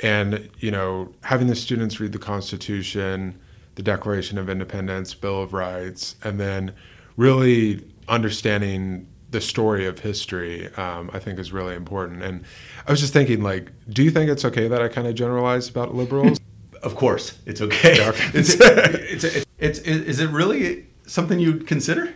and, 0.00 0.50
you 0.58 0.70
know, 0.70 1.12
having 1.22 1.46
the 1.46 1.54
students 1.54 2.00
read 2.00 2.12
the 2.12 2.18
Constitution, 2.18 3.40
the 3.74 3.82
Declaration 3.82 4.38
of 4.38 4.48
Independence, 4.48 5.14
Bill 5.14 5.42
of 5.42 5.52
Rights, 5.52 6.16
and 6.22 6.38
then 6.38 6.74
really 7.16 7.84
understanding 8.08 9.06
the 9.30 9.40
story 9.40 9.86
of 9.86 10.00
history, 10.00 10.72
um, 10.74 11.10
I 11.12 11.18
think 11.18 11.38
is 11.38 11.52
really 11.52 11.74
important. 11.74 12.22
And 12.22 12.44
I 12.86 12.90
was 12.90 13.00
just 13.00 13.12
thinking, 13.12 13.42
like, 13.42 13.72
do 13.88 14.02
you 14.02 14.10
think 14.10 14.30
it's 14.30 14.44
okay 14.44 14.68
that 14.68 14.82
I 14.82 14.88
kind 14.88 15.06
of 15.06 15.14
generalize 15.14 15.68
about 15.68 15.94
liberals? 15.94 16.38
Of 16.82 16.96
course, 16.96 17.38
it's 17.46 17.60
okay. 17.62 17.94
It's, 18.34 18.54
it's, 18.54 19.24
it's, 19.24 19.46
it's, 19.58 19.78
is 19.78 20.20
it 20.20 20.30
really 20.30 20.86
something 21.06 21.38
you'd 21.38 21.66
consider? 21.66 22.14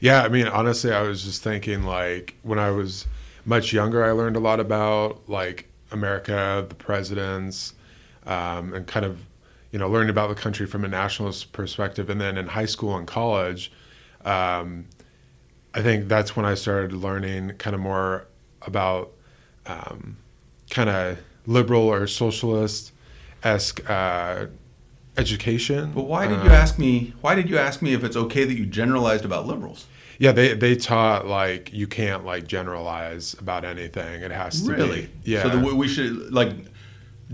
Yeah, 0.00 0.22
I 0.22 0.28
mean, 0.28 0.48
honestly, 0.48 0.92
I 0.92 1.02
was 1.02 1.24
just 1.24 1.42
thinking, 1.42 1.84
like, 1.84 2.34
when 2.42 2.58
I 2.58 2.70
was 2.70 3.06
much 3.44 3.72
younger, 3.72 4.04
I 4.04 4.10
learned 4.10 4.36
a 4.36 4.40
lot 4.40 4.58
about, 4.58 5.28
like, 5.28 5.68
America, 5.90 6.66
the 6.68 6.74
presidents, 6.74 7.74
um, 8.26 8.74
and 8.74 8.86
kind 8.86 9.06
of, 9.06 9.26
you 9.70 9.78
know, 9.78 9.88
learning 9.88 10.10
about 10.10 10.28
the 10.28 10.34
country 10.34 10.66
from 10.66 10.84
a 10.84 10.88
nationalist 10.88 11.52
perspective. 11.52 12.10
And 12.10 12.20
then 12.20 12.36
in 12.36 12.48
high 12.48 12.66
school 12.66 12.96
and 12.96 13.06
college, 13.06 13.70
um, 14.24 14.86
I 15.74 15.82
think 15.82 16.08
that's 16.08 16.36
when 16.36 16.44
I 16.44 16.54
started 16.54 16.92
learning 16.92 17.52
kind 17.58 17.74
of 17.74 17.80
more 17.80 18.26
about 18.62 19.12
um, 19.66 20.16
kind 20.70 20.90
of 20.90 21.18
liberal 21.46 21.82
or 21.82 22.06
socialist 22.06 22.92
esque 23.42 23.88
uh, 23.88 24.46
education. 25.16 25.92
But 25.94 26.04
why 26.06 26.26
did 26.26 26.40
Uh, 26.40 26.44
you 26.44 26.50
ask 26.50 26.78
me? 26.78 27.12
Why 27.20 27.34
did 27.34 27.48
you 27.50 27.58
ask 27.58 27.82
me 27.82 27.92
if 27.92 28.04
it's 28.04 28.16
okay 28.16 28.44
that 28.44 28.54
you 28.54 28.66
generalized 28.66 29.24
about 29.24 29.46
liberals? 29.46 29.86
Yeah, 30.18 30.32
they 30.32 30.54
they 30.54 30.76
taught 30.76 31.26
like 31.26 31.72
you 31.72 31.86
can't 31.86 32.24
like 32.24 32.46
generalize 32.46 33.34
about 33.38 33.64
anything. 33.64 34.22
It 34.22 34.30
has 34.30 34.62
to 34.62 34.72
Really? 34.72 35.02
be. 35.24 35.32
Yeah. 35.32 35.42
So 35.42 35.48
the, 35.58 35.74
we 35.74 35.88
should 35.88 36.32
like 36.32 36.52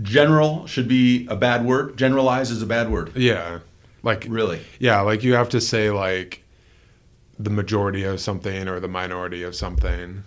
general 0.01 0.65
should 0.65 0.87
be 0.87 1.27
a 1.29 1.35
bad 1.35 1.65
word. 1.65 1.97
Generalize 1.97 2.51
is 2.51 2.61
a 2.61 2.65
bad 2.65 2.89
word. 2.91 3.11
yeah. 3.15 3.59
Like 4.01 4.25
Really? 4.29 4.61
Yeah, 4.79 5.01
like 5.01 5.23
you 5.23 5.33
have 5.33 5.49
to 5.49 5.59
say 5.61 5.91
like 5.91 6.43
the 7.37 7.49
majority 7.49 8.03
of 8.05 8.19
something 8.21 8.67
or 8.69 8.79
the 8.79 8.87
minority 8.87 9.43
of 9.43 9.55
something. 9.55 10.23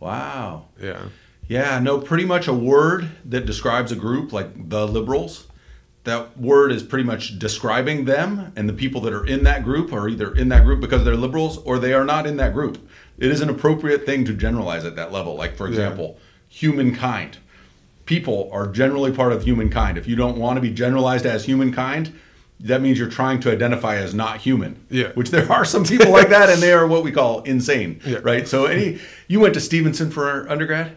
Wow. 0.00 0.66
Yeah. 0.80 1.02
Yeah, 1.48 1.78
no, 1.78 1.98
pretty 1.98 2.24
much 2.24 2.48
a 2.48 2.52
word 2.52 3.08
that 3.24 3.46
describes 3.46 3.92
a 3.92 3.96
group 3.96 4.32
like 4.32 4.68
the 4.68 4.86
liberals. 4.88 5.46
That 6.06 6.38
word 6.38 6.70
is 6.70 6.84
pretty 6.84 7.02
much 7.02 7.36
describing 7.36 8.04
them, 8.04 8.52
and 8.54 8.68
the 8.68 8.72
people 8.72 9.00
that 9.02 9.12
are 9.12 9.26
in 9.26 9.42
that 9.42 9.64
group 9.64 9.92
are 9.92 10.08
either 10.08 10.32
in 10.32 10.48
that 10.50 10.62
group 10.64 10.80
because 10.80 11.04
they're 11.04 11.16
liberals 11.16 11.58
or 11.58 11.80
they 11.80 11.92
are 11.94 12.04
not 12.04 12.28
in 12.28 12.36
that 12.36 12.54
group. 12.54 12.78
It 13.18 13.32
is 13.32 13.40
an 13.40 13.48
appropriate 13.50 14.06
thing 14.06 14.24
to 14.26 14.32
generalize 14.32 14.84
at 14.84 14.94
that 14.94 15.10
level. 15.10 15.34
Like, 15.34 15.56
for 15.56 15.66
Yeah. 15.66 15.70
example, 15.70 16.16
humankind. 16.48 17.38
People 18.04 18.48
are 18.52 18.68
generally 18.68 19.10
part 19.10 19.32
of 19.32 19.42
humankind. 19.42 19.98
If 19.98 20.06
you 20.06 20.14
don't 20.14 20.38
want 20.38 20.56
to 20.58 20.60
be 20.60 20.70
generalized 20.70 21.26
as 21.26 21.44
humankind, 21.46 22.12
that 22.60 22.80
means 22.80 23.00
you're 23.00 23.08
trying 23.08 23.40
to 23.40 23.50
identify 23.50 23.96
as 23.96 24.14
not 24.14 24.36
human. 24.38 24.76
Yeah. 24.88 25.08
Which 25.14 25.32
there 25.32 25.50
are 25.50 25.64
some 25.64 25.82
people 25.84 26.12
like 26.12 26.28
that, 26.28 26.48
and 26.48 26.62
they 26.62 26.72
are 26.72 26.86
what 26.86 27.02
we 27.02 27.10
call 27.10 27.42
insane. 27.42 27.98
Yeah. 28.06 28.18
Right. 28.22 28.46
So, 28.46 28.66
any 28.66 29.00
you 29.26 29.40
went 29.40 29.54
to 29.54 29.60
Stevenson 29.60 30.12
for 30.12 30.48
undergrad, 30.48 30.92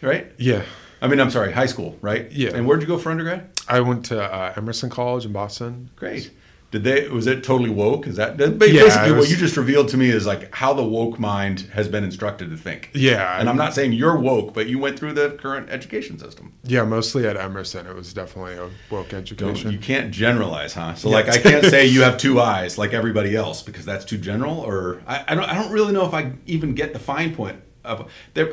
right? 0.00 0.32
Yeah. 0.38 0.62
I 1.02 1.08
mean, 1.08 1.20
I'm 1.20 1.30
sorry, 1.30 1.52
high 1.52 1.66
school, 1.66 1.98
right? 2.00 2.32
Yeah. 2.32 2.52
And 2.54 2.66
where'd 2.66 2.80
you 2.80 2.88
go 2.88 2.96
for 2.96 3.10
undergrad? 3.10 3.50
I 3.68 3.80
went 3.80 4.04
to 4.06 4.22
uh, 4.22 4.52
Emerson 4.56 4.90
College 4.90 5.24
in 5.24 5.32
Boston. 5.32 5.90
Great. 5.96 6.30
Did 6.72 6.82
they? 6.82 7.08
Was 7.08 7.28
it 7.28 7.44
totally 7.44 7.70
woke? 7.70 8.08
Is 8.08 8.16
that 8.16 8.38
that- 8.38 8.58
Yeah, 8.60 8.82
basically 8.82 9.12
what 9.12 9.30
you 9.30 9.36
just 9.36 9.56
revealed 9.56 9.88
to 9.90 9.96
me? 9.96 10.10
Is 10.10 10.26
like 10.26 10.52
how 10.52 10.74
the 10.74 10.82
woke 10.82 11.16
mind 11.18 11.60
has 11.72 11.86
been 11.86 12.02
instructed 12.02 12.50
to 12.50 12.56
think. 12.56 12.90
Yeah. 12.92 13.38
And 13.38 13.48
I'm 13.48 13.56
not 13.56 13.72
saying 13.72 13.92
you're 13.92 14.16
woke, 14.18 14.52
but 14.52 14.66
you 14.66 14.80
went 14.80 14.98
through 14.98 15.12
the 15.12 15.30
current 15.30 15.70
education 15.70 16.18
system. 16.18 16.52
Yeah, 16.64 16.82
mostly 16.84 17.24
at 17.24 17.36
Emerson. 17.36 17.86
It 17.86 17.94
was 17.94 18.12
definitely 18.12 18.54
a 18.54 18.68
woke 18.90 19.14
education. 19.14 19.70
you 19.70 19.78
can't 19.78 20.10
generalize, 20.10 20.74
huh? 20.74 20.94
So 20.96 21.08
Yeah. 21.08 21.14
like 21.14 21.28
I 21.28 21.38
can't 21.38 21.64
say 21.64 21.86
you 21.86 22.02
have 22.08 22.18
two 22.18 22.40
eyes 22.40 22.76
like 22.78 22.92
everybody 22.92 23.36
else 23.36 23.62
because 23.62 23.84
that's 23.84 24.04
too 24.04 24.18
general. 24.18 24.58
Or 24.58 25.00
I, 25.06 25.24
I 25.28 25.34
don't 25.36 25.44
I 25.48 25.54
don't 25.54 25.70
really 25.72 25.92
know 25.92 26.04
if 26.04 26.14
I 26.14 26.32
even 26.46 26.74
get 26.74 26.92
the 26.92 26.98
fine 26.98 27.32
point 27.34 27.60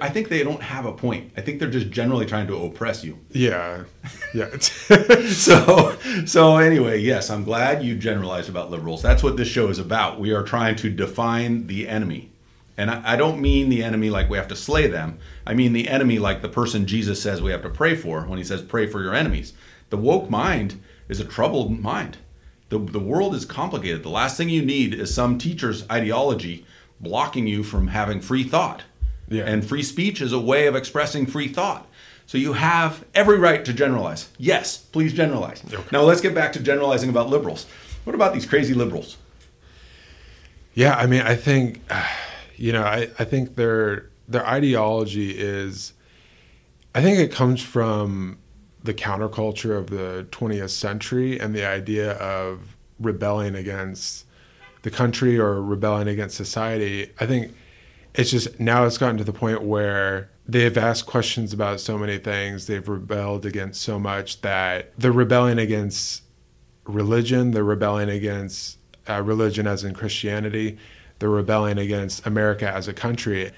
I 0.01 0.09
think 0.09 0.29
they 0.29 0.43
don't 0.43 0.61
have 0.61 0.85
a 0.85 0.93
point. 0.93 1.31
I 1.35 1.41
think 1.41 1.59
they're 1.59 1.69
just 1.69 1.89
generally 1.89 2.25
trying 2.25 2.47
to 2.47 2.55
oppress 2.55 3.03
you. 3.03 3.19
yeah. 3.31 3.83
Yeah. 4.33 4.49
so 5.27 5.97
so 6.25 6.57
anyway 6.57 6.99
yes 6.99 7.29
i'm 7.29 7.43
glad 7.43 7.83
you 7.83 7.95
generalized 7.95 8.49
about 8.49 8.71
liberals 8.71 9.01
that's 9.01 9.23
what 9.23 9.37
this 9.37 9.47
show 9.47 9.69
is 9.69 9.79
about 9.79 10.19
we 10.19 10.31
are 10.33 10.43
trying 10.43 10.75
to 10.77 10.89
define 10.89 11.67
the 11.67 11.87
enemy 11.87 12.31
and 12.77 12.89
I, 12.89 13.13
I 13.13 13.15
don't 13.15 13.39
mean 13.39 13.69
the 13.69 13.83
enemy 13.83 14.09
like 14.09 14.29
we 14.29 14.37
have 14.37 14.47
to 14.49 14.55
slay 14.55 14.87
them 14.87 15.19
i 15.45 15.53
mean 15.53 15.73
the 15.73 15.87
enemy 15.87 16.19
like 16.19 16.41
the 16.41 16.49
person 16.49 16.85
jesus 16.87 17.21
says 17.21 17.41
we 17.41 17.51
have 17.51 17.61
to 17.61 17.69
pray 17.69 17.95
for 17.95 18.23
when 18.25 18.37
he 18.37 18.43
says 18.43 18.61
pray 18.61 18.87
for 18.87 19.01
your 19.01 19.13
enemies 19.13 19.53
the 19.89 19.97
woke 19.97 20.29
mind 20.29 20.81
is 21.07 21.19
a 21.19 21.25
troubled 21.25 21.79
mind 21.79 22.17
the, 22.69 22.79
the 22.79 22.99
world 22.99 23.35
is 23.35 23.45
complicated 23.45 24.03
the 24.03 24.09
last 24.09 24.35
thing 24.37 24.49
you 24.49 24.65
need 24.65 24.93
is 24.93 25.13
some 25.13 25.37
teacher's 25.37 25.89
ideology 25.89 26.65
blocking 26.99 27.47
you 27.47 27.63
from 27.63 27.87
having 27.87 28.19
free 28.19 28.43
thought 28.43 28.83
Yeah. 29.29 29.43
and 29.45 29.65
free 29.65 29.83
speech 29.83 30.21
is 30.21 30.33
a 30.33 30.39
way 30.39 30.67
of 30.67 30.75
expressing 30.75 31.25
free 31.25 31.47
thought 31.47 31.87
So 32.25 32.37
you 32.37 32.53
have 32.53 33.05
every 33.15 33.37
right 33.37 33.63
to 33.65 33.73
generalize. 33.73 34.29
Yes, 34.37 34.77
please 34.77 35.13
generalize. 35.13 35.63
Now 35.91 36.01
let's 36.01 36.21
get 36.21 36.33
back 36.35 36.53
to 36.53 36.59
generalizing 36.59 37.09
about 37.09 37.29
liberals. 37.29 37.65
What 38.03 38.15
about 38.15 38.33
these 38.33 38.45
crazy 38.45 38.73
liberals? 38.73 39.17
Yeah, 40.73 40.95
I 40.95 41.05
mean, 41.05 41.21
I 41.21 41.35
think, 41.35 41.81
you 42.55 42.71
know, 42.73 42.83
I, 42.83 43.09
I 43.19 43.23
think 43.23 43.55
their 43.55 44.09
their 44.27 44.45
ideology 44.47 45.31
is, 45.37 45.93
I 46.95 47.01
think 47.01 47.19
it 47.19 47.31
comes 47.31 47.61
from 47.61 48.39
the 48.83 48.93
counterculture 48.93 49.77
of 49.77 49.89
the 49.89 50.27
20th 50.31 50.69
century 50.69 51.39
and 51.39 51.53
the 51.53 51.65
idea 51.65 52.13
of 52.13 52.75
rebelling 52.99 53.55
against 53.55 54.25
the 54.83 54.91
country 54.91 55.37
or 55.37 55.61
rebelling 55.61 56.07
against 56.07 56.35
society. 56.35 57.11
I 57.19 57.25
think 57.25 57.53
it's 58.13 58.31
just 58.31 58.59
now 58.59 58.85
it's 58.85 58.97
gotten 58.97 59.17
to 59.17 59.23
the 59.23 59.33
point 59.33 59.63
where 59.63 60.29
they've 60.47 60.77
asked 60.77 61.05
questions 61.05 61.53
about 61.53 61.79
so 61.79 61.97
many 61.97 62.17
things, 62.17 62.67
they've 62.67 62.87
rebelled 62.87 63.45
against 63.45 63.81
so 63.81 63.99
much 63.99 64.41
that 64.41 64.91
they're 64.97 65.11
rebelling 65.11 65.57
against 65.59 66.23
religion, 66.85 67.51
they're 67.51 67.63
rebelling 67.63 68.09
against 68.09 68.77
uh, 69.09 69.21
religion 69.21 69.67
as 69.67 69.83
in 69.83 69.93
Christianity, 69.93 70.77
they're 71.19 71.29
rebelling 71.29 71.77
against 71.77 72.25
America 72.25 72.69
as 72.69 72.87
a 72.87 72.93
country. 72.93 73.51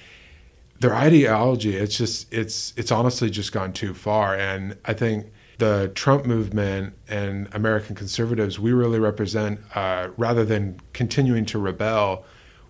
Their 0.80 0.94
ideology, 0.94 1.76
it's 1.76 1.98
just 1.98 2.32
it's 2.34 2.74
it's 2.78 2.92
honestly 2.92 3.30
just 3.30 3.52
gone 3.52 3.74
too 3.74 3.94
far, 3.94 4.36
and 4.36 4.78
I 4.86 4.94
think 4.94 5.28
the 5.58 5.92
Trump 5.96 6.26
movement 6.26 6.94
and 7.08 7.48
American 7.54 7.96
conservatives, 7.96 8.60
we 8.60 8.74
really 8.74 9.00
represent, 9.00 9.60
uh, 9.74 10.10
rather 10.18 10.44
than 10.44 10.80
continuing 10.92 11.46
to 11.46 11.60
rebel, 11.60 12.26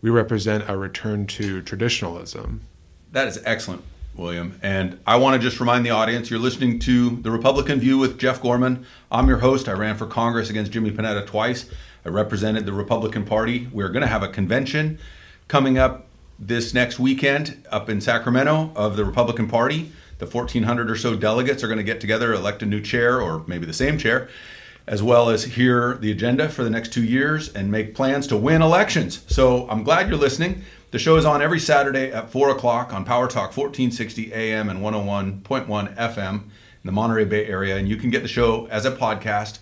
we 0.06 0.12
represent 0.12 0.70
a 0.70 0.78
return 0.78 1.26
to 1.26 1.64
traditionalism. 1.64 2.62
That 3.12 3.28
is 3.28 3.42
excellent, 3.44 3.82
William. 4.16 4.60
And 4.62 5.00
I 5.08 5.16
want 5.16 5.34
to 5.34 5.40
just 5.40 5.60
remind 5.60 5.84
the 5.84 5.90
audience 5.90 6.30
you're 6.30 6.38
listening 6.38 6.78
to 6.82 7.10
The 7.24 7.32
Republican 7.32 7.80
View 7.80 7.98
with 7.98 8.20
Jeff 8.20 8.40
Gorman. 8.40 8.86
I'm 9.12 9.28
your 9.28 9.40
host. 9.40 9.68
I 9.68 9.72
ran 9.72 9.98
for 9.98 10.06
Congress 10.06 10.52
against 10.52 10.72
Jimmy 10.72 10.92
Panetta 10.92 11.26
twice. 11.26 11.72
I 12.06 12.10
represented 12.10 12.68
the 12.68 12.72
Republican 12.72 13.26
Party. 13.26 13.68
We're 13.72 13.90
going 13.90 14.04
to 14.04 14.08
have 14.08 14.22
a 14.22 14.28
convention 14.28 15.00
coming 15.48 15.80
up 15.80 16.06
this 16.38 16.72
next 16.72 17.00
weekend 17.00 17.66
up 17.72 17.90
in 17.90 18.00
Sacramento 18.00 18.74
of 18.76 18.98
the 18.98 19.06
Republican 19.06 19.48
Party. 19.48 19.92
The 20.20 20.28
1,400 20.28 20.92
or 20.92 20.98
so 20.98 21.16
delegates 21.16 21.64
are 21.64 21.68
going 21.68 21.80
to 21.80 21.84
get 21.84 22.00
together, 22.00 22.32
elect 22.32 22.62
a 22.62 22.68
new 22.68 22.80
chair, 22.80 23.20
or 23.20 23.44
maybe 23.48 23.66
the 23.66 23.74
same 23.74 23.98
chair, 23.98 24.30
as 24.88 25.02
well 25.02 25.30
as 25.30 25.44
hear 25.44 25.98
the 25.98 26.12
agenda 26.12 26.48
for 26.48 26.64
the 26.64 26.70
next 26.70 26.94
two 26.94 27.04
years 27.04 27.54
and 27.54 27.72
make 27.72 27.96
plans 27.96 28.28
to 28.28 28.38
win 28.38 28.62
elections. 28.62 29.24
So 29.28 29.68
I'm 29.70 29.84
glad 29.84 30.08
you're 30.08 30.18
listening. 30.18 30.64
The 30.92 31.00
show 31.00 31.18
is 31.18 31.26
on 31.26 31.42
every 31.42 31.60
Saturday 31.60 32.12
at 32.12 32.30
4 32.30 32.52
o'clock 32.52 32.94
on 32.94 33.04
Power 33.04 33.28
Talk 33.28 33.58
1460 33.58 34.32
AM 34.34 34.70
and 34.70 34.80
101.1 34.82 35.96
FM 35.96 36.34
in 36.36 36.50
the 36.84 36.92
Monterey 36.92 37.26
Bay 37.26 37.46
area. 37.48 37.78
And 37.78 37.90
you 37.90 37.98
can 37.98 38.12
get 38.12 38.22
the 38.22 38.28
show 38.30 38.68
as 38.68 38.86
a 38.86 38.92
podcast 38.92 39.60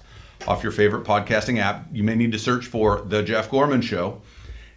off 0.48 0.62
your 0.62 0.74
favorite 0.74 1.06
podcasting 1.06 1.58
app. 1.58 1.88
You 1.92 2.04
may 2.04 2.16
need 2.16 2.34
to 2.34 2.40
search 2.40 2.68
for 2.68 3.02
The 3.02 3.24
Jeff 3.24 3.50
Gorman 3.50 3.82
Show. 3.82 4.22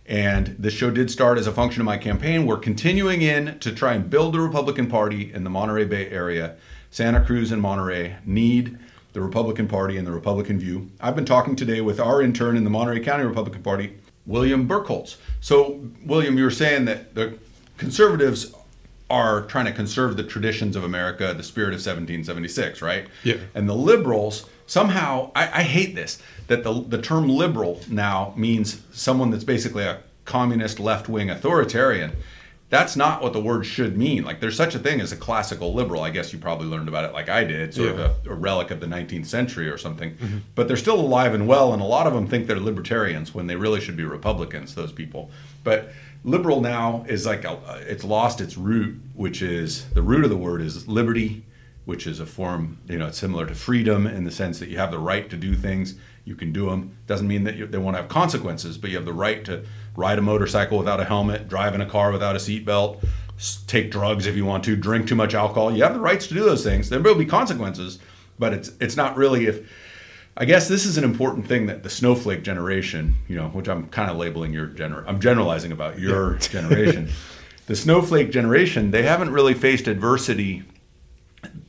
And 0.06 0.54
this 0.58 0.72
show 0.72 0.90
did 0.90 1.10
start 1.10 1.36
as 1.36 1.48
a 1.48 1.52
function 1.52 1.80
of 1.80 1.86
my 1.86 1.98
campaign. 1.98 2.46
We're 2.46 2.58
continuing 2.58 3.22
in 3.22 3.58
to 3.58 3.72
try 3.72 3.94
and 3.94 4.08
build 4.08 4.34
the 4.34 4.40
Republican 4.40 4.86
Party 4.86 5.34
in 5.34 5.42
the 5.42 5.50
Monterey 5.50 5.84
Bay 5.84 6.08
area. 6.08 6.56
Santa 6.92 7.20
Cruz 7.20 7.50
and 7.50 7.60
Monterey 7.60 8.16
need 8.24 8.78
the 9.16 9.22
Republican 9.22 9.66
Party 9.66 9.96
and 9.96 10.06
the 10.06 10.12
Republican 10.12 10.60
view. 10.60 10.90
I've 11.00 11.16
been 11.16 11.24
talking 11.24 11.56
today 11.56 11.80
with 11.80 11.98
our 11.98 12.20
intern 12.20 12.54
in 12.54 12.64
the 12.64 12.70
Monterey 12.70 13.00
County 13.00 13.24
Republican 13.24 13.62
Party, 13.62 13.94
William 14.26 14.68
Bergholz. 14.68 15.16
So, 15.40 15.80
William, 16.04 16.36
you 16.36 16.44
were 16.44 16.50
saying 16.50 16.84
that 16.84 17.14
the 17.14 17.38
conservatives 17.78 18.54
are 19.08 19.46
trying 19.46 19.64
to 19.64 19.72
conserve 19.72 20.18
the 20.18 20.22
traditions 20.22 20.76
of 20.76 20.84
America, 20.84 21.32
the 21.34 21.42
spirit 21.42 21.68
of 21.68 21.78
1776, 21.78 22.82
right? 22.82 23.06
Yeah. 23.24 23.36
And 23.54 23.66
the 23.66 23.74
liberals 23.74 24.44
somehow, 24.66 25.30
I, 25.34 25.44
I 25.44 25.62
hate 25.62 25.94
this, 25.94 26.20
that 26.48 26.62
the, 26.62 26.82
the 26.82 27.00
term 27.00 27.26
liberal 27.26 27.80
now 27.88 28.34
means 28.36 28.82
someone 28.92 29.30
that's 29.30 29.44
basically 29.44 29.84
a 29.84 30.02
communist 30.26 30.78
left 30.78 31.08
wing 31.08 31.30
authoritarian. 31.30 32.12
That's 32.68 32.96
not 32.96 33.22
what 33.22 33.32
the 33.32 33.40
word 33.40 33.64
should 33.64 33.96
mean. 33.96 34.24
Like, 34.24 34.40
there's 34.40 34.56
such 34.56 34.74
a 34.74 34.80
thing 34.80 35.00
as 35.00 35.12
a 35.12 35.16
classical 35.16 35.72
liberal. 35.72 36.02
I 36.02 36.10
guess 36.10 36.32
you 36.32 36.38
probably 36.40 36.66
learned 36.66 36.88
about 36.88 37.04
it 37.04 37.12
like 37.12 37.28
I 37.28 37.44
did, 37.44 37.72
sort 37.74 37.94
Yeah. 37.96 38.04
of 38.06 38.26
a, 38.26 38.30
a 38.30 38.34
relic 38.34 38.72
of 38.72 38.80
the 38.80 38.86
19th 38.86 39.26
century 39.26 39.68
or 39.68 39.78
something. 39.78 40.16
Mm-hmm. 40.16 40.38
But 40.56 40.66
they're 40.66 40.76
still 40.76 40.98
alive 40.98 41.32
and 41.32 41.46
well, 41.46 41.72
and 41.72 41.80
a 41.80 41.86
lot 41.86 42.08
of 42.08 42.12
them 42.14 42.26
think 42.26 42.48
they're 42.48 42.58
libertarians 42.58 43.32
when 43.32 43.46
they 43.46 43.54
really 43.54 43.80
should 43.80 43.96
be 43.96 44.02
Republicans, 44.04 44.74
those 44.74 44.90
people. 44.90 45.30
But 45.62 45.92
liberal 46.24 46.60
now 46.60 47.04
is 47.08 47.24
like, 47.24 47.44
a, 47.44 47.52
uh, 47.52 47.80
it's 47.86 48.02
lost 48.02 48.40
its 48.40 48.56
root, 48.56 49.00
which 49.14 49.42
is 49.42 49.88
the 49.90 50.02
root 50.02 50.24
of 50.24 50.30
the 50.30 50.36
word 50.36 50.60
is 50.60 50.88
liberty, 50.88 51.44
which 51.84 52.04
is 52.08 52.18
a 52.18 52.26
form, 52.26 52.78
you 52.88 52.98
know, 52.98 53.06
it's 53.06 53.18
similar 53.18 53.46
to 53.46 53.54
freedom 53.54 54.08
in 54.08 54.24
the 54.24 54.30
sense 54.32 54.58
that 54.58 54.68
you 54.70 54.76
have 54.78 54.90
the 54.90 54.98
right 54.98 55.30
to 55.30 55.36
do 55.36 55.54
things, 55.54 55.94
you 56.24 56.34
can 56.34 56.52
do 56.52 56.68
them. 56.68 56.96
Doesn't 57.06 57.28
mean 57.28 57.44
that 57.44 57.54
you, 57.54 57.68
they 57.68 57.78
won't 57.78 57.94
have 57.94 58.08
consequences, 58.08 58.76
but 58.76 58.90
you 58.90 58.96
have 58.96 59.04
the 59.04 59.12
right 59.12 59.44
to 59.44 59.64
ride 59.96 60.18
a 60.18 60.22
motorcycle 60.22 60.78
without 60.78 61.00
a 61.00 61.04
helmet, 61.04 61.48
drive 61.48 61.74
in 61.74 61.80
a 61.80 61.86
car 61.86 62.12
without 62.12 62.36
a 62.36 62.38
seatbelt, 62.38 63.02
take 63.66 63.90
drugs 63.90 64.26
if 64.26 64.36
you 64.36 64.44
want 64.44 64.64
to, 64.64 64.76
drink 64.76 65.08
too 65.08 65.14
much 65.14 65.34
alcohol. 65.34 65.74
You 65.74 65.82
have 65.82 65.94
the 65.94 66.00
rights 66.00 66.26
to 66.28 66.34
do 66.34 66.44
those 66.44 66.62
things. 66.62 66.88
There 66.88 67.00
will 67.00 67.14
be 67.14 67.26
consequences, 67.26 67.98
but 68.38 68.52
it's 68.52 68.72
it's 68.80 68.96
not 68.96 69.16
really 69.16 69.46
if. 69.46 69.68
I 70.38 70.44
guess 70.44 70.68
this 70.68 70.84
is 70.84 70.98
an 70.98 71.04
important 71.04 71.46
thing 71.46 71.64
that 71.66 71.82
the 71.82 71.88
snowflake 71.88 72.42
generation, 72.42 73.14
you 73.26 73.36
know, 73.36 73.48
which 73.48 73.70
I'm 73.70 73.88
kind 73.88 74.10
of 74.10 74.18
labeling 74.18 74.52
your 74.52 74.66
gener, 74.66 75.02
I'm 75.06 75.18
generalizing 75.18 75.72
about 75.72 75.98
your 75.98 76.34
generation. 76.38 77.08
The 77.66 77.74
snowflake 77.74 78.30
generation, 78.30 78.90
they 78.90 79.02
haven't 79.02 79.32
really 79.32 79.54
faced 79.54 79.88
adversity 79.88 80.62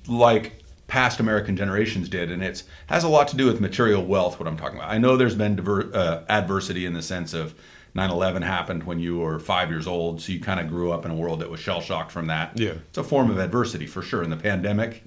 like 0.08 0.64
past 0.88 1.20
American 1.20 1.56
generations 1.56 2.10
did, 2.10 2.30
and 2.30 2.44
it 2.44 2.64
has 2.88 3.04
a 3.04 3.10
lot 3.10 3.30
to 3.30 3.38
do 3.38 3.46
with 3.46 3.62
material 3.62 4.06
wealth. 4.06 4.40
What 4.40 4.48
I'm 4.48 4.58
talking 4.58 4.78
about. 4.78 4.92
I 4.92 4.98
know 4.98 5.16
there's 5.16 5.36
been 5.36 5.56
diver, 5.56 5.90
uh, 5.94 6.24
adversity 6.30 6.86
in 6.86 6.94
the 6.94 7.02
sense 7.02 7.34
of 7.34 7.56
9/11 7.98 8.44
happened 8.44 8.84
when 8.84 9.00
you 9.00 9.18
were 9.18 9.40
five 9.40 9.70
years 9.70 9.88
old, 9.88 10.22
so 10.22 10.32
you 10.32 10.40
kind 10.40 10.60
of 10.60 10.70
grew 10.70 10.92
up 10.92 11.04
in 11.04 11.12
a 11.12 11.16
world 11.16 11.40
that 11.40 11.50
was 11.50 11.60
shell 11.60 11.82
shocked 11.82 12.12
from 12.12 12.28
that. 12.28 12.58
Yeah. 12.58 12.74
it's 12.90 12.98
a 12.98 13.04
form 13.04 13.32
of 13.32 13.40
adversity 13.40 13.88
for 13.88 14.02
sure, 14.02 14.22
and 14.22 14.32
the 14.32 14.38
pandemic 14.38 15.04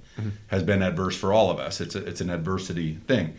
has 0.47 0.61
been 0.61 0.83
adverse 0.83 1.15
for 1.15 1.31
all 1.33 1.49
of 1.49 1.57
us. 1.57 1.81
It's 1.81 1.95
a, 1.95 2.05
it's 2.05 2.21
an 2.21 2.29
adversity 2.29 2.95
thing, 3.07 3.35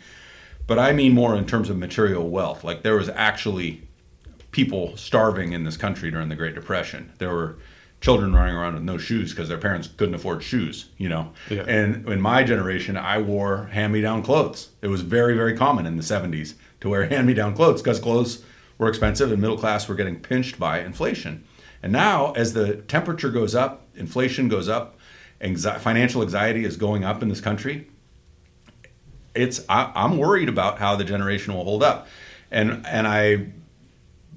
but 0.67 0.79
I 0.79 0.91
mean 0.91 1.13
more 1.13 1.35
in 1.35 1.45
terms 1.45 1.69
of 1.69 1.77
material 1.77 2.29
wealth. 2.29 2.63
Like 2.63 2.81
there 2.81 2.95
was 2.95 3.09
actually 3.09 3.83
people 4.51 4.97
starving 4.97 5.53
in 5.53 5.63
this 5.63 5.77
country 5.77 6.09
during 6.11 6.29
the 6.29 6.35
Great 6.35 6.55
Depression. 6.55 7.11
There 7.19 7.33
were 7.33 7.57
children 8.01 8.35
running 8.35 8.55
around 8.55 8.73
with 8.73 8.83
no 8.83 8.97
shoes 8.97 9.31
because 9.31 9.47
their 9.47 9.57
parents 9.57 9.87
couldn't 9.97 10.13
afford 10.15 10.43
shoes, 10.43 10.89
you 10.97 11.07
know. 11.07 11.31
Yeah. 11.49 11.63
And 11.67 12.07
in 12.07 12.19
my 12.19 12.43
generation, 12.43 12.97
I 12.97 13.19
wore 13.19 13.67
hand-me-down 13.67 14.23
clothes. 14.23 14.69
It 14.81 14.87
was 14.87 15.01
very, 15.01 15.35
very 15.35 15.55
common 15.55 15.85
in 15.85 15.95
the 15.95 16.03
70s 16.03 16.55
to 16.81 16.89
wear 16.89 17.07
hand-me-down 17.07 17.55
clothes 17.55 17.81
because 17.81 17.99
clothes 17.99 18.43
were 18.83 18.89
expensive 18.89 19.31
and 19.31 19.41
middle 19.41 19.57
class 19.57 19.87
were 19.87 19.95
getting 19.95 20.19
pinched 20.19 20.59
by 20.59 20.79
inflation. 20.79 21.43
And 21.81 21.91
now, 21.91 22.33
as 22.33 22.53
the 22.53 22.77
temperature 22.77 23.29
goes 23.29 23.55
up, 23.55 23.87
inflation 23.95 24.47
goes 24.47 24.69
up, 24.69 24.97
financial 25.79 26.21
anxiety 26.21 26.63
is 26.63 26.77
going 26.77 27.03
up 27.03 27.21
in 27.21 27.29
this 27.29 27.41
country 27.41 27.87
it's 29.35 29.63
I, 29.67 29.91
I'm 29.95 30.17
worried 30.17 30.49
about 30.49 30.79
how 30.79 30.95
the 30.95 31.03
generation 31.03 31.53
will 31.53 31.63
hold 31.63 31.83
up, 31.83 32.07
and 32.51 32.85
and 32.85 33.07
I 33.07 33.47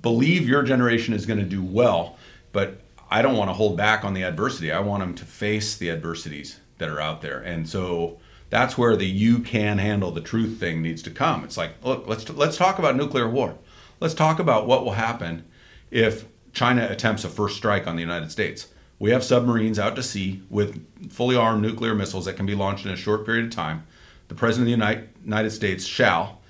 believe 0.01 0.49
your 0.49 0.63
generation 0.63 1.15
is 1.15 1.27
going 1.27 1.39
to 1.39 1.47
do 1.47 1.63
well, 1.63 2.17
but 2.53 2.81
I 3.11 3.23
don't 3.23 3.37
want 3.37 3.51
to 3.51 3.55
hold 3.55 3.77
back 3.77 4.05
on 4.05 4.15
the 4.15 4.23
adversity. 4.23 4.73
I 4.73 4.81
want 4.81 5.01
them 5.01 5.15
to 5.15 5.25
face 5.25 5.77
the 5.77 5.91
adversities 5.91 6.61
that 6.79 6.89
are 6.89 7.01
out 7.01 7.23
there, 7.23 7.41
and 7.41 7.69
so 7.69 8.19
that's 8.51 8.79
where 8.79 8.97
the 8.97 9.07
"you 9.07 9.41
can 9.41 9.79
handle 9.79 10.11
the 10.11 10.21
truth" 10.21 10.59
thing 10.59 10.83
needs 10.83 11.03
to 11.03 11.11
come. 11.11 11.45
It's 11.45 11.57
like, 11.57 11.73
look, 11.85 12.07
let's 12.07 12.29
let's 12.31 12.57
talk 12.57 12.79
about 12.79 12.97
nuclear 12.97 13.29
war. 13.29 13.57
Let's 14.01 14.15
talk 14.15 14.39
about 14.39 14.67
what 14.67 14.85
will 14.85 14.93
happen 14.93 15.45
if 15.91 16.27
China 16.53 16.87
attempts 16.91 17.25
a 17.25 17.29
first 17.29 17.57
strike 17.57 17.87
on 17.87 17.97
the 17.97 18.03
United 18.03 18.31
States. 18.31 18.69
We 18.99 19.11
have 19.11 19.23
submarines 19.23 19.79
out 19.79 19.97
to 19.97 20.03
sea 20.03 20.43
with 20.49 21.11
fully 21.11 21.37
armed 21.37 21.63
nuclear 21.63 21.95
missiles 21.95 22.25
that 22.25 22.37
can 22.37 22.47
be 22.47 22.55
launched 22.55 22.87
in 22.87 22.93
a 22.93 22.97
short 22.97 23.27
period 23.27 23.47
of 23.47 23.51
time. 23.51 23.87
The 24.29 24.35
President 24.35 24.73
of 24.73 24.81
the 24.81 25.07
United, 25.25 25.51
States 25.51 25.85
shall 25.85 26.41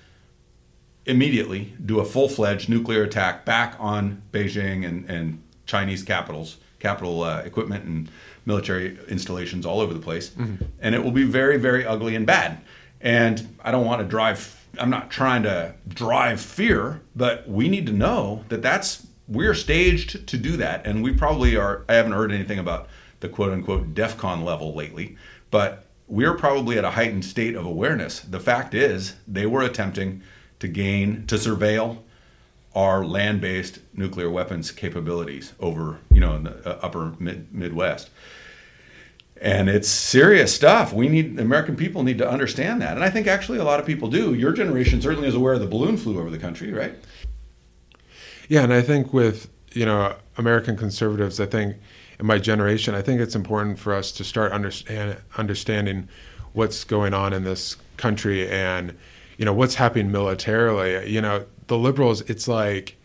immediately 1.05 1.75
do 1.85 2.01
a 2.01 2.05
full 2.05 2.29
fledged 2.29 2.69
nuclear 2.69 3.03
attack 3.03 3.45
back 3.45 3.77
on 3.79 4.23
Beijing 4.33 4.87
and, 4.87 5.09
and 5.11 5.43
Chinese 5.67 6.03
capitals, 6.03 6.57
capital 6.79 7.23
uh, 7.23 7.41
equipment 7.41 7.85
and 7.85 8.09
military 8.45 8.99
installations 9.09 9.67
all 9.67 9.81
over 9.81 9.93
the 9.93 10.01
place. 10.01 10.33
And 10.81 10.95
it 10.95 11.03
will 11.03 11.13
be 11.13 11.25
very, 11.25 11.59
very 11.59 11.85
ugly 11.85 12.15
and 12.17 12.27
bad. 12.27 12.61
And 13.01 13.57
I 13.63 13.71
don't 13.73 13.85
want 13.85 14.01
to 14.03 14.07
drive, 14.09 14.66
I'm 14.79 14.91
not 14.91 15.11
trying 15.11 15.43
to 15.45 15.75
drive 15.89 16.41
fear, 16.41 17.01
but 17.15 17.49
we 17.49 17.69
need 17.69 17.87
to 17.87 17.93
know 17.93 18.45
that 18.49 18.63
that's, 18.63 19.07
we're 19.29 19.55
staged 19.55 20.27
to 20.29 20.37
do 20.37 20.57
that. 20.57 20.87
And 20.87 21.03
we 21.03 21.13
probably 21.13 21.57
are, 21.57 21.85
I 21.89 21.95
haven't 21.95 22.13
heard 22.13 22.33
anything 22.33 22.59
about 22.59 22.89
the 23.21 23.29
quote 23.29 23.53
unquote 23.53 23.95
DEFCON 23.95 24.45
level 24.45 24.75
lately, 24.75 25.17
but 25.51 25.87
we're 26.09 26.35
probably 26.35 26.79
at 26.79 26.85
a 26.85 26.91
heightened 26.93 27.25
state 27.25 27.55
of 27.55 27.65
awareness. 27.65 28.21
The 28.21 28.41
fact 28.41 28.75
is, 28.75 29.17
they 29.27 29.47
were 29.47 29.63
attempting 29.63 30.23
to 30.61 30.69
gain, 30.69 31.27
to 31.27 31.37
surveil 31.37 31.99
our 32.75 33.05
land-based 33.05 33.81
nuclear 33.95 34.31
weapons 34.31 34.71
capabilities 34.71 35.55
over, 35.59 35.99
you 36.13 36.21
know, 36.21 36.37
in 36.37 36.45
the 36.45 36.69
uh, 36.69 36.79
upper 36.83 37.15
mid- 37.19 37.53
Midwest. 37.53 38.11
And 39.41 39.69
it's 39.69 39.89
serious 39.89 40.55
stuff. 40.55 40.93
We 40.93 41.09
need 41.09 41.39
American 41.39 41.77
people 41.77 42.03
need 42.03 42.19
to 42.19 42.29
understand 42.29 42.81
that, 42.83 42.95
and 42.95 43.05
I 43.05 43.11
think 43.11 43.27
actually 43.27 43.59
a 43.59 43.65
lot 43.65 43.81
of 43.81 43.87
people 43.87 44.09
do. 44.09 44.35
Your 44.35 44.53
generation 44.53 45.01
certainly 45.01 45.29
is 45.29 45.35
aware 45.35 45.55
of 45.55 45.61
the 45.61 45.67
balloon 45.67 45.97
flew 45.97 46.19
over 46.19 46.31
the 46.31 46.39
country, 46.39 46.73
right? 46.73 46.95
Yeah, 48.49 48.63
and 48.63 48.73
I 48.73 48.83
think 48.83 49.13
with 49.13 49.51
you 49.73 49.85
know 49.85 50.17
American 50.39 50.77
conservatives, 50.77 51.41
I 51.41 51.47
think 51.47 51.77
in 52.19 52.27
my 52.27 52.39
generation, 52.39 52.95
I 52.95 53.03
think 53.03 53.21
it's 53.21 53.35
important 53.35 53.79
for 53.79 53.95
us 53.95 54.13
to 54.13 54.25
start 54.25 54.53
understand 54.53 55.19
understanding 55.37 56.09
what's 56.53 56.85
going 56.85 57.13
on 57.13 57.33
in 57.33 57.45
this 57.45 57.77
country 57.99 58.49
and 58.49 58.97
you 59.37 59.45
know 59.45 59.53
what's 59.53 59.75
happening 59.75 60.11
militarily. 60.11 61.11
You 61.11 61.21
know, 61.21 61.45
the 61.67 61.77
liberals, 61.77 62.23
it's 62.23 62.49
like 62.49 62.97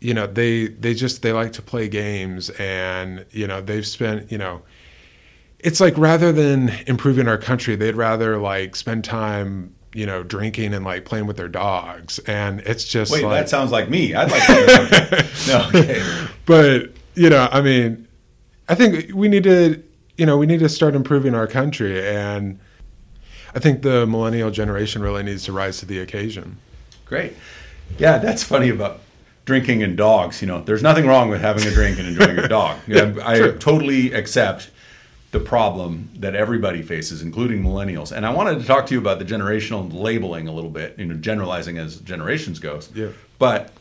you 0.00 0.14
know 0.14 0.26
they 0.26 0.68
they 0.68 0.94
just 0.94 1.22
they 1.22 1.32
like 1.32 1.52
to 1.54 1.62
play 1.62 1.88
games 1.88 2.50
and 2.50 3.26
you 3.30 3.46
know 3.46 3.60
they've 3.60 3.86
spent 3.86 4.30
you 4.30 4.38
know 4.38 4.62
it's 5.60 5.80
like 5.80 5.96
rather 5.98 6.32
than 6.32 6.70
improving 6.86 7.28
our 7.28 7.38
country 7.38 7.76
they'd 7.76 7.96
rather 7.96 8.38
like 8.38 8.76
spend 8.76 9.04
time 9.04 9.74
you 9.92 10.06
know 10.06 10.22
drinking 10.22 10.74
and 10.74 10.84
like 10.84 11.04
playing 11.04 11.26
with 11.26 11.36
their 11.36 11.48
dogs 11.48 12.18
and 12.20 12.60
it's 12.60 12.84
just 12.84 13.10
Wait, 13.10 13.24
like, 13.24 13.40
that 13.40 13.48
sounds 13.48 13.70
like 13.70 13.88
me. 13.88 14.14
I'd 14.14 14.30
like 14.30 14.46
to. 14.46 15.26
no, 15.48 15.68
okay. 15.68 16.26
but 16.46 16.90
you 17.14 17.28
know 17.28 17.48
i 17.50 17.60
mean 17.60 18.06
i 18.68 18.74
think 18.74 19.12
we 19.14 19.28
need 19.28 19.44
to 19.44 19.82
you 20.16 20.26
know 20.26 20.36
we 20.38 20.46
need 20.46 20.60
to 20.60 20.68
start 20.68 20.94
improving 20.94 21.34
our 21.34 21.46
country 21.46 22.06
and 22.06 22.60
i 23.54 23.58
think 23.58 23.82
the 23.82 24.06
millennial 24.06 24.50
generation 24.50 25.02
really 25.02 25.22
needs 25.22 25.44
to 25.44 25.52
rise 25.52 25.78
to 25.78 25.86
the 25.86 25.98
occasion 25.98 26.58
Great. 27.08 27.32
Yeah, 27.96 28.18
that's 28.18 28.42
funny 28.42 28.68
about 28.68 29.00
drinking 29.46 29.82
and 29.82 29.96
dogs. 29.96 30.42
You 30.42 30.46
know, 30.46 30.60
there's 30.60 30.82
nothing 30.82 31.06
wrong 31.06 31.30
with 31.30 31.40
having 31.40 31.66
a 31.66 31.70
drink 31.70 31.98
and 31.98 32.06
enjoying 32.06 32.36
your 32.36 32.48
dog. 32.48 32.78
Yeah, 32.86 33.14
I 33.24 33.38
true. 33.38 33.58
totally 33.58 34.12
accept 34.12 34.70
the 35.30 35.40
problem 35.40 36.10
that 36.16 36.34
everybody 36.34 36.80
faces, 36.82 37.20
including 37.22 37.62
millennials. 37.62 38.12
And 38.12 38.24
I 38.24 38.30
wanted 38.30 38.60
to 38.60 38.66
talk 38.66 38.86
to 38.86 38.94
you 38.94 39.00
about 39.00 39.18
the 39.18 39.24
generational 39.24 39.92
labeling 39.92 40.48
a 40.48 40.52
little 40.52 40.70
bit, 40.70 40.98
you 40.98 41.04
know, 41.04 41.14
generalizing 41.14 41.76
as 41.78 41.96
generations 41.98 42.58
goes. 42.58 42.90
Yeah. 42.94 43.08
But 43.38 43.72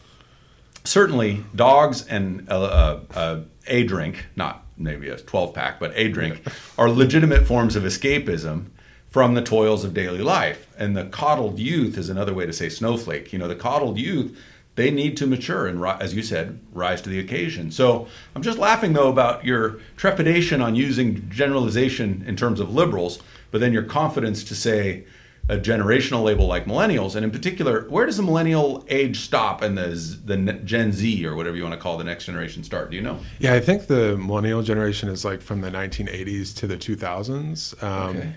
certainly, 0.84 1.44
dogs 1.56 2.06
and 2.08 2.50
uh, 2.50 2.62
uh, 2.62 3.00
uh, 3.14 3.40
a 3.68 3.84
drink, 3.86 4.26
not 4.36 4.66
maybe 4.78 5.10
a 5.10 5.18
12 5.18 5.54
pack, 5.54 5.80
but 5.80 5.94
a 5.96 6.10
drink, 6.10 6.42
are 6.78 6.90
legitimate 6.90 7.48
forms 7.48 7.76
of 7.78 7.84
escapism 7.84 8.66
from 9.10 9.34
the 9.34 9.42
toils 9.42 9.86
of 9.86 9.94
daily 9.94 10.22
life. 10.22 10.68
And 10.78 10.98
the 10.98 11.06
coddled 11.06 11.60
youth 11.60 11.98
is 11.98 12.10
another 12.10 12.34
way 12.34 12.46
to 12.46 12.54
say 12.54 12.68
snowflake. 12.68 13.32
You 13.32 13.40
know, 13.40 13.48
the 13.48 13.56
coddled 13.56 13.98
youth, 13.98 14.38
they 14.78 14.92
need 14.92 15.18
to 15.18 15.26
mature 15.28 15.66
and, 15.68 15.84
as 16.00 16.14
you 16.14 16.22
said, 16.22 16.60
rise 16.72 17.02
to 17.02 17.10
the 17.10 17.20
occasion. 17.20 17.72
So 17.72 18.08
I'm 18.36 18.44
just 18.44 18.60
laughing, 18.60 18.94
though, 18.94 19.10
about 19.10 19.44
your 19.44 19.80
trepidation 19.98 20.62
on 20.62 20.76
using 20.76 21.28
generalization 21.30 22.24
in 22.28 22.36
terms 22.36 22.60
of 22.60 22.74
liberals, 22.74 23.20
but 23.50 23.60
then 23.60 23.74
your 23.74 23.84
confidence 23.84 24.44
to 24.46 24.56
say, 24.56 25.04
a 25.50 25.58
generational 25.58 26.24
label 26.24 26.46
like 26.46 26.66
millennials, 26.66 27.16
and 27.16 27.24
in 27.24 27.32
particular, 27.32 27.88
where 27.90 28.06
does 28.06 28.18
the 28.18 28.24
millennial 28.24 28.86
age 28.90 29.22
stop 29.22 29.62
and 29.62 29.78
the 29.78 29.88
the 30.26 30.36
Gen 30.66 30.92
Z 30.92 31.26
or 31.26 31.36
whatever 31.38 31.56
you 31.56 31.64
want 31.64 31.74
to 31.74 31.80
call 31.80 31.98
the 31.98 32.04
next 32.04 32.26
generation 32.26 32.64
start? 32.66 32.92
Do 32.92 32.98
you 32.98 33.02
know? 33.02 33.18
Yeah, 33.40 33.54
I 33.54 33.62
think 33.62 33.88
the 33.88 34.18
millennial 34.18 34.62
generation 34.62 35.08
is 35.08 35.24
like 35.24 35.42
from 35.42 35.62
the 35.62 35.72
1980s 35.72 36.54
to 36.58 36.68
the 36.68 36.76
2000s. 36.78 37.82
Um, 37.82 38.18
Okay. 38.18 38.34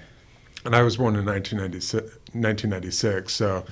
And 0.65 0.77
I 0.77 0.83
was 0.83 0.99
born 0.99 1.17
in 1.17 1.25
1996, 1.25 2.03
1996, 2.33 3.33
so 3.33 3.65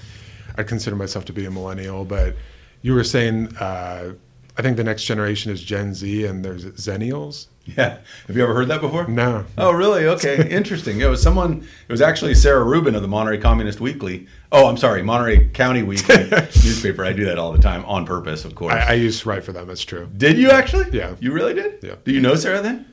I 0.57 0.63
consider 0.65 0.97
myself 0.97 1.25
to 1.27 1.33
be 1.33 1.45
a 1.45 1.51
millennial. 1.51 2.05
But 2.05 2.35
you 2.83 2.95
were 2.95 3.05
saying, 3.05 3.57
uh, 3.59 4.13
I 4.57 4.63
think 4.63 4.77
the 4.77 4.85
next 4.85 5.05
generation 5.05 5.53
is 5.53 5.63
Gen 5.63 5.95
Z, 5.95 6.25
and 6.25 6.45
there's 6.45 6.65
Zennials. 6.65 7.47
Yeah. 7.65 7.99
Have 8.27 8.37
you 8.37 8.43
ever 8.43 8.55
heard 8.55 8.69
that 8.69 8.81
before? 8.81 9.07
No. 9.07 9.45
Oh, 9.59 9.71
really? 9.73 10.07
Okay. 10.07 10.49
Interesting. 10.51 11.01
It 11.01 11.07
was 11.07 11.23
someone, 11.23 11.67
it 11.89 11.93
was 11.93 12.01
actually 12.01 12.35
Sarah 12.35 12.65
Rubin 12.65 12.95
of 12.95 13.03
the 13.03 13.09
Monterey 13.09 13.39
Communist 13.39 13.79
Weekly. 13.81 14.27
Oh, 14.51 14.67
I'm 14.67 14.79
sorry, 14.79 15.03
Monterey 15.03 15.49
County 15.51 15.83
Weekly 15.83 16.17
newspaper. 16.31 17.05
I 17.05 17.13
do 17.13 17.27
that 17.27 17.39
all 17.39 17.53
the 17.53 17.61
time 17.61 17.85
on 17.85 18.07
purpose, 18.07 18.45
of 18.47 18.55
course. 18.55 18.73
I, 18.73 18.81
I 18.81 18.93
used 18.95 19.23
to 19.23 19.29
write 19.29 19.45
for 19.45 19.53
them. 19.53 19.67
That's 19.69 19.85
true. 19.85 20.09
did 20.17 20.39
you 20.39 20.51
actually? 20.51 20.91
Yeah. 20.97 21.15
You 21.21 21.33
really 21.33 21.53
did? 21.55 21.79
Yeah. 21.83 21.97
Do 22.05 22.13
you 22.13 22.21
know 22.21 22.35
Sarah 22.37 22.63
then? 22.63 22.87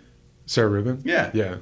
Sarah 0.45 0.67
Rubin. 0.69 1.01
Yeah. 1.05 1.31
Yeah. 1.33 1.57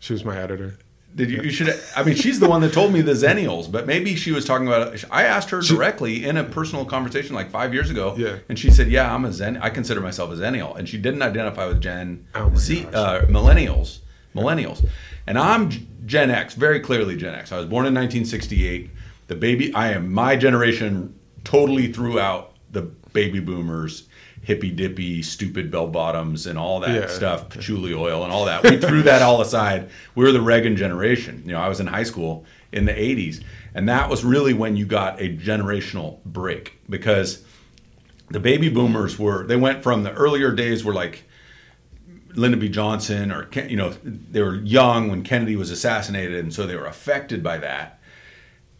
She 0.00 0.12
was 0.12 0.24
my 0.24 0.36
editor. 0.36 0.76
Did 1.14 1.30
you? 1.30 1.42
You 1.42 1.50
should. 1.50 1.80
I 1.96 2.04
mean, 2.04 2.14
she's 2.14 2.38
the 2.38 2.48
one 2.48 2.60
that 2.60 2.72
told 2.72 2.92
me 2.92 3.00
the 3.00 3.12
Zennials, 3.12 3.70
but 3.70 3.86
maybe 3.86 4.14
she 4.14 4.30
was 4.30 4.44
talking 4.44 4.68
about. 4.68 5.04
I 5.10 5.24
asked 5.24 5.50
her 5.50 5.60
directly 5.60 6.24
in 6.24 6.36
a 6.36 6.44
personal 6.44 6.84
conversation 6.84 7.34
like 7.34 7.50
five 7.50 7.74
years 7.74 7.90
ago. 7.90 8.14
Yeah. 8.16 8.36
And 8.48 8.58
she 8.58 8.70
said, 8.70 8.88
"Yeah, 8.88 9.12
I'm 9.12 9.24
a 9.24 9.32
Zen. 9.32 9.56
I 9.56 9.70
consider 9.70 10.00
myself 10.00 10.30
a 10.30 10.36
Zennial," 10.36 10.76
and 10.76 10.88
she 10.88 10.98
didn't 10.98 11.22
identify 11.22 11.66
with 11.66 11.80
Gen 11.80 12.26
Oh 12.34 12.54
Z, 12.54 12.86
uh, 12.92 13.22
millennials, 13.22 13.98
millennials, 14.36 14.86
and 15.26 15.36
I'm 15.36 15.70
Gen 16.06 16.30
X, 16.30 16.54
very 16.54 16.78
clearly 16.78 17.16
Gen 17.16 17.34
X. 17.34 17.50
I 17.50 17.56
was 17.56 17.66
born 17.66 17.86
in 17.86 17.94
1968. 17.94 18.90
The 19.26 19.34
baby, 19.34 19.74
I 19.74 19.92
am 19.92 20.12
my 20.12 20.36
generation. 20.36 21.14
Totally 21.42 21.92
threw 21.92 22.20
out 22.20 22.54
the 22.70 22.82
baby 23.12 23.40
boomers. 23.40 24.04
Hippy 24.42 24.70
dippy, 24.70 25.22
stupid 25.22 25.70
bell 25.70 25.86
bottoms, 25.86 26.46
and 26.46 26.58
all 26.58 26.80
that 26.80 26.94
Yeah. 26.94 27.06
stuff, 27.08 27.50
patchouli 27.50 27.92
oil, 27.92 28.24
and 28.24 28.32
all 28.32 28.46
that. 28.46 28.62
We 28.62 28.78
threw 28.78 29.02
that 29.02 29.20
all 29.22 29.40
aside. 29.42 29.90
We 30.14 30.24
were 30.24 30.32
the 30.32 30.40
Reagan 30.40 30.76
generation. 30.76 31.42
You 31.44 31.52
know, 31.52 31.60
I 31.60 31.68
was 31.68 31.78
in 31.80 31.86
high 31.86 32.04
school 32.04 32.44
in 32.72 32.86
the 32.86 32.92
80s, 32.98 33.40
and 33.74 33.88
that 33.88 34.08
was 34.08 34.24
really 34.24 34.54
when 34.54 34.76
you 34.76 34.86
got 34.86 35.20
a 35.20 35.36
generational 35.36 36.18
break 36.24 36.78
because 36.88 37.42
the 38.30 38.40
baby 38.40 38.68
boomers 38.70 39.18
were, 39.18 39.46
they 39.46 39.56
went 39.56 39.82
from 39.82 40.04
the 40.04 40.12
earlier 40.12 40.52
days 40.52 40.84
were 40.84 40.94
like 40.94 41.24
Lyndon 42.34 42.60
B. 42.60 42.68
Johnson 42.68 43.32
or, 43.32 43.44
Ken- 43.44 43.68
you 43.68 43.76
know, 43.76 43.92
they 44.04 44.40
were 44.40 44.54
young 44.56 45.10
when 45.10 45.22
Kennedy 45.22 45.56
was 45.56 45.70
assassinated, 45.70 46.38
and 46.38 46.54
so 46.54 46.66
they 46.66 46.76
were 46.76 46.86
affected 46.86 47.42
by 47.42 47.58
that 47.58 47.99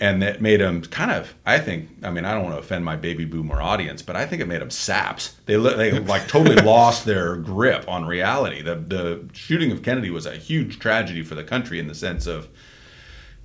and 0.00 0.22
that 0.22 0.40
made 0.40 0.60
them 0.60 0.80
kind 0.82 1.10
of 1.10 1.34
i 1.44 1.58
think 1.58 1.88
i 2.02 2.10
mean 2.10 2.24
i 2.24 2.32
don't 2.32 2.42
want 2.44 2.54
to 2.54 2.58
offend 2.60 2.84
my 2.84 2.96
baby 2.96 3.24
boomer 3.24 3.60
audience 3.60 4.00
but 4.02 4.16
i 4.16 4.24
think 4.26 4.40
it 4.40 4.46
made 4.48 4.60
them 4.60 4.70
saps 4.70 5.36
they 5.46 5.56
they 5.56 5.98
like 6.00 6.26
totally 6.26 6.56
lost 6.64 7.04
their 7.04 7.36
grip 7.36 7.84
on 7.88 8.04
reality 8.06 8.62
the 8.62 8.74
the 8.76 9.28
shooting 9.32 9.70
of 9.70 9.82
kennedy 9.82 10.10
was 10.10 10.26
a 10.26 10.36
huge 10.36 10.78
tragedy 10.78 11.22
for 11.22 11.34
the 11.34 11.44
country 11.44 11.78
in 11.78 11.86
the 11.86 11.94
sense 11.94 12.26
of 12.26 12.48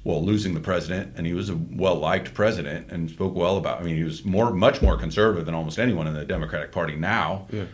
well 0.03 0.24
losing 0.24 0.53
the 0.53 0.60
president 0.60 1.14
and 1.18 1.26
he 1.28 1.34
was 1.34 1.49
a 1.49 1.56
well 1.72 1.95
liked 1.95 2.34
president 2.34 2.89
and 2.91 3.10
spoke 3.10 3.36
well 3.36 3.58
about 3.58 3.80
i 3.80 3.84
mean 3.84 3.95
he 3.97 4.03
was 4.03 4.24
more 4.24 4.51
much 4.51 4.82
more 4.82 4.97
conservative 4.97 5.45
than 5.45 5.56
almost 5.56 5.80
anyone 5.80 6.08
in 6.08 6.14
the 6.14 6.26
democratic 6.26 6.72
party 6.72 6.95
now 6.95 7.47
Yeah. 7.51 7.66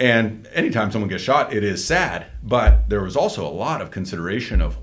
and 0.00 0.46
anytime 0.54 0.90
someone 0.90 1.08
gets 1.08 1.22
shot, 1.22 1.52
it 1.52 1.62
is 1.62 1.84
sad. 1.84 2.26
But 2.42 2.88
there 2.88 3.00
was 3.02 3.16
also 3.16 3.46
a 3.46 3.54
lot 3.64 3.80
of 3.80 3.90
consideration 3.92 4.60
of 4.60 4.76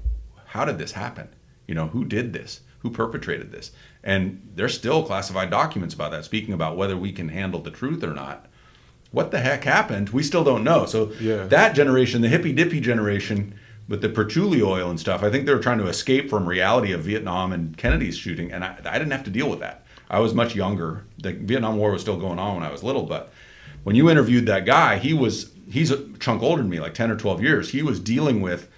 how 0.46 0.64
did 0.66 0.78
this 0.78 0.94
happen? 0.94 1.28
You 1.68 1.76
know, 1.76 1.88
who 1.88 2.06
did 2.06 2.32
this? 2.34 2.62
Who 2.82 2.90
perpetrated 2.90 3.52
this? 3.52 3.72
And 4.04 4.42
there's 4.56 4.74
still 4.74 5.04
classified 5.04 5.50
documents 5.50 5.94
about 5.94 6.12
that, 6.12 6.26
speaking 6.26 6.54
about 6.54 6.78
whether 6.78 6.98
we 6.98 7.12
can 7.12 7.30
handle 7.30 7.60
the 7.60 7.72
truth 7.72 8.04
or 8.04 8.14
not. 8.14 8.48
What 9.12 9.32
the 9.32 9.40
heck 9.40 9.64
happened? 9.66 10.10
We 10.10 10.24
still 10.24 10.44
don't 10.44 10.64
know. 10.64 10.86
So 10.86 11.12
Yeah. 11.20 11.46
that 11.48 11.76
generation, 11.76 12.22
the 12.22 12.30
hippy 12.30 12.54
dippy 12.54 12.80
generation, 12.80 13.54
with 13.88 14.02
the 14.02 14.10
patchouli 14.10 14.62
oil 14.62 14.90
and 14.90 15.00
stuff, 15.00 15.22
I 15.22 15.30
think 15.30 15.46
they 15.46 15.54
were 15.54 15.60
trying 15.60 15.80
to 15.80 15.88
escape 15.88 16.30
from 16.30 16.48
reality 16.48 16.94
of 16.94 17.02
Vietnam 17.02 17.52
and 17.52 17.76
Kennedy's 17.78 18.16
shooting, 18.16 18.52
and 18.52 18.64
I, 18.64 18.78
I 18.86 18.98
didn't 18.98 19.12
have 19.12 19.26
to 19.26 19.30
deal 19.32 19.50
with 19.50 19.60
that. 19.60 19.84
I 20.10 20.20
was 20.20 20.34
much 20.34 20.56
younger. 20.56 21.04
The 21.18 21.34
Vietnam 21.34 21.76
War 21.78 21.92
was 21.92 22.02
still 22.02 22.18
going 22.18 22.40
on 22.40 22.56
when 22.56 22.64
I 22.64 22.72
was 22.72 22.84
little, 22.84 23.04
but 23.04 23.34
when 23.84 23.96
you 23.98 24.10
interviewed 24.10 24.46
that 24.46 24.66
guy, 24.66 24.98
he 24.98 25.14
was 25.14 25.52
he's 25.70 25.92
a 25.92 26.08
chunk 26.20 26.42
older 26.42 26.62
than 26.62 26.70
me, 26.70 26.80
like 26.80 26.94
ten 26.94 27.12
or 27.12 27.18
twelve 27.18 27.42
years. 27.44 27.70
He 27.72 27.82
was 27.82 28.00
dealing 28.00 28.40
with 28.42 28.70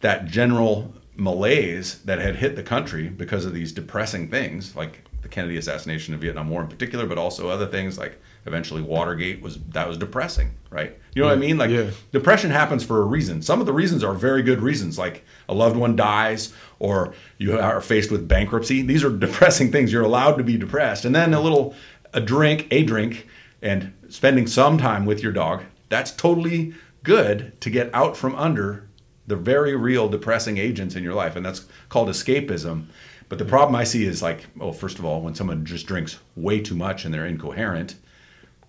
that 0.00 0.26
general 0.26 0.94
malaise 1.20 2.00
that 2.06 2.18
had 2.18 2.36
hit 2.36 2.56
the 2.56 2.62
country 2.62 3.08
because 3.08 3.44
of 3.44 3.52
these 3.52 3.72
depressing 3.72 4.28
things, 4.28 4.74
like 4.74 5.04
the 5.20 5.28
Kennedy 5.28 5.58
assassination 5.58 6.14
and 6.14 6.20
Vietnam 6.20 6.48
War 6.48 6.62
in 6.62 6.68
particular, 6.68 7.04
but 7.04 7.18
also 7.18 7.50
other 7.50 7.66
things 7.66 7.98
like 7.98 8.18
eventually 8.46 8.80
Watergate 8.80 9.42
was 9.42 9.58
that 9.68 9.86
was 9.86 9.98
depressing, 9.98 10.52
right? 10.70 10.96
You 11.14 11.20
know 11.20 11.28
what 11.28 11.36
I 11.36 11.40
mean? 11.40 11.58
Like 11.58 11.70
yeah. 11.70 11.90
depression 12.10 12.50
happens 12.50 12.82
for 12.82 13.02
a 13.02 13.04
reason. 13.04 13.42
Some 13.42 13.60
of 13.60 13.66
the 13.66 13.72
reasons 13.72 14.02
are 14.02 14.14
very 14.14 14.42
good 14.42 14.62
reasons, 14.62 14.98
like 14.98 15.22
a 15.46 15.52
loved 15.52 15.76
one 15.76 15.94
dies 15.94 16.54
or 16.78 17.12
you 17.36 17.58
are 17.58 17.82
faced 17.82 18.10
with 18.10 18.26
bankruptcy. 18.26 18.80
These 18.80 19.04
are 19.04 19.10
depressing 19.16 19.70
things. 19.70 19.92
You're 19.92 20.02
allowed 20.02 20.38
to 20.38 20.44
be 20.44 20.56
depressed. 20.56 21.04
And 21.04 21.14
then 21.14 21.34
a 21.34 21.40
little 21.40 21.74
a 22.14 22.20
drink, 22.20 22.66
a 22.70 22.82
drink, 22.82 23.28
and 23.60 23.92
spending 24.08 24.46
some 24.46 24.78
time 24.78 25.04
with 25.04 25.22
your 25.22 25.32
dog. 25.32 25.64
That's 25.90 26.12
totally 26.12 26.72
good 27.02 27.60
to 27.60 27.68
get 27.68 27.94
out 27.94 28.16
from 28.16 28.34
under 28.36 28.88
the 29.30 29.36
very 29.36 29.76
real 29.76 30.08
depressing 30.08 30.58
agents 30.58 30.96
in 30.96 31.04
your 31.04 31.14
life. 31.14 31.36
And 31.36 31.46
that's 31.46 31.64
called 31.88 32.08
escapism. 32.08 32.86
But 33.28 33.38
the 33.38 33.44
problem 33.44 33.76
I 33.76 33.84
see 33.84 34.04
is 34.04 34.20
like, 34.20 34.46
well, 34.56 34.72
first 34.72 34.98
of 34.98 35.04
all, 35.04 35.22
when 35.22 35.36
someone 35.36 35.64
just 35.64 35.86
drinks 35.86 36.18
way 36.34 36.60
too 36.60 36.74
much 36.74 37.04
and 37.04 37.14
they're 37.14 37.26
incoherent, 37.26 37.94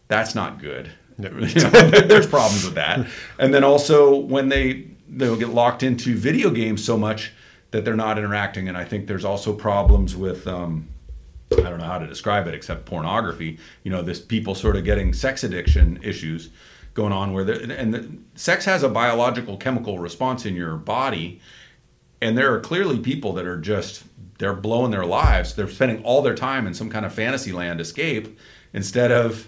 that's 0.08 0.36
not 0.36 0.62
good. 0.62 0.92
There's 1.18 2.28
problems 2.28 2.64
with 2.64 2.76
that. 2.76 3.08
And 3.40 3.54
then 3.54 3.64
also 3.64 4.16
when 4.16 4.50
they 4.50 4.88
they'll 5.10 5.36
get 5.36 5.50
locked 5.50 5.84
into 5.84 6.16
video 6.16 6.50
games 6.52 6.84
so 6.84 6.96
much 6.96 7.34
that 7.72 7.84
they're 7.84 7.96
not 7.96 8.18
interacting. 8.18 8.70
And 8.70 8.78
I 8.78 8.86
think 8.86 9.08
there's 9.08 9.26
also 9.26 9.54
problems 9.54 10.16
with 10.16 10.48
um, 10.48 10.88
I 11.52 11.64
don't 11.64 11.80
know 11.80 11.86
how 11.86 12.00
to 12.00 12.08
describe 12.08 12.48
it 12.48 12.54
except 12.54 12.86
pornography. 12.86 13.60
You 13.84 13.92
know, 13.92 14.02
this 14.02 14.20
people 14.20 14.56
sort 14.56 14.78
of 14.78 14.86
getting 14.86 15.14
sex 15.14 15.44
addiction 15.44 16.00
issues 16.02 16.50
going 16.94 17.14
on 17.14 17.34
where 17.34 17.44
there, 17.44 17.56
and 17.56 17.94
the, 17.94 18.12
sex 18.36 18.66
has 18.66 18.84
a 18.84 18.90
biological 18.90 19.58
chemical 19.58 20.00
response 20.00 20.46
in 20.46 20.56
your 20.56 20.76
body 20.76 21.40
and 22.22 22.38
there 22.38 22.54
are 22.54 22.60
clearly 22.60 23.00
people 23.00 23.34
that 23.34 23.46
are 23.46 23.58
just 23.58 24.04
they're 24.38 24.54
blowing 24.54 24.92
their 24.92 25.06
lives. 25.06 25.56
They're 25.56 25.70
spending 25.70 26.04
all 26.04 26.22
their 26.22 26.36
time 26.36 26.66
in 26.66 26.74
some 26.74 26.90
kind 26.90 27.06
of 27.06 27.14
fantasy 27.14 27.52
land 27.52 27.80
escape 27.82 28.40
instead 28.74 29.12
of 29.12 29.48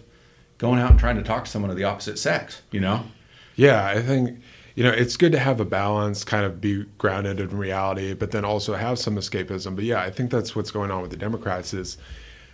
going 0.58 0.80
out 0.80 0.92
and 0.92 1.00
trying 1.00 1.16
to 1.16 1.24
talk 1.24 1.46
to 1.46 1.52
someone 1.52 1.72
of 1.72 1.78
the 1.78 1.84
opposite 1.84 2.20
sex 2.20 2.62
you 2.72 2.80
know? 2.80 3.06
Yeah, 3.56 3.86
I 3.86 4.02
think 4.02 4.40
you 4.76 4.84
know 4.84 4.90
it's 4.90 5.18
good 5.18 5.32
to 5.34 5.40
have 5.40 5.60
a 5.60 5.66
balance, 5.66 6.24
kind 6.24 6.46
of 6.46 6.60
be 6.60 6.86
grounded 6.98 7.40
in 7.40 7.56
reality, 7.56 8.14
but 8.14 8.32
then 8.32 8.44
also 8.44 8.74
have 8.74 8.98
some 8.98 9.16
escapism. 9.16 9.76
But 9.76 9.84
yeah, 9.86 10.02
I 10.02 10.10
think 10.10 10.32
that's 10.32 10.56
what's 10.56 10.72
going 10.72 10.90
on 10.90 11.04
with 11.04 11.12
the 11.12 11.18
Democrats 11.18 11.74
is 11.74 11.98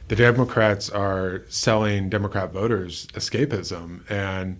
the 0.10 0.16
Democrats 0.18 0.90
are 0.90 1.44
selling 1.48 2.10
Democrat 2.10 2.52
voters 2.52 3.08
escapism. 3.14 4.10
And 4.12 4.60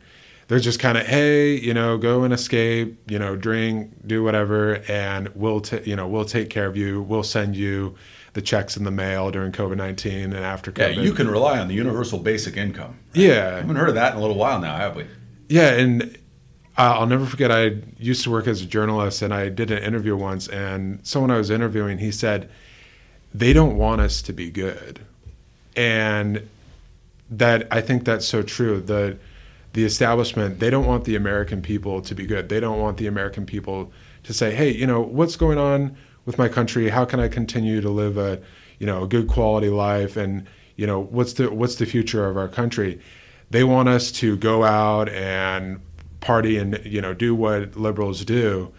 they're 0.50 0.60
just 0.60 0.80
kind 0.80 0.98
of 0.98 1.08
hey 1.08 1.58
you 1.58 1.74
know 1.74 1.98
go 1.98 2.24
and 2.24 2.34
escape 2.34 3.00
you 3.10 3.18
know 3.18 3.38
drink 3.38 3.92
do 4.06 4.22
whatever 4.22 4.84
and 4.90 5.30
we'll 5.36 5.62
ta- 5.62 5.80
you 5.86 5.96
know 5.96 6.06
we'll 6.08 6.26
take 6.26 6.50
care 6.50 6.66
of 6.66 6.76
you 6.76 7.02
we'll 7.02 7.24
send 7.24 7.56
you 7.56 7.96
the 8.34 8.42
checks 8.42 8.76
in 8.76 8.84
the 8.84 8.92
mail 8.92 9.32
during 9.32 9.52
covid-19 9.52 10.26
and 10.26 10.36
after 10.36 10.72
COVID. 10.72 10.78
yeah 10.78 11.02
covid 11.02 11.04
you 11.04 11.14
can 11.14 11.28
rely 11.30 11.58
on 11.60 11.68
the 11.70 11.74
universal 11.74 12.20
basic 12.20 12.58
income 12.58 13.00
yeah 13.14 13.54
i 13.54 13.58
haven't 13.62 13.78
heard 13.78 13.90
of 13.90 13.96
that 13.96 14.12
in 14.12 14.18
a 14.18 14.22
little 14.22 14.36
while 14.36 14.60
now 14.60 14.76
have 14.76 14.96
we 14.98 15.06
yeah, 15.50 15.74
and 15.74 16.16
I'll 16.78 17.08
never 17.08 17.26
forget. 17.26 17.52
I 17.52 17.78
used 17.98 18.24
to 18.24 18.32
work 18.32 18.48
as 18.48 18.62
a 18.62 18.66
journalist, 18.66 19.22
and 19.22 19.34
I 19.34 19.50
did 19.50 19.72
an 19.72 19.84
interview 19.84 20.16
once, 20.16 20.48
and 20.48 21.06
someone 21.06 21.32
I 21.32 21.38
was 21.38 21.50
interviewing, 21.50 21.98
he 21.98 22.12
said, 22.12 22.50
"They 23.34 23.52
don't 23.52 23.76
want 23.76 24.00
us 24.00 24.22
to 24.22 24.32
be 24.32 24.52
good," 24.52 25.02
and 25.76 26.48
that 27.32 27.68
I 27.72 27.82
think 27.82 28.06
that's 28.06 28.28
so 28.28 28.44
true. 28.44 28.80
The 28.80 29.18
the 29.74 29.86
establishment 29.86 30.60
they 30.60 30.70
don't 30.70 30.86
want 30.86 31.06
the 31.06 31.16
American 31.16 31.62
people 31.62 32.02
to 32.02 32.16
be 32.16 32.26
good. 32.26 32.50
They 32.50 32.60
don't 32.60 32.80
want 32.80 32.98
the 32.98 33.08
American 33.08 33.46
people 33.46 33.92
to 34.24 34.34
say, 34.34 34.54
"Hey, 34.54 34.72
you 34.72 34.88
know 34.88 35.02
what's 35.02 35.36
going 35.36 35.58
on 35.58 35.96
with 36.26 36.38
my 36.38 36.48
country? 36.48 36.90
How 36.90 37.06
can 37.06 37.20
I 37.20 37.28
continue 37.28 37.82
to 37.82 37.90
live 37.90 38.18
a 38.18 38.42
you 38.80 38.86
know 38.86 39.04
a 39.04 39.08
good 39.08 39.28
quality 39.28 39.70
life?" 39.70 40.18
And 40.18 40.48
you 40.76 40.88
know 40.88 41.00
what's 41.00 41.34
the 41.34 41.52
what's 41.52 41.76
the 41.76 41.86
future 41.86 42.26
of 42.26 42.38
our 42.38 42.48
country? 42.48 43.00
They 43.52 43.64
want 43.64 43.90
us 43.90 44.12
to 44.14 44.38
go 44.38 44.64
out 44.64 45.10
and 45.10 45.80
party 46.20 46.58
and 46.58 46.80
you 46.84 47.02
know 47.02 47.14
do 47.14 47.36
what 47.36 47.76
liberals 47.76 48.26
do, 48.26 48.72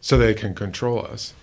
so 0.00 0.16
they 0.16 0.34
can 0.34 0.54
control 0.54 1.04
us. 1.04 1.34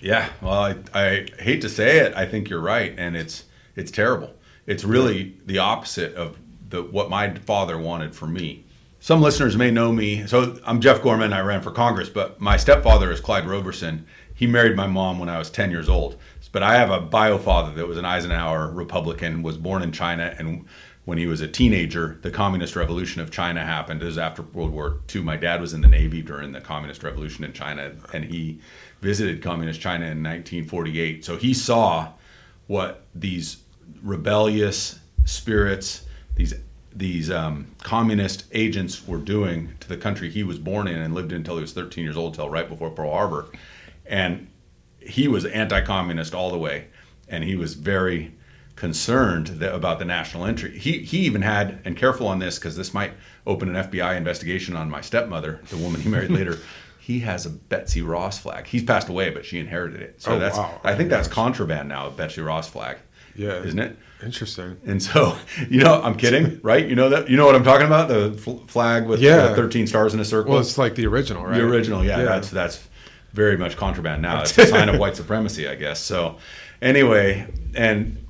Yeah, 0.00 0.30
well, 0.40 0.62
I, 0.62 0.76
I 0.94 1.26
hate 1.38 1.60
to 1.60 1.68
say 1.68 1.98
it, 1.98 2.14
I 2.16 2.24
think 2.24 2.48
you're 2.48 2.60
right, 2.60 2.94
and 2.96 3.16
it's 3.16 3.44
it's 3.76 3.90
terrible. 3.90 4.34
It's 4.66 4.84
really 4.84 5.36
the 5.44 5.58
opposite 5.58 6.14
of 6.14 6.38
the 6.70 6.82
what 6.82 7.10
my 7.10 7.34
father 7.34 7.78
wanted 7.78 8.14
for 8.14 8.26
me. 8.26 8.64
Some 9.00 9.22
listeners 9.22 9.56
may 9.56 9.70
know 9.70 9.92
me. 9.92 10.26
So 10.26 10.58
I'm 10.64 10.80
Jeff 10.80 11.02
Gorman. 11.02 11.32
I 11.32 11.40
ran 11.40 11.62
for 11.62 11.70
Congress, 11.70 12.08
but 12.08 12.40
my 12.40 12.56
stepfather 12.56 13.10
is 13.10 13.20
Clyde 13.20 13.46
Roberson. 13.46 14.06
He 14.34 14.46
married 14.46 14.76
my 14.76 14.86
mom 14.86 15.18
when 15.18 15.28
I 15.28 15.38
was 15.38 15.50
10 15.50 15.70
years 15.70 15.88
old. 15.88 16.16
But 16.52 16.62
I 16.62 16.76
have 16.76 16.90
a 16.90 17.00
bio 17.00 17.38
father 17.38 17.72
that 17.74 17.86
was 17.86 17.96
an 17.96 18.04
Eisenhower 18.04 18.70
Republican, 18.70 19.42
was 19.42 19.56
born 19.56 19.82
in 19.82 19.92
China, 19.92 20.34
and 20.36 20.66
when 21.04 21.16
he 21.16 21.26
was 21.26 21.40
a 21.40 21.48
teenager, 21.48 22.18
the 22.22 22.30
Communist 22.30 22.76
Revolution 22.76 23.22
of 23.22 23.30
China 23.30 23.64
happened. 23.64 24.02
It 24.02 24.06
was 24.06 24.18
after 24.18 24.42
World 24.42 24.72
War 24.72 24.98
II. 25.14 25.22
My 25.22 25.36
dad 25.36 25.60
was 25.60 25.72
in 25.72 25.80
the 25.80 25.88
Navy 25.88 26.22
during 26.22 26.52
the 26.52 26.60
Communist 26.60 27.02
Revolution 27.02 27.44
in 27.44 27.52
China, 27.52 27.92
and 28.12 28.24
he 28.24 28.60
visited 29.00 29.42
Communist 29.42 29.80
China 29.80 30.04
in 30.04 30.22
1948. 30.22 31.24
So 31.24 31.36
he 31.36 31.54
saw 31.54 32.12
what 32.66 33.04
these 33.14 33.58
rebellious 34.02 34.98
spirits, 35.24 36.04
these 36.36 36.54
these 36.92 37.30
um, 37.30 37.66
communist 37.82 38.44
agents 38.52 39.06
were 39.06 39.18
doing 39.18 39.74
to 39.78 39.88
the 39.88 39.96
country 39.96 40.28
he 40.28 40.42
was 40.42 40.58
born 40.58 40.88
in 40.88 40.98
and 40.98 41.14
lived 41.14 41.30
in 41.30 41.38
until 41.38 41.54
he 41.54 41.60
was 41.60 41.72
13 41.72 42.02
years 42.02 42.16
old, 42.16 42.34
till 42.34 42.48
right 42.50 42.68
before 42.68 42.90
Pearl 42.90 43.12
Harbor, 43.12 43.46
and 44.06 44.48
he 44.98 45.28
was 45.28 45.44
anti-communist 45.44 46.34
all 46.34 46.50
the 46.50 46.58
way, 46.58 46.88
and 47.28 47.44
he 47.44 47.54
was 47.56 47.74
very 47.74 48.34
concerned 48.76 49.46
that, 49.46 49.74
about 49.74 49.98
the 49.98 50.04
national 50.04 50.46
entry. 50.46 50.78
He 50.78 50.98
he 51.00 51.18
even 51.20 51.42
had, 51.42 51.80
and 51.84 51.96
careful 51.96 52.26
on 52.26 52.38
this 52.38 52.58
because 52.58 52.76
this 52.76 52.92
might 52.94 53.12
open 53.46 53.74
an 53.74 53.90
FBI 53.90 54.16
investigation 54.16 54.74
on 54.74 54.90
my 54.90 55.00
stepmother, 55.00 55.60
the 55.68 55.76
woman 55.76 56.00
he 56.00 56.08
married 56.08 56.30
later. 56.30 56.58
He 57.02 57.20
has 57.20 57.44
a 57.44 57.50
Betsy 57.50 58.02
Ross 58.02 58.38
flag. 58.38 58.68
He's 58.68 58.84
passed 58.84 59.08
away, 59.08 59.30
but 59.30 59.44
she 59.44 59.58
inherited 59.58 60.00
it. 60.00 60.22
So 60.22 60.34
Oh, 60.34 60.38
that's 60.38 60.56
wow. 60.56 60.80
I 60.84 60.94
think 60.94 61.10
that's 61.10 61.26
contraband 61.26 61.88
now, 61.88 62.06
a 62.06 62.10
Betsy 62.10 62.40
Ross 62.40 62.68
flag. 62.68 62.98
Yeah, 63.34 63.54
isn't 63.64 63.80
it? 63.80 63.96
Interesting. 64.22 64.76
And 64.86 65.02
so, 65.02 65.36
you 65.70 65.82
know, 65.82 66.00
I'm 66.02 66.16
kidding, 66.16 66.60
right? 66.62 66.86
You 66.86 66.94
know 66.94 67.08
that 67.08 67.28
you 67.30 67.36
know 67.36 67.46
what 67.46 67.54
I'm 67.54 67.64
talking 67.64 67.86
about? 67.86 68.08
The 68.08 68.32
fl- 68.32 68.58
flag 68.66 69.06
with 69.06 69.20
Yeah. 69.20 69.36
uh, 69.36 69.54
13 69.54 69.86
stars 69.86 70.14
in 70.14 70.20
a 70.20 70.24
circle. 70.24 70.52
Well, 70.52 70.60
it's 70.60 70.78
like 70.78 70.94
the 70.94 71.06
original, 71.06 71.44
right? 71.44 71.54
The 71.54 71.64
original, 71.64 72.04
yeah, 72.04 72.18
Yeah. 72.18 72.24
That's 72.24 72.50
that's 72.50 72.88
very 73.32 73.56
much 73.56 73.76
contraband 73.76 74.22
now. 74.22 74.40
It's 74.42 74.56
a 74.58 74.66
sign 74.68 74.88
of 74.88 74.98
white 74.98 75.16
supremacy, 75.16 75.68
I 75.68 75.74
guess. 75.76 76.00
So, 76.00 76.38
anyway, 76.82 77.46
and 77.74 78.24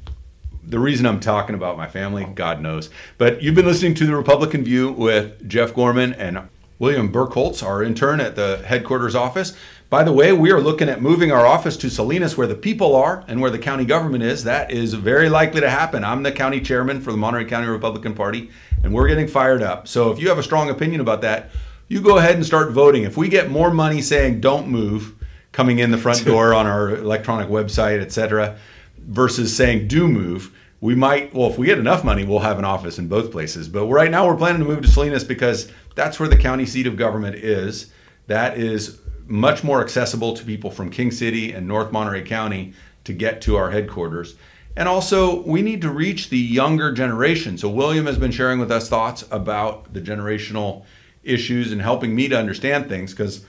the 0.62 0.78
reason 0.78 1.07
I'm 1.07 1.20
talking 1.20 1.55
about 1.55 1.76
my 1.76 1.88
family, 1.88 2.24
God 2.24 2.61
knows. 2.61 2.91
But 3.18 3.43
you've 3.43 3.55
been 3.55 3.66
listening 3.66 3.95
to 3.97 4.07
the 4.07 4.14
Republican 4.14 4.62
View 4.62 4.93
with 4.93 5.49
Jeff 5.49 5.74
Gorman 5.74 6.12
and 6.14 6.49
William 6.78 7.11
Bergholz, 7.12 7.62
our 7.66 7.82
intern 7.82 8.20
at 8.20 8.36
the 8.36 8.62
headquarters 8.64 9.14
office. 9.14 9.55
By 9.91 10.05
the 10.05 10.12
way, 10.12 10.32
we 10.32 10.53
are 10.53 10.61
looking 10.61 10.88
at 10.88 11.03
moving 11.03 11.32
our 11.32 11.45
office 11.45 11.76
to 11.78 11.91
Salinas, 11.91 12.36
where 12.36 12.47
the 12.47 12.55
people 12.55 12.95
are 12.95 13.24
and 13.26 13.41
where 13.41 13.51
the 13.51 13.59
county 13.59 13.84
government 13.84 14.22
is. 14.22 14.45
That 14.45 14.70
is 14.70 14.95
very 14.95 15.28
likely 15.28 15.61
to 15.62 15.68
happen. 15.68 16.05
I'm 16.05 16.22
the 16.22 16.30
county 16.30 16.61
chairman 16.61 17.01
for 17.01 17.11
the 17.11 17.16
Monterey 17.18 17.45
County 17.47 17.66
Republican 17.66 18.14
Party, 18.14 18.51
and 18.84 18.95
we're 18.95 19.09
getting 19.09 19.26
fired 19.26 19.64
up. 19.64 19.88
So 19.88 20.12
if 20.12 20.20
you 20.20 20.28
have 20.28 20.38
a 20.38 20.45
strong 20.45 20.70
opinion 20.70 21.01
about 21.01 21.22
that, 21.22 21.51
you 21.88 22.01
go 22.01 22.18
ahead 22.18 22.36
and 22.36 22.47
start 22.47 22.70
voting. 22.70 23.03
If 23.03 23.16
we 23.16 23.28
get 23.28 23.51
more 23.51 23.72
money 23.72 24.01
saying 24.01 24.41
don't 24.41 24.68
move 24.68 25.16
coming 25.51 25.80
in 25.80 25.91
the 25.91 25.99
front 25.99 26.24
door 26.24 26.55
on 26.55 26.68
our 26.68 26.95
electronic 26.95 27.49
website, 27.49 28.01
etc., 28.01 28.59
versus 28.97 29.57
saying 29.57 29.88
do 29.88 30.07
move, 30.07 30.57
we 30.80 30.95
might, 30.95 31.34
well, 31.34 31.51
if 31.51 31.59
we 31.59 31.66
get 31.66 31.80
enough 31.80 32.05
money, 32.05 32.24
we'll 32.24 32.38
have 32.38 32.61
an 32.61 32.64
office 32.64 33.01
in 33.01 33.09
both 33.09 33.32
places. 33.32 33.68
But 33.68 33.86
right 33.86 34.12
now, 34.12 34.28
we're 34.28 34.36
planning 34.36 34.61
to 34.61 34.68
move 34.68 34.82
to 34.82 34.88
Salinas 34.88 35.24
because 35.24 35.68
that's 35.97 36.20
where 36.20 36.28
the 36.28 36.36
county 36.36 36.64
seat 36.64 36.86
of 36.86 36.97
government 36.97 37.34
is. 37.34 37.91
That 38.28 38.57
is 38.57 39.01
much 39.31 39.62
more 39.62 39.81
accessible 39.81 40.35
to 40.35 40.45
people 40.45 40.70
from 40.70 40.91
King 40.91 41.11
City 41.11 41.53
and 41.53 41.66
North 41.66 41.93
Monterey 41.93 42.22
County 42.22 42.74
to 43.05 43.12
get 43.12 43.41
to 43.43 43.57
our 43.57 43.70
headquarters. 43.70 44.35
And 44.76 44.89
also, 44.89 45.43
we 45.43 45.62
need 45.62 45.81
to 45.83 45.91
reach 45.91 46.31
the 46.31 46.39
younger 46.39 46.93
generation. 46.93 47.57
So, 47.59 47.68
William 47.68 48.07
has 48.07 48.18
been 48.18 48.31
sharing 48.31 48.59
with 48.59 48.70
us 48.70 48.89
thoughts 48.89 49.24
about 49.31 49.93
the 49.93 50.01
generational 50.01 50.85
issues 51.22 51.72
and 51.72 51.81
helping 51.81 52.14
me 52.14 52.28
to 52.28 52.39
understand 52.39 52.89
things 52.89 53.12
because 53.12 53.45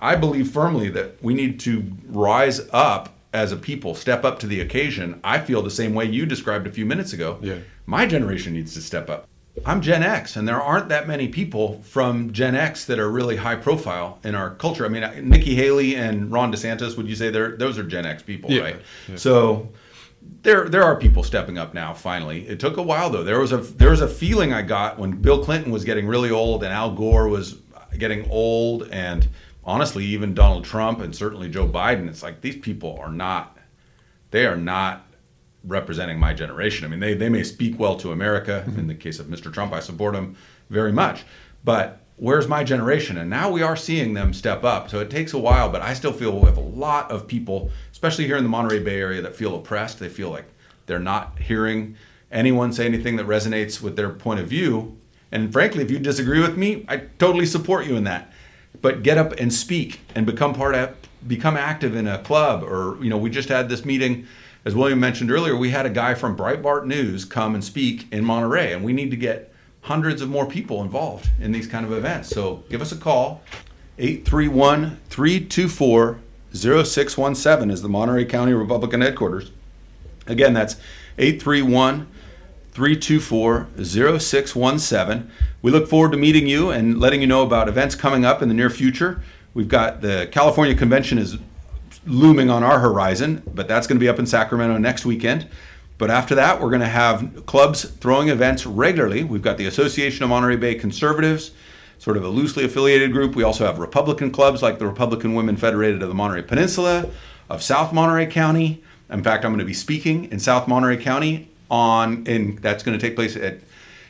I 0.00 0.16
believe 0.16 0.50
firmly 0.50 0.88
that 0.90 1.22
we 1.22 1.34
need 1.34 1.60
to 1.60 1.84
rise 2.06 2.60
up 2.72 3.14
as 3.32 3.52
a 3.52 3.56
people, 3.56 3.94
step 3.94 4.24
up 4.24 4.38
to 4.40 4.46
the 4.46 4.60
occasion. 4.60 5.20
I 5.24 5.38
feel 5.38 5.62
the 5.62 5.70
same 5.70 5.94
way 5.94 6.04
you 6.06 6.26
described 6.26 6.66
a 6.66 6.72
few 6.72 6.84
minutes 6.84 7.12
ago. 7.12 7.38
Yeah. 7.40 7.58
My 7.86 8.06
generation 8.06 8.52
needs 8.52 8.74
to 8.74 8.82
step 8.82 9.08
up. 9.08 9.26
I'm 9.66 9.82
Gen 9.82 10.02
X, 10.02 10.36
and 10.36 10.48
there 10.48 10.60
aren't 10.60 10.88
that 10.88 11.06
many 11.06 11.28
people 11.28 11.82
from 11.82 12.32
Gen 12.32 12.54
X 12.54 12.86
that 12.86 12.98
are 12.98 13.10
really 13.10 13.36
high 13.36 13.56
profile 13.56 14.18
in 14.24 14.34
our 14.34 14.54
culture. 14.54 14.84
I 14.86 14.88
mean, 14.88 15.28
Nikki 15.28 15.54
Haley 15.54 15.94
and 15.94 16.32
Ron 16.32 16.50
DeSantis, 16.52 16.96
would 16.96 17.06
you 17.06 17.14
say 17.14 17.28
they're 17.30 17.56
those 17.56 17.78
are 17.78 17.82
Gen 17.82 18.06
X 18.06 18.22
people, 18.22 18.50
Yeah, 18.50 18.62
right? 18.62 18.76
yeah. 19.08 19.16
So 19.16 19.68
there 20.42 20.68
there 20.68 20.82
are 20.82 20.96
people 20.96 21.22
stepping 21.22 21.58
up 21.58 21.74
now. 21.74 21.92
Finally, 21.92 22.48
it 22.48 22.60
took 22.60 22.78
a 22.78 22.82
while 22.82 23.10
though. 23.10 23.24
There 23.24 23.38
was 23.40 23.52
a 23.52 23.58
there 23.58 23.90
was 23.90 24.00
a 24.00 24.08
feeling 24.08 24.52
I 24.54 24.62
got 24.62 24.98
when 24.98 25.12
Bill 25.20 25.44
Clinton 25.44 25.70
was 25.70 25.84
getting 25.84 26.06
really 26.06 26.30
old 26.30 26.64
and 26.64 26.72
Al 26.72 26.92
Gore 26.92 27.28
was 27.28 27.58
getting 27.98 28.28
old, 28.30 28.88
and 28.90 29.28
honestly, 29.64 30.04
even 30.06 30.32
Donald 30.32 30.64
Trump 30.64 31.00
and 31.00 31.14
certainly 31.14 31.50
Joe 31.50 31.68
Biden. 31.68 32.08
It's 32.08 32.22
like 32.22 32.40
these 32.40 32.56
people 32.56 32.98
are 33.00 33.12
not 33.12 33.58
they 34.30 34.46
are 34.46 34.56
not 34.56 35.06
representing 35.64 36.18
my 36.18 36.34
generation. 36.34 36.84
I 36.84 36.88
mean, 36.88 37.00
they, 37.00 37.14
they 37.14 37.28
may 37.28 37.42
speak 37.42 37.78
well 37.78 37.96
to 37.96 38.12
America. 38.12 38.64
Mm-hmm. 38.66 38.80
In 38.80 38.86
the 38.86 38.94
case 38.94 39.18
of 39.18 39.26
Mr. 39.26 39.52
Trump, 39.52 39.72
I 39.72 39.80
support 39.80 40.14
him 40.14 40.36
very 40.70 40.92
much. 40.92 41.24
But 41.64 42.00
where's 42.16 42.48
my 42.48 42.64
generation? 42.64 43.18
And 43.18 43.30
now 43.30 43.50
we 43.50 43.62
are 43.62 43.76
seeing 43.76 44.14
them 44.14 44.32
step 44.32 44.64
up. 44.64 44.90
So 44.90 44.98
it 45.00 45.10
takes 45.10 45.32
a 45.32 45.38
while, 45.38 45.68
but 45.68 45.82
I 45.82 45.94
still 45.94 46.12
feel 46.12 46.38
we 46.38 46.46
have 46.46 46.56
a 46.56 46.60
lot 46.60 47.10
of 47.10 47.26
people, 47.26 47.70
especially 47.92 48.26
here 48.26 48.36
in 48.36 48.42
the 48.42 48.50
Monterey 48.50 48.80
Bay 48.80 49.00
Area, 49.00 49.22
that 49.22 49.36
feel 49.36 49.54
oppressed. 49.54 49.98
They 49.98 50.08
feel 50.08 50.30
like 50.30 50.46
they're 50.86 50.98
not 50.98 51.38
hearing 51.38 51.96
anyone 52.30 52.72
say 52.72 52.86
anything 52.86 53.16
that 53.16 53.26
resonates 53.26 53.80
with 53.80 53.96
their 53.96 54.10
point 54.10 54.40
of 54.40 54.48
view. 54.48 54.96
And 55.30 55.52
frankly, 55.52 55.82
if 55.82 55.90
you 55.90 55.98
disagree 55.98 56.40
with 56.40 56.56
me, 56.56 56.84
I 56.88 56.98
totally 57.18 57.46
support 57.46 57.86
you 57.86 57.96
in 57.96 58.04
that. 58.04 58.32
But 58.80 59.02
get 59.02 59.18
up 59.18 59.32
and 59.38 59.52
speak 59.52 60.00
and 60.14 60.26
become 60.26 60.54
part 60.54 60.74
of 60.74 60.96
become 61.26 61.56
active 61.56 61.94
in 61.94 62.08
a 62.08 62.18
club 62.18 62.64
or 62.64 62.98
you 63.02 63.08
know, 63.08 63.16
we 63.16 63.30
just 63.30 63.48
had 63.48 63.68
this 63.68 63.84
meeting 63.84 64.26
as 64.64 64.74
William 64.74 65.00
mentioned 65.00 65.30
earlier, 65.30 65.56
we 65.56 65.70
had 65.70 65.86
a 65.86 65.90
guy 65.90 66.14
from 66.14 66.36
Breitbart 66.36 66.86
News 66.86 67.24
come 67.24 67.54
and 67.54 67.64
speak 67.64 68.06
in 68.12 68.24
Monterey, 68.24 68.72
and 68.72 68.84
we 68.84 68.92
need 68.92 69.10
to 69.10 69.16
get 69.16 69.52
hundreds 69.82 70.22
of 70.22 70.28
more 70.28 70.46
people 70.46 70.82
involved 70.82 71.28
in 71.40 71.50
these 71.50 71.66
kind 71.66 71.84
of 71.84 71.92
events. 71.92 72.28
So 72.28 72.62
give 72.70 72.80
us 72.80 72.92
a 72.92 72.96
call. 72.96 73.42
831 73.98 75.00
324 75.08 76.20
0617 76.54 77.70
is 77.70 77.82
the 77.82 77.88
Monterey 77.88 78.24
County 78.24 78.52
Republican 78.52 79.00
headquarters. 79.00 79.50
Again, 80.26 80.54
that's 80.54 80.76
831 81.18 82.06
324 82.72 83.68
0617. 83.84 85.30
We 85.60 85.70
look 85.70 85.88
forward 85.88 86.12
to 86.12 86.18
meeting 86.18 86.46
you 86.46 86.70
and 86.70 87.00
letting 87.00 87.20
you 87.20 87.26
know 87.26 87.42
about 87.42 87.68
events 87.68 87.94
coming 87.94 88.24
up 88.24 88.42
in 88.42 88.48
the 88.48 88.54
near 88.54 88.70
future. 88.70 89.22
We've 89.54 89.68
got 89.68 90.00
the 90.00 90.28
California 90.30 90.74
Convention 90.74 91.18
is 91.18 91.36
looming 92.06 92.50
on 92.50 92.62
our 92.62 92.80
horizon, 92.80 93.42
but 93.54 93.68
that's 93.68 93.86
going 93.86 93.96
to 93.96 94.00
be 94.00 94.08
up 94.08 94.18
in 94.18 94.26
Sacramento 94.26 94.78
next 94.78 95.04
weekend. 95.04 95.48
But 95.98 96.10
after 96.10 96.34
that, 96.34 96.60
we're 96.60 96.70
going 96.70 96.80
to 96.80 96.86
have 96.86 97.46
clubs 97.46 97.84
throwing 97.84 98.28
events 98.28 98.66
regularly. 98.66 99.22
We've 99.22 99.42
got 99.42 99.56
the 99.56 99.66
Association 99.66 100.24
of 100.24 100.30
Monterey 100.30 100.56
Bay 100.56 100.74
Conservatives, 100.74 101.52
sort 101.98 102.16
of 102.16 102.24
a 102.24 102.28
loosely 102.28 102.64
affiliated 102.64 103.12
group. 103.12 103.36
We 103.36 103.44
also 103.44 103.64
have 103.64 103.78
Republican 103.78 104.32
clubs 104.32 104.62
like 104.62 104.78
the 104.80 104.86
Republican 104.86 105.34
Women 105.34 105.56
Federated 105.56 106.02
of 106.02 106.08
the 106.08 106.14
Monterey 106.14 106.42
Peninsula, 106.42 107.08
of 107.48 107.62
South 107.62 107.92
Monterey 107.92 108.26
County. 108.26 108.82
In 109.10 109.22
fact, 109.22 109.44
I'm 109.44 109.52
going 109.52 109.60
to 109.60 109.64
be 109.64 109.74
speaking 109.74 110.24
in 110.32 110.40
South 110.40 110.66
Monterey 110.66 110.96
County 110.96 111.50
on, 111.70 112.24
and 112.26 112.58
that's 112.58 112.82
going 112.82 112.98
to 112.98 113.06
take 113.06 113.14
place 113.14 113.36
at 113.36 113.60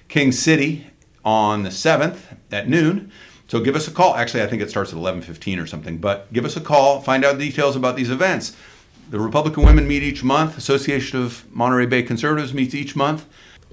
King 0.08 0.32
City 0.32 0.86
on 1.24 1.62
the 1.62 1.70
7th 1.70 2.18
at 2.50 2.68
noon. 2.68 3.12
So 3.52 3.60
give 3.60 3.76
us 3.76 3.86
a 3.86 3.90
call. 3.90 4.14
Actually, 4.14 4.44
I 4.44 4.46
think 4.46 4.62
it 4.62 4.70
starts 4.70 4.94
at 4.94 4.98
11:15 4.98 5.62
or 5.62 5.66
something. 5.66 5.98
But 5.98 6.32
give 6.32 6.46
us 6.46 6.56
a 6.56 6.60
call. 6.62 7.02
Find 7.02 7.22
out 7.22 7.36
details 7.36 7.76
about 7.76 7.96
these 7.96 8.08
events. 8.08 8.56
The 9.10 9.20
Republican 9.20 9.62
women 9.66 9.86
meet 9.86 10.02
each 10.02 10.24
month. 10.24 10.56
Association 10.56 11.22
of 11.22 11.44
Monterey 11.52 11.84
Bay 11.84 12.02
Conservatives 12.02 12.54
meets 12.54 12.74
each 12.74 12.96
month, 12.96 13.26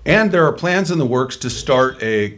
and 0.06 0.34
there 0.34 0.46
are 0.46 0.52
plans 0.52 0.92
in 0.92 0.98
the 0.98 1.06
works 1.06 1.38
to 1.38 1.50
start 1.50 1.98
a 2.04 2.38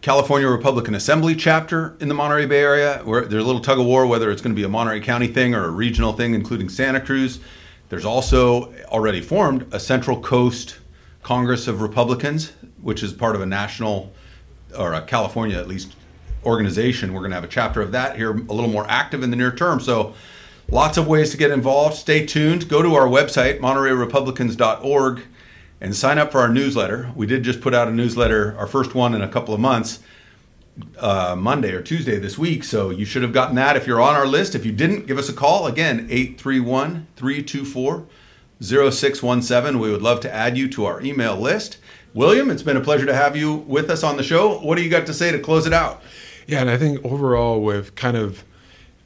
California 0.00 0.46
Republican 0.46 0.94
Assembly 0.94 1.34
chapter 1.34 1.96
in 1.98 2.06
the 2.06 2.14
Monterey 2.14 2.46
Bay 2.46 2.60
area. 2.60 3.00
Where 3.02 3.22
there's 3.22 3.42
a 3.42 3.46
little 3.46 3.62
tug 3.62 3.80
of 3.80 3.86
war 3.86 4.06
whether 4.06 4.30
it's 4.30 4.40
going 4.40 4.54
to 4.54 4.60
be 4.60 4.62
a 4.62 4.68
Monterey 4.68 5.00
County 5.00 5.26
thing 5.26 5.56
or 5.56 5.64
a 5.64 5.70
regional 5.70 6.12
thing, 6.12 6.34
including 6.34 6.68
Santa 6.68 7.00
Cruz. 7.00 7.40
There's 7.88 8.04
also 8.04 8.72
already 8.92 9.22
formed 9.22 9.66
a 9.72 9.80
Central 9.80 10.20
Coast 10.20 10.76
Congress 11.24 11.66
of 11.66 11.82
Republicans, 11.82 12.52
which 12.80 13.02
is 13.02 13.12
part 13.12 13.34
of 13.34 13.42
a 13.42 13.46
national 13.46 14.12
or 14.78 14.94
a 14.94 15.02
California 15.02 15.58
at 15.58 15.66
least 15.66 15.96
organization. 16.44 17.12
We're 17.12 17.20
going 17.20 17.30
to 17.30 17.36
have 17.36 17.44
a 17.44 17.48
chapter 17.48 17.80
of 17.80 17.92
that 17.92 18.16
here, 18.16 18.30
a 18.30 18.34
little 18.34 18.68
more 18.68 18.86
active 18.88 19.22
in 19.22 19.30
the 19.30 19.36
near 19.36 19.52
term. 19.52 19.80
So, 19.80 20.14
lots 20.70 20.96
of 20.96 21.06
ways 21.06 21.30
to 21.30 21.36
get 21.36 21.50
involved. 21.50 21.96
Stay 21.96 22.26
tuned. 22.26 22.68
Go 22.68 22.82
to 22.82 22.94
our 22.94 23.06
website, 23.06 23.60
MontereyRepublicans.org, 23.60 25.22
and 25.80 25.96
sign 25.96 26.18
up 26.18 26.32
for 26.32 26.40
our 26.40 26.48
newsletter. 26.48 27.10
We 27.14 27.26
did 27.26 27.42
just 27.42 27.60
put 27.60 27.74
out 27.74 27.88
a 27.88 27.92
newsletter, 27.92 28.56
our 28.58 28.66
first 28.66 28.94
one 28.94 29.14
in 29.14 29.22
a 29.22 29.28
couple 29.28 29.54
of 29.54 29.60
months, 29.60 30.00
uh, 30.98 31.36
Monday 31.36 31.72
or 31.72 31.82
Tuesday 31.82 32.18
this 32.18 32.38
week. 32.38 32.64
So, 32.64 32.90
you 32.90 33.04
should 33.04 33.22
have 33.22 33.32
gotten 33.32 33.56
that 33.56 33.76
if 33.76 33.86
you're 33.86 34.00
on 34.00 34.14
our 34.14 34.26
list. 34.26 34.54
If 34.54 34.64
you 34.64 34.72
didn't, 34.72 35.06
give 35.06 35.18
us 35.18 35.28
a 35.28 35.34
call. 35.34 35.66
Again, 35.66 36.06
831 36.10 37.06
324 37.16 38.06
0617. 38.62 39.78
We 39.78 39.90
would 39.90 40.02
love 40.02 40.20
to 40.20 40.32
add 40.32 40.56
you 40.56 40.68
to 40.68 40.84
our 40.84 41.00
email 41.02 41.36
list. 41.36 41.78
William, 42.12 42.50
it's 42.50 42.62
been 42.62 42.76
a 42.76 42.80
pleasure 42.80 43.06
to 43.06 43.14
have 43.14 43.36
you 43.36 43.54
with 43.54 43.88
us 43.88 44.02
on 44.02 44.16
the 44.16 44.22
show. 44.22 44.58
What 44.58 44.76
do 44.76 44.82
you 44.82 44.90
got 44.90 45.06
to 45.06 45.14
say 45.14 45.30
to 45.30 45.38
close 45.38 45.66
it 45.66 45.72
out? 45.72 46.02
Yeah, 46.50 46.62
and 46.62 46.68
I 46.68 46.76
think 46.76 47.04
overall, 47.04 47.62
with 47.62 47.94
kind 47.94 48.16
of 48.16 48.42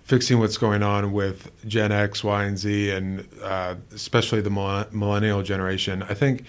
fixing 0.05 0.39
what's 0.39 0.57
going 0.57 0.83
on 0.83 1.13
with 1.13 1.51
Gen 1.69 1.93
X, 1.93 2.25
Y, 2.25 2.43
and 2.43 2.57
Z, 2.57 2.91
and 2.91 3.29
uh, 3.43 3.75
especially 3.93 4.41
the 4.41 4.49
millennial 4.49 5.43
generation, 5.43 6.03
I 6.05 6.15
think 6.15 6.47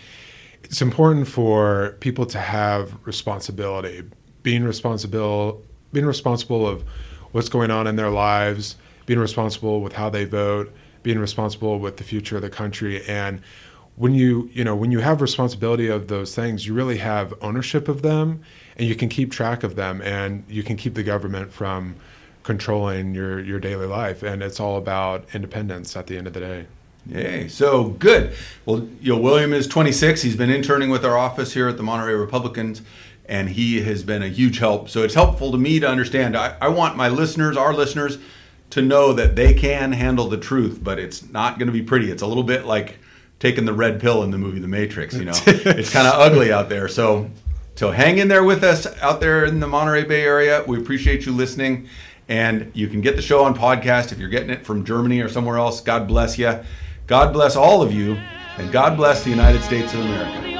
it's 0.63 0.81
important 0.81 1.27
for 1.27 1.97
people 1.99 2.25
to 2.27 2.39
have 2.39 2.97
responsibility, 3.05 4.03
being 4.41 4.63
responsible, 4.63 5.65
being 5.91 6.05
responsible 6.05 6.65
of 6.65 6.85
what's 7.33 7.49
going 7.49 7.71
on 7.71 7.87
in 7.87 7.97
their 7.97 8.09
lives, 8.09 8.77
being 9.05 9.19
responsible 9.19 9.81
with 9.81 9.91
how 9.91 10.09
they 10.09 10.23
vote, 10.23 10.73
being 11.03 11.19
responsible 11.19 11.77
with 11.77 11.97
the 11.97 12.05
future 12.05 12.37
of 12.37 12.41
the 12.41 12.49
country, 12.49 13.03
and 13.05 13.41
when 13.97 14.13
you 14.13 14.49
you 14.53 14.63
know 14.63 14.77
when 14.77 14.91
you 14.91 14.99
have 14.99 15.21
responsibility 15.21 15.87
of 15.87 16.07
those 16.07 16.35
things 16.35 16.67
you 16.67 16.73
really 16.73 16.97
have 16.97 17.33
ownership 17.41 17.87
of 17.87 18.01
them 18.01 18.41
and 18.77 18.87
you 18.87 18.95
can 18.95 19.09
keep 19.09 19.31
track 19.31 19.63
of 19.63 19.75
them 19.75 20.01
and 20.01 20.43
you 20.47 20.63
can 20.63 20.75
keep 20.75 20.93
the 20.93 21.03
government 21.03 21.51
from 21.51 21.95
controlling 22.43 23.15
your 23.15 23.39
your 23.39 23.59
daily 23.59 23.87
life 23.87 24.21
and 24.21 24.43
it's 24.43 24.59
all 24.59 24.77
about 24.77 25.25
independence 25.33 25.95
at 25.95 26.07
the 26.07 26.17
end 26.17 26.27
of 26.27 26.33
the 26.33 26.39
day 26.39 26.65
Yay. 27.07 27.47
So 27.47 27.89
good. 27.89 28.33
Well, 28.65 28.87
you 28.99 29.13
know, 29.13 29.19
William 29.19 29.53
is 29.53 29.67
26. 29.67 30.21
He's 30.21 30.35
been 30.35 30.49
interning 30.49 30.89
with 30.89 31.05
our 31.05 31.17
office 31.17 31.53
here 31.53 31.67
at 31.67 31.77
the 31.77 31.83
Monterey 31.83 32.15
Republicans, 32.15 32.81
and 33.27 33.49
he 33.49 33.81
has 33.81 34.03
been 34.03 34.23
a 34.23 34.27
huge 34.27 34.57
help. 34.57 34.89
So 34.89 35.03
it's 35.03 35.13
helpful 35.13 35.51
to 35.51 35.57
me 35.57 35.79
to 35.79 35.87
understand. 35.87 36.35
I, 36.35 36.55
I 36.59 36.69
want 36.69 36.95
my 36.95 37.09
listeners, 37.09 37.57
our 37.57 37.73
listeners, 37.73 38.17
to 38.71 38.81
know 38.81 39.13
that 39.13 39.35
they 39.35 39.53
can 39.53 39.91
handle 39.91 40.27
the 40.27 40.37
truth, 40.37 40.79
but 40.81 40.97
it's 40.99 41.29
not 41.29 41.59
going 41.59 41.67
to 41.67 41.73
be 41.73 41.83
pretty. 41.83 42.09
It's 42.09 42.23
a 42.23 42.27
little 42.27 42.43
bit 42.43 42.65
like 42.65 42.97
taking 43.39 43.65
the 43.65 43.73
red 43.73 44.01
pill 44.01 44.23
in 44.23 44.31
the 44.31 44.37
movie 44.39 44.59
The 44.59 44.67
Matrix. 44.67 45.15
You 45.15 45.25
know, 45.25 45.33
it's 45.45 45.91
kind 45.91 46.07
of 46.07 46.15
ugly 46.15 46.51
out 46.51 46.69
there. 46.69 46.87
So, 46.87 47.29
so 47.75 47.91
hang 47.91 48.19
in 48.19 48.29
there 48.29 48.43
with 48.43 48.63
us 48.63 48.87
out 49.01 49.19
there 49.19 49.45
in 49.45 49.59
the 49.59 49.67
Monterey 49.67 50.05
Bay 50.05 50.21
area. 50.21 50.63
We 50.65 50.77
appreciate 50.77 51.25
you 51.25 51.33
listening, 51.33 51.89
and 52.29 52.71
you 52.73 52.87
can 52.87 53.01
get 53.01 53.17
the 53.17 53.21
show 53.21 53.43
on 53.43 53.53
podcast 53.53 54.11
if 54.11 54.17
you're 54.17 54.29
getting 54.29 54.49
it 54.49 54.65
from 54.65 54.85
Germany 54.85 55.19
or 55.19 55.27
somewhere 55.27 55.57
else. 55.57 55.81
God 55.81 56.07
bless 56.07 56.37
you. 56.37 56.59
God 57.07 57.33
bless 57.33 57.55
all 57.55 57.81
of 57.81 57.93
you, 57.93 58.17
and 58.57 58.71
God 58.71 58.95
bless 58.95 59.23
the 59.23 59.29
United 59.29 59.61
States 59.61 59.93
of 59.93 59.99
America. 59.99 60.54